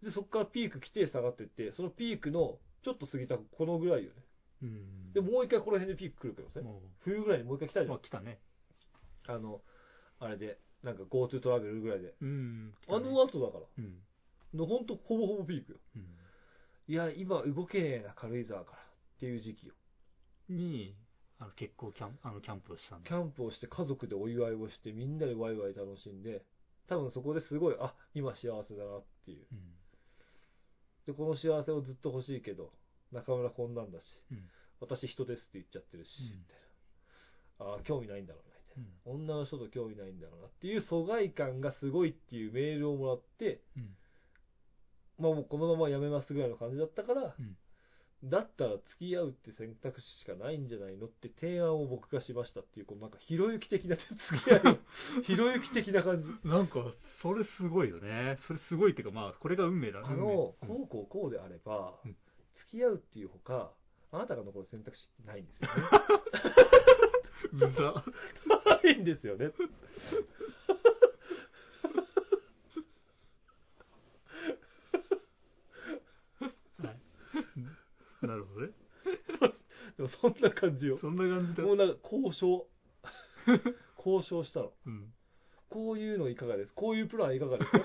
[0.05, 4.16] で、そっからピーク来て下がってって、そのピークのちょっと過ぎたこのぐらいよね。
[4.62, 5.12] うん。
[5.15, 6.66] で、もう一回この辺でピーク来るけどね。
[6.66, 7.95] も冬ぐらいにもう一回来たう、じゃん。
[7.95, 8.39] まあ来たね。
[9.27, 9.62] あの、
[10.20, 12.15] あれで、なんか GoTo トラベルぐらいで。
[12.20, 12.74] うん。
[12.86, 13.65] 来あの後だから。
[13.78, 13.95] うん。
[14.55, 15.79] のほんとほぼほぼピークよ。
[15.97, 16.07] うん。
[16.87, 18.79] いや、今動けねえな、軽井沢から。
[18.79, 18.83] っ
[19.19, 19.75] ていう時期よ。
[20.49, 20.95] に、
[21.39, 23.09] あの、結構キャン、あの、キャンプをしたんだ。
[23.09, 26.45] キャンプをして家族でお祝いをしてみんなでワイワイ楽しんで、
[26.89, 29.47] 多分そこですごい、あ、今幸せだなっていう。
[29.53, 29.75] うん。
[31.07, 32.73] で、この幸せをずっと欲しいけど、
[33.13, 34.49] 中村こんなんだし、うん。
[34.81, 36.57] 私人ですって言っちゃってるし、うんみたい
[37.61, 37.75] な。
[37.77, 39.13] あ興味ないんだろうな、みたいな。
[39.13, 39.23] うん。
[39.23, 43.97] 女の人と興味ないんだろうなっていう疎外感がすごいっていうメールをもらって、うん。
[45.19, 47.57] まあもうこのままやめますぐらいの感じだったから、うん
[48.31, 54.07] だったら付き合うって選択肢しかないんじゃないのって提案を僕がしましたっていう、このなんかひろゆき的な付
[54.45, 54.78] き合いを、
[55.24, 56.49] ひろゆき的な感じ。
[56.49, 58.39] なんか、それすごいよね。
[58.47, 60.01] それすごいっていうか、まあ、これが運命だ。
[60.05, 62.16] あの、こうこうこうであればうん、
[62.57, 63.73] 付き合うっていうほか、
[64.11, 65.74] あなたが残る選択肢ないんですよね。
[67.53, 68.05] うん、うざ。
[68.82, 69.53] ないんですよね。
[76.78, 77.01] はい。
[78.27, 78.73] なるほどね。
[79.97, 80.99] でもそんな感じよ。
[80.99, 81.63] そんな感じだ。
[81.65, 82.67] もうなんか交渉。
[83.99, 84.73] 交渉したの。
[84.87, 85.13] うん。
[85.71, 86.73] こういうのいかがです？
[86.75, 87.79] こういうプランいかがですか？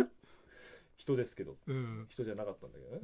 [0.96, 1.56] 人ですけど。
[1.66, 2.06] うん。
[2.10, 3.00] 人じゃなかったんだけどね。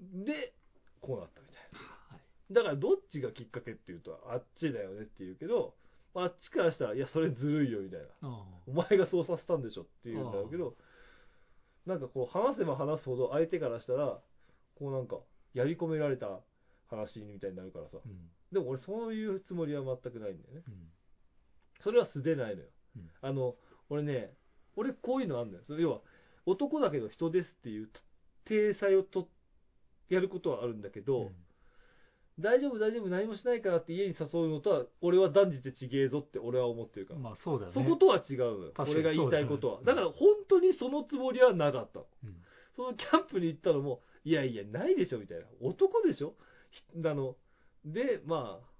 [0.00, 0.24] うん。
[0.24, 0.54] で、
[1.00, 1.78] こうなったみたいな。
[1.78, 2.52] はい。
[2.52, 5.74] だからどっちがきっかけっていうと、あっちだよねって言うけど、
[6.14, 8.06] あっちからしたら、いや、それずるいよみたいな。
[8.22, 10.76] あお前がそうさせたんでしょって言うんだろうけど、
[11.86, 14.20] なんかこう話せば話すほど相手からしたら、
[14.74, 15.18] こうなんか、
[15.54, 16.40] やり込められた
[16.88, 18.00] 話みたいになるからさあ。。
[18.04, 18.30] うん。
[18.52, 20.62] でも俺そういうつもりは全くないんだよね。
[20.66, 20.92] うん。
[21.80, 22.68] それは素でないのよ。
[22.96, 23.56] うんあの、
[23.88, 24.34] 俺ね、
[24.76, 25.64] 俺こういうのあんのよ。
[25.64, 26.00] それ要は、
[26.46, 27.90] 男だけど人ですっていう
[28.44, 29.28] 体裁をと、
[30.08, 31.30] やることはあるんだけど、
[32.40, 37.20] 大丈夫大丈夫何もしないからって家に誘うのとは、俺は断じてちげえぞって俺は思ってるから。
[37.20, 37.74] まあ、そうだよね。
[37.74, 38.72] そことは違うのよ。
[38.78, 39.82] 俺が言いたいことは。
[39.82, 42.06] だから本当にそのつもりはなかったの。
[42.24, 42.36] うん。
[42.76, 45.44] そのキャンプに行ったのも、いやいや、ないでしょ、みたいな。
[45.60, 46.34] 男でしょ？
[46.70, 47.36] ひあの、
[47.84, 48.70] で、まあ、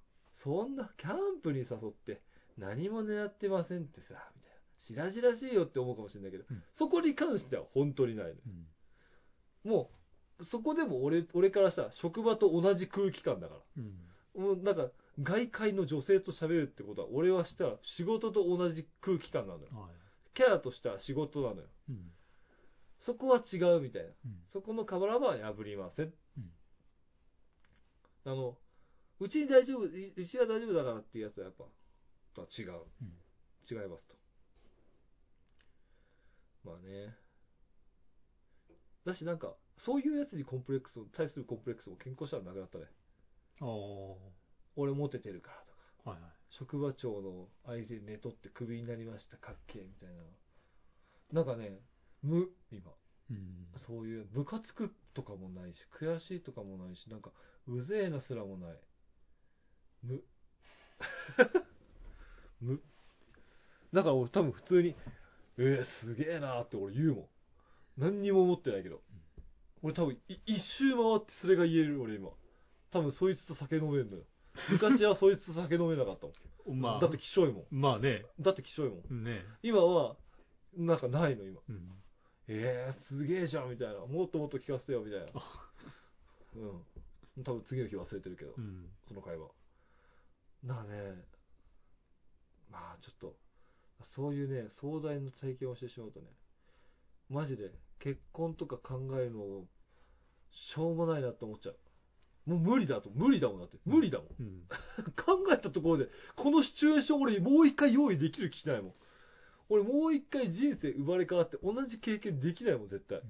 [0.43, 2.23] そんなキャンプに誘って、
[2.57, 5.11] 何も狙ってませんってさ、みたいな。
[5.13, 8.37] 白々しいよって思うかもしれないけど、うんそこに関しては本当にないのよ。
[9.65, 9.71] うん。
[9.71, 10.00] もう、
[10.45, 13.61] そこでも俺、俺からしたら職場と同じ空気感だから。
[13.79, 14.43] うん。
[14.43, 14.91] もうなんか、
[15.21, 19.69] 外界の女性と喋るってことは、俺はしたら仕事と同じ空気感なのよ。
[19.73, 19.91] はい。
[20.35, 21.69] キャラとしては仕事なのよ。
[21.91, 22.13] うん。
[23.01, 24.09] そこは違うみたいな。
[24.09, 24.43] うん。
[24.53, 26.13] そこのカバラは破りません。
[26.39, 26.53] うん。
[28.25, 28.57] あの、
[29.19, 31.65] うちに大丈夫、いうちは大丈夫だからっていうやつはやっぱ、
[32.35, 32.73] とは違う。
[33.03, 33.13] うん。
[33.71, 34.15] 違いますと。
[36.65, 37.15] まあね。
[39.05, 39.55] だしなんか、
[39.85, 42.85] そういうやつにコンプレックスを、対するコンプレックスも健康したらなくなったね。
[44.77, 45.75] 俺モテてるからと
[46.05, 46.33] か、いはい。
[46.51, 50.23] 職場長の相手に寝取ってクビになりました、かっけえ、みたいな。
[51.33, 51.81] なんかね、
[52.23, 52.93] 無、今。
[53.31, 53.69] うん。
[53.77, 57.31] そういう、ムカつくとかもないし、悔しいとかもないし、なんか、
[57.67, 58.79] うぜえなすらもない。
[60.03, 60.23] 無。
[62.61, 62.83] 無。
[63.93, 64.95] だから俺多分普通に、
[65.57, 67.29] えー、すげえなーって俺言うもん。
[67.97, 69.03] 何にも思ってないけど。
[69.83, 72.31] 俺多分い一周回ってそれが言える俺今。
[72.91, 74.25] 多分そいつと酒飲めんのよ。
[74.71, 76.33] 昔はそいつと酒飲めなかったも
[76.75, 76.81] ん。
[76.81, 77.67] まあ、だってきしょいもん。
[77.71, 78.25] まあね。
[78.41, 79.25] だってきしょいもん。
[79.25, 80.17] ね今は、
[80.77, 81.61] なんかないの今。
[81.69, 82.03] うん。
[82.49, 84.07] えー、すげえじゃんみたいな。
[84.07, 85.27] もっともっと聞かせてよみたいな。
[86.57, 87.45] うん。
[87.45, 88.91] 多分次の日忘れてるけど、うん。
[89.05, 89.49] その会話。
[90.65, 91.25] なあね、
[92.69, 93.37] まあちょっと、
[94.03, 96.27] そういうね、壮大な体験をしてしまうとね、
[97.29, 99.67] マジで結婚とか考えるのを、
[100.75, 101.77] しょうもないなって思っちゃう。
[102.47, 104.29] もう無理だと、無理だもんだって、無理だもん。
[104.41, 104.63] うん。
[105.15, 108.95] 考えたところで、このシチュエーション俺もう一回用意できる気しないもん。
[109.69, 113.23] 俺もう一回人生生まれ変わって同じ経験できないもん、絶対。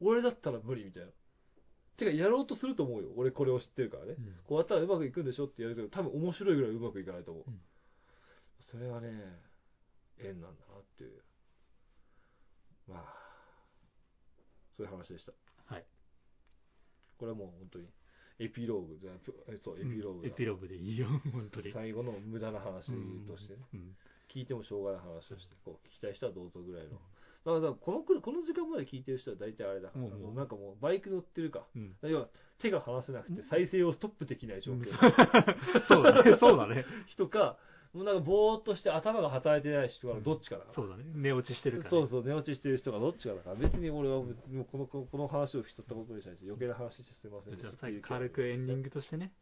[0.00, 1.10] 俺だったら無理みたいな。
[1.96, 3.12] てか、やろうとすると思うよ。
[3.16, 4.14] 俺これを知ってるからね。
[4.18, 7.44] うんこうやったらうまくいくんでしょってやるけど、多分面白いぐらいうまくいかないと思う。
[7.48, 7.60] うん
[8.70, 9.08] それはね、
[10.18, 11.22] 縁なんだなっていう。
[12.86, 13.17] まあ、
[14.78, 15.32] そういう話でした。
[15.66, 15.84] はい。
[17.18, 17.90] これはもう本当に、
[18.38, 21.72] エピローグじゃそう、エピローグだエピローグでいいよ、本当に。
[21.72, 22.92] 最後の無駄な話
[23.26, 23.66] としてね。
[23.74, 23.96] うん。
[24.30, 26.92] 聞いてもしょうがない話として、こう聞きたい人はどうぞぐらいの。
[27.44, 29.90] だからこのくこの時間まで聞いてる人は大体あれだ。
[29.94, 31.66] もうあのなんかもうバイク乗ってるか。
[31.74, 31.96] うん。
[32.02, 32.28] 要は
[32.58, 34.86] 手が離せなくて再生をストップできない状況
[35.88, 36.84] そうだね、そうだね。
[37.06, 37.58] 人か、
[37.94, 40.74] もうなんかぼーっとして頭が働いてない人がどっちかだから。
[40.74, 41.04] そうだね。
[41.14, 41.90] 寝落ちしてるから。
[41.90, 49.32] そうそう、寝落ちしてる人がどっちかだから、別に俺はもうこのこの話をしとったことに対して余計な話してすいませんじゃあ最後軽くエンディングとしてね。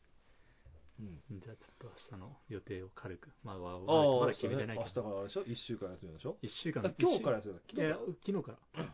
[0.99, 1.41] うん。
[1.41, 3.29] じゃあちょっと明日の予定を軽く。
[3.43, 5.03] まあ、まあああ、まだ決めてない明けど。
[5.03, 6.37] 日からあれでしょ ?1 週間休みでしょ？
[6.41, 7.85] 一週間あ今日から休みだ。
[7.85, 8.87] いや昨日か、昨日から。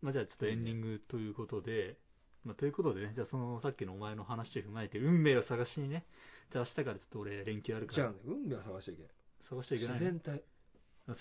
[0.00, 1.98] まあじゃあちょっとエンディングということで、
[2.44, 6.06] まあということでね、じゃあそのさっきのお前の話を踏まえて、運命を探しにね、
[6.50, 9.12] じゃあ明日からちょっと俺連休あるからじゃあね、、運命は探しちゃいけない。
[9.48, 10.06] 探しちゃいけない、ね。
[10.06, 10.44] 自然体。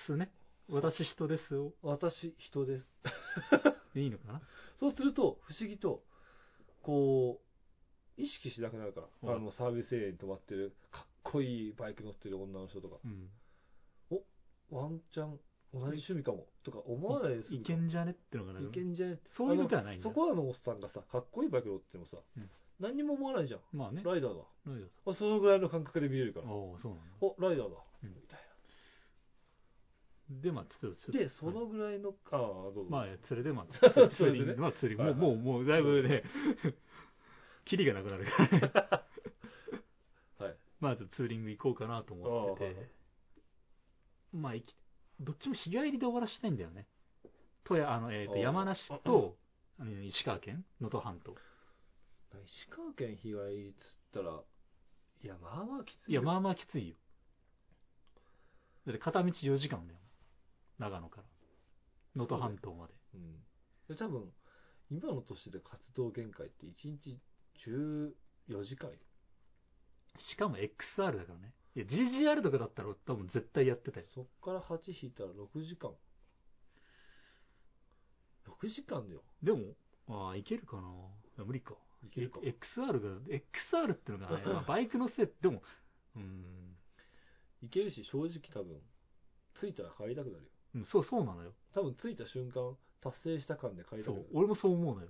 [0.06, 0.32] すね。
[0.70, 1.74] 私人ですよ。
[1.82, 2.86] 私、人です。
[3.96, 4.42] いいのかな？
[4.80, 6.04] そうすると、不思議と、
[6.82, 7.42] こ
[8.18, 13.30] う、意識しなくなるから、うんあの、サービスエリアに止まってる、かっこいいバイク乗ってる女の人とか、うん。
[14.70, 15.40] ワンチャン、
[15.74, 18.12] 同じ趣味かも、とか思わないですいけんじゃね？
[18.12, 19.20] ってのがなんかいけんじゃね？
[19.38, 22.50] そういうのではないそこらのおっさんがさ、かっこいいバイク乗っててもさ、うん
[22.80, 23.60] 何にも思わないじゃん。
[23.72, 24.02] まあね。
[24.04, 24.44] ライダーだ。
[24.66, 26.48] ライダーあそのぐらいの感覚で見れるから。
[26.48, 27.04] おおそうなんだ。
[27.22, 27.76] お、ライダーだ。
[28.04, 28.48] うんみたい
[30.30, 31.12] で、まあ、ちょっと。
[31.12, 32.86] で、そのぐらいの、ああ、どうぞ。
[32.90, 36.24] まあ、 それで、まあ、釣りまあ、釣り、はいもう、もう、もう、だいぶね、
[37.66, 38.72] キリがなくなるからね。
[40.40, 40.58] はい。
[40.82, 42.92] まずツーリング行こうかなと思ってて、
[44.34, 44.76] まあ、行き
[45.20, 46.88] どっちも日帰りで終わらしたいんだよね。
[47.64, 49.38] 富山、あの、えっ、と、ああ山梨と、
[50.04, 51.36] 石川県能登半島。
[52.46, 54.42] 石川県日帰りっつったら、
[55.24, 56.26] いや、まあまあきついいや、よ。
[56.26, 56.96] まあまあきついよ。
[58.86, 60.00] だって片道4時間だよ。
[60.80, 61.24] 長野から。
[62.16, 62.94] 能登半島まで。
[63.16, 63.36] うん。
[63.90, 64.32] で、多分、
[64.90, 67.20] 今の年で活動限界って1日
[67.66, 68.96] 14時間よ。
[70.30, 71.54] しかも XR だからね。
[71.76, 74.06] いや、GGR とかだったら多分絶対やってたよ。
[74.14, 75.92] そっから8引いたら6時間。
[78.48, 79.22] 6時間だよ。
[79.44, 79.76] でも、
[80.08, 80.84] ああ、いけるかない
[81.38, 81.76] や無理か。
[82.04, 82.40] いけるか。
[82.42, 85.62] XR が、XR ってのがね、 まあバイクのせい、でも、
[86.16, 86.78] うーん、
[87.64, 88.82] いけるし、正直多分、
[89.60, 90.50] 着いたら帰りたくなるよ。
[90.76, 91.54] うんそう、そうなのよ。
[91.74, 95.10] 多分着いた瞬間、達成した感で帰りたくなる。、そう俺もそう思うのよ。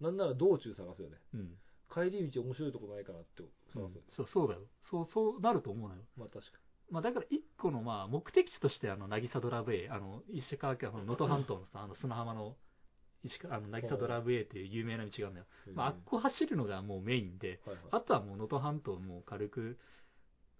[0.00, 1.18] なんなら道中探すよね。
[1.34, 1.58] うん。
[1.92, 4.00] 帰り道面白いとこないかなって探す。
[4.10, 4.60] そう、そうだよ。
[4.84, 6.02] そう、そうなると思うのよ。
[6.16, 6.58] まあ確か
[6.90, 12.56] まあだから一個のまあ目的地としてあの、渚ドラブ A、あの、石川県の能登半島のさ、あの砂浜の、
[13.24, 15.46] 石川、あの、渚ドラブ A っていう有名な道があるんだよ。
[15.66, 15.72] に。
[15.74, 17.84] まああっこ走るのがもうメインで、はいはい。
[17.90, 19.78] あとはもう能登半島も軽く、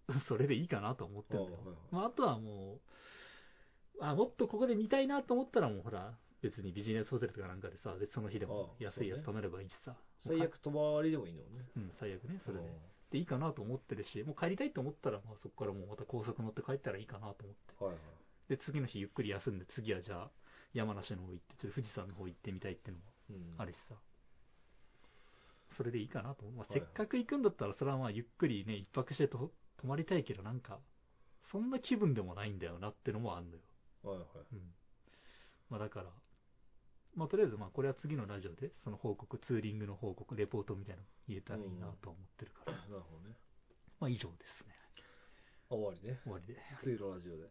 [0.27, 1.87] それでいいかなと思ってるんだよはいはいはい。
[1.93, 2.81] まああとはもう、
[4.01, 9.97] あ、もっとここで見たいなと思ったらもうほら、別にビジネスホテルとかなんかでさ、でその日でも安いやつ泊めればいいしさ。
[10.21, 11.69] 最悪泊まりでもいいのね。
[11.77, 12.65] うん、最悪ね、それで。
[12.65, 12.75] うん
[13.11, 17.85] で、いいかなと思ってるし、もう帰りたいと思ったら、まあそこからもうまた高速乗って帰ったらいいかなと思って。
[17.85, 18.51] はいはい。
[18.51, 20.31] で、次の日ゆっくり休んで、次はじゃあ、
[20.75, 23.95] 山梨の方行って、ちょっと富士山の方行ってみたいっていうのもうんあるしさ。
[25.77, 26.57] それでいいかなと思う。
[26.57, 30.79] まあ、はいせっかく行くんだったら、それはまあゆっくりね、一泊してと泊まりたいけど、なんか、
[31.51, 33.63] そんな気分でもないんだよなってのもあんのよ。
[34.03, 34.27] はいはい。
[34.53, 34.75] うん。
[35.71, 36.11] まあだから、
[37.15, 43.35] まあ、とりあえず、まあ、これは次のラジオで、その報告、ツーリングの報告、レポートみたいなの言えたらいいなと思ってるから、なるほどね。
[43.99, 44.75] まあ、以上ですね。
[45.71, 46.21] あ終わりね。
[46.23, 46.61] 終わりで。
[46.83, 47.51] 次のラジオで、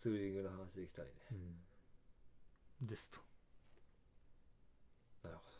[0.00, 1.12] ツーリングの話できたいね。
[1.32, 1.67] うん。
[2.82, 3.18] ですと。
[5.28, 5.56] なるほど。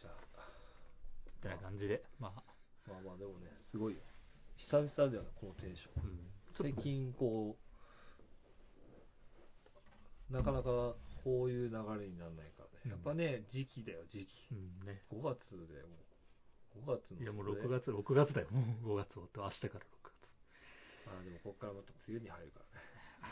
[0.00, 0.14] じゃあ、
[1.36, 2.42] みたいな感じで、まあ、
[2.88, 4.00] まあまあでもね、すごいよ。
[4.56, 6.04] 久々だよね、このテンション。
[6.04, 6.18] うん。
[6.52, 7.56] 最近こ
[10.30, 12.80] う、なかなかこういう流れにならないからね。
[12.84, 14.48] うんやっぱね、時期だよ、時期。
[14.50, 15.02] うんね。
[15.12, 16.02] 5月でも
[16.76, 18.48] う、5月のいや、もう末6月、6月だよ。
[18.50, 20.18] もう5月終わって、明日から6月。
[21.08, 22.84] あでもここからまた梅雨に入るからね。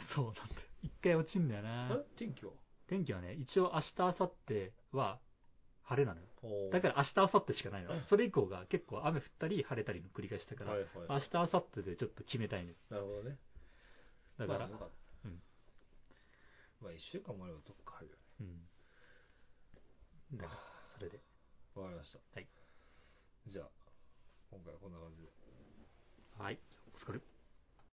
[0.15, 0.76] そうなんだよ。
[0.87, 1.99] 一回落ちんだよなあ。
[2.17, 2.53] 天気は？
[2.89, 5.19] 天気はね、一応明日、明後日は
[5.83, 6.27] 晴れなのよ。
[6.43, 7.91] おーだから明日、明後日しかないの。
[8.09, 10.89] それ以降が結構雨降ったり晴れたりの繰り返しだから、はいはい。
[11.09, 12.77] 明日、明後日でちょっと決めたいのよ。
[12.91, 13.39] なるほどね。
[14.39, 14.89] だから、まあ、
[15.25, 15.43] うん。
[16.81, 18.55] まあ一週間もあればどっか入るよね。
[20.31, 20.39] うん。
[20.39, 20.61] だから、
[20.99, 21.21] それで。
[21.75, 22.19] わかりました。
[22.35, 22.49] はい。
[23.47, 23.69] じゃあ、
[24.51, 25.29] 今回はこんな感じで。
[26.39, 26.59] はい。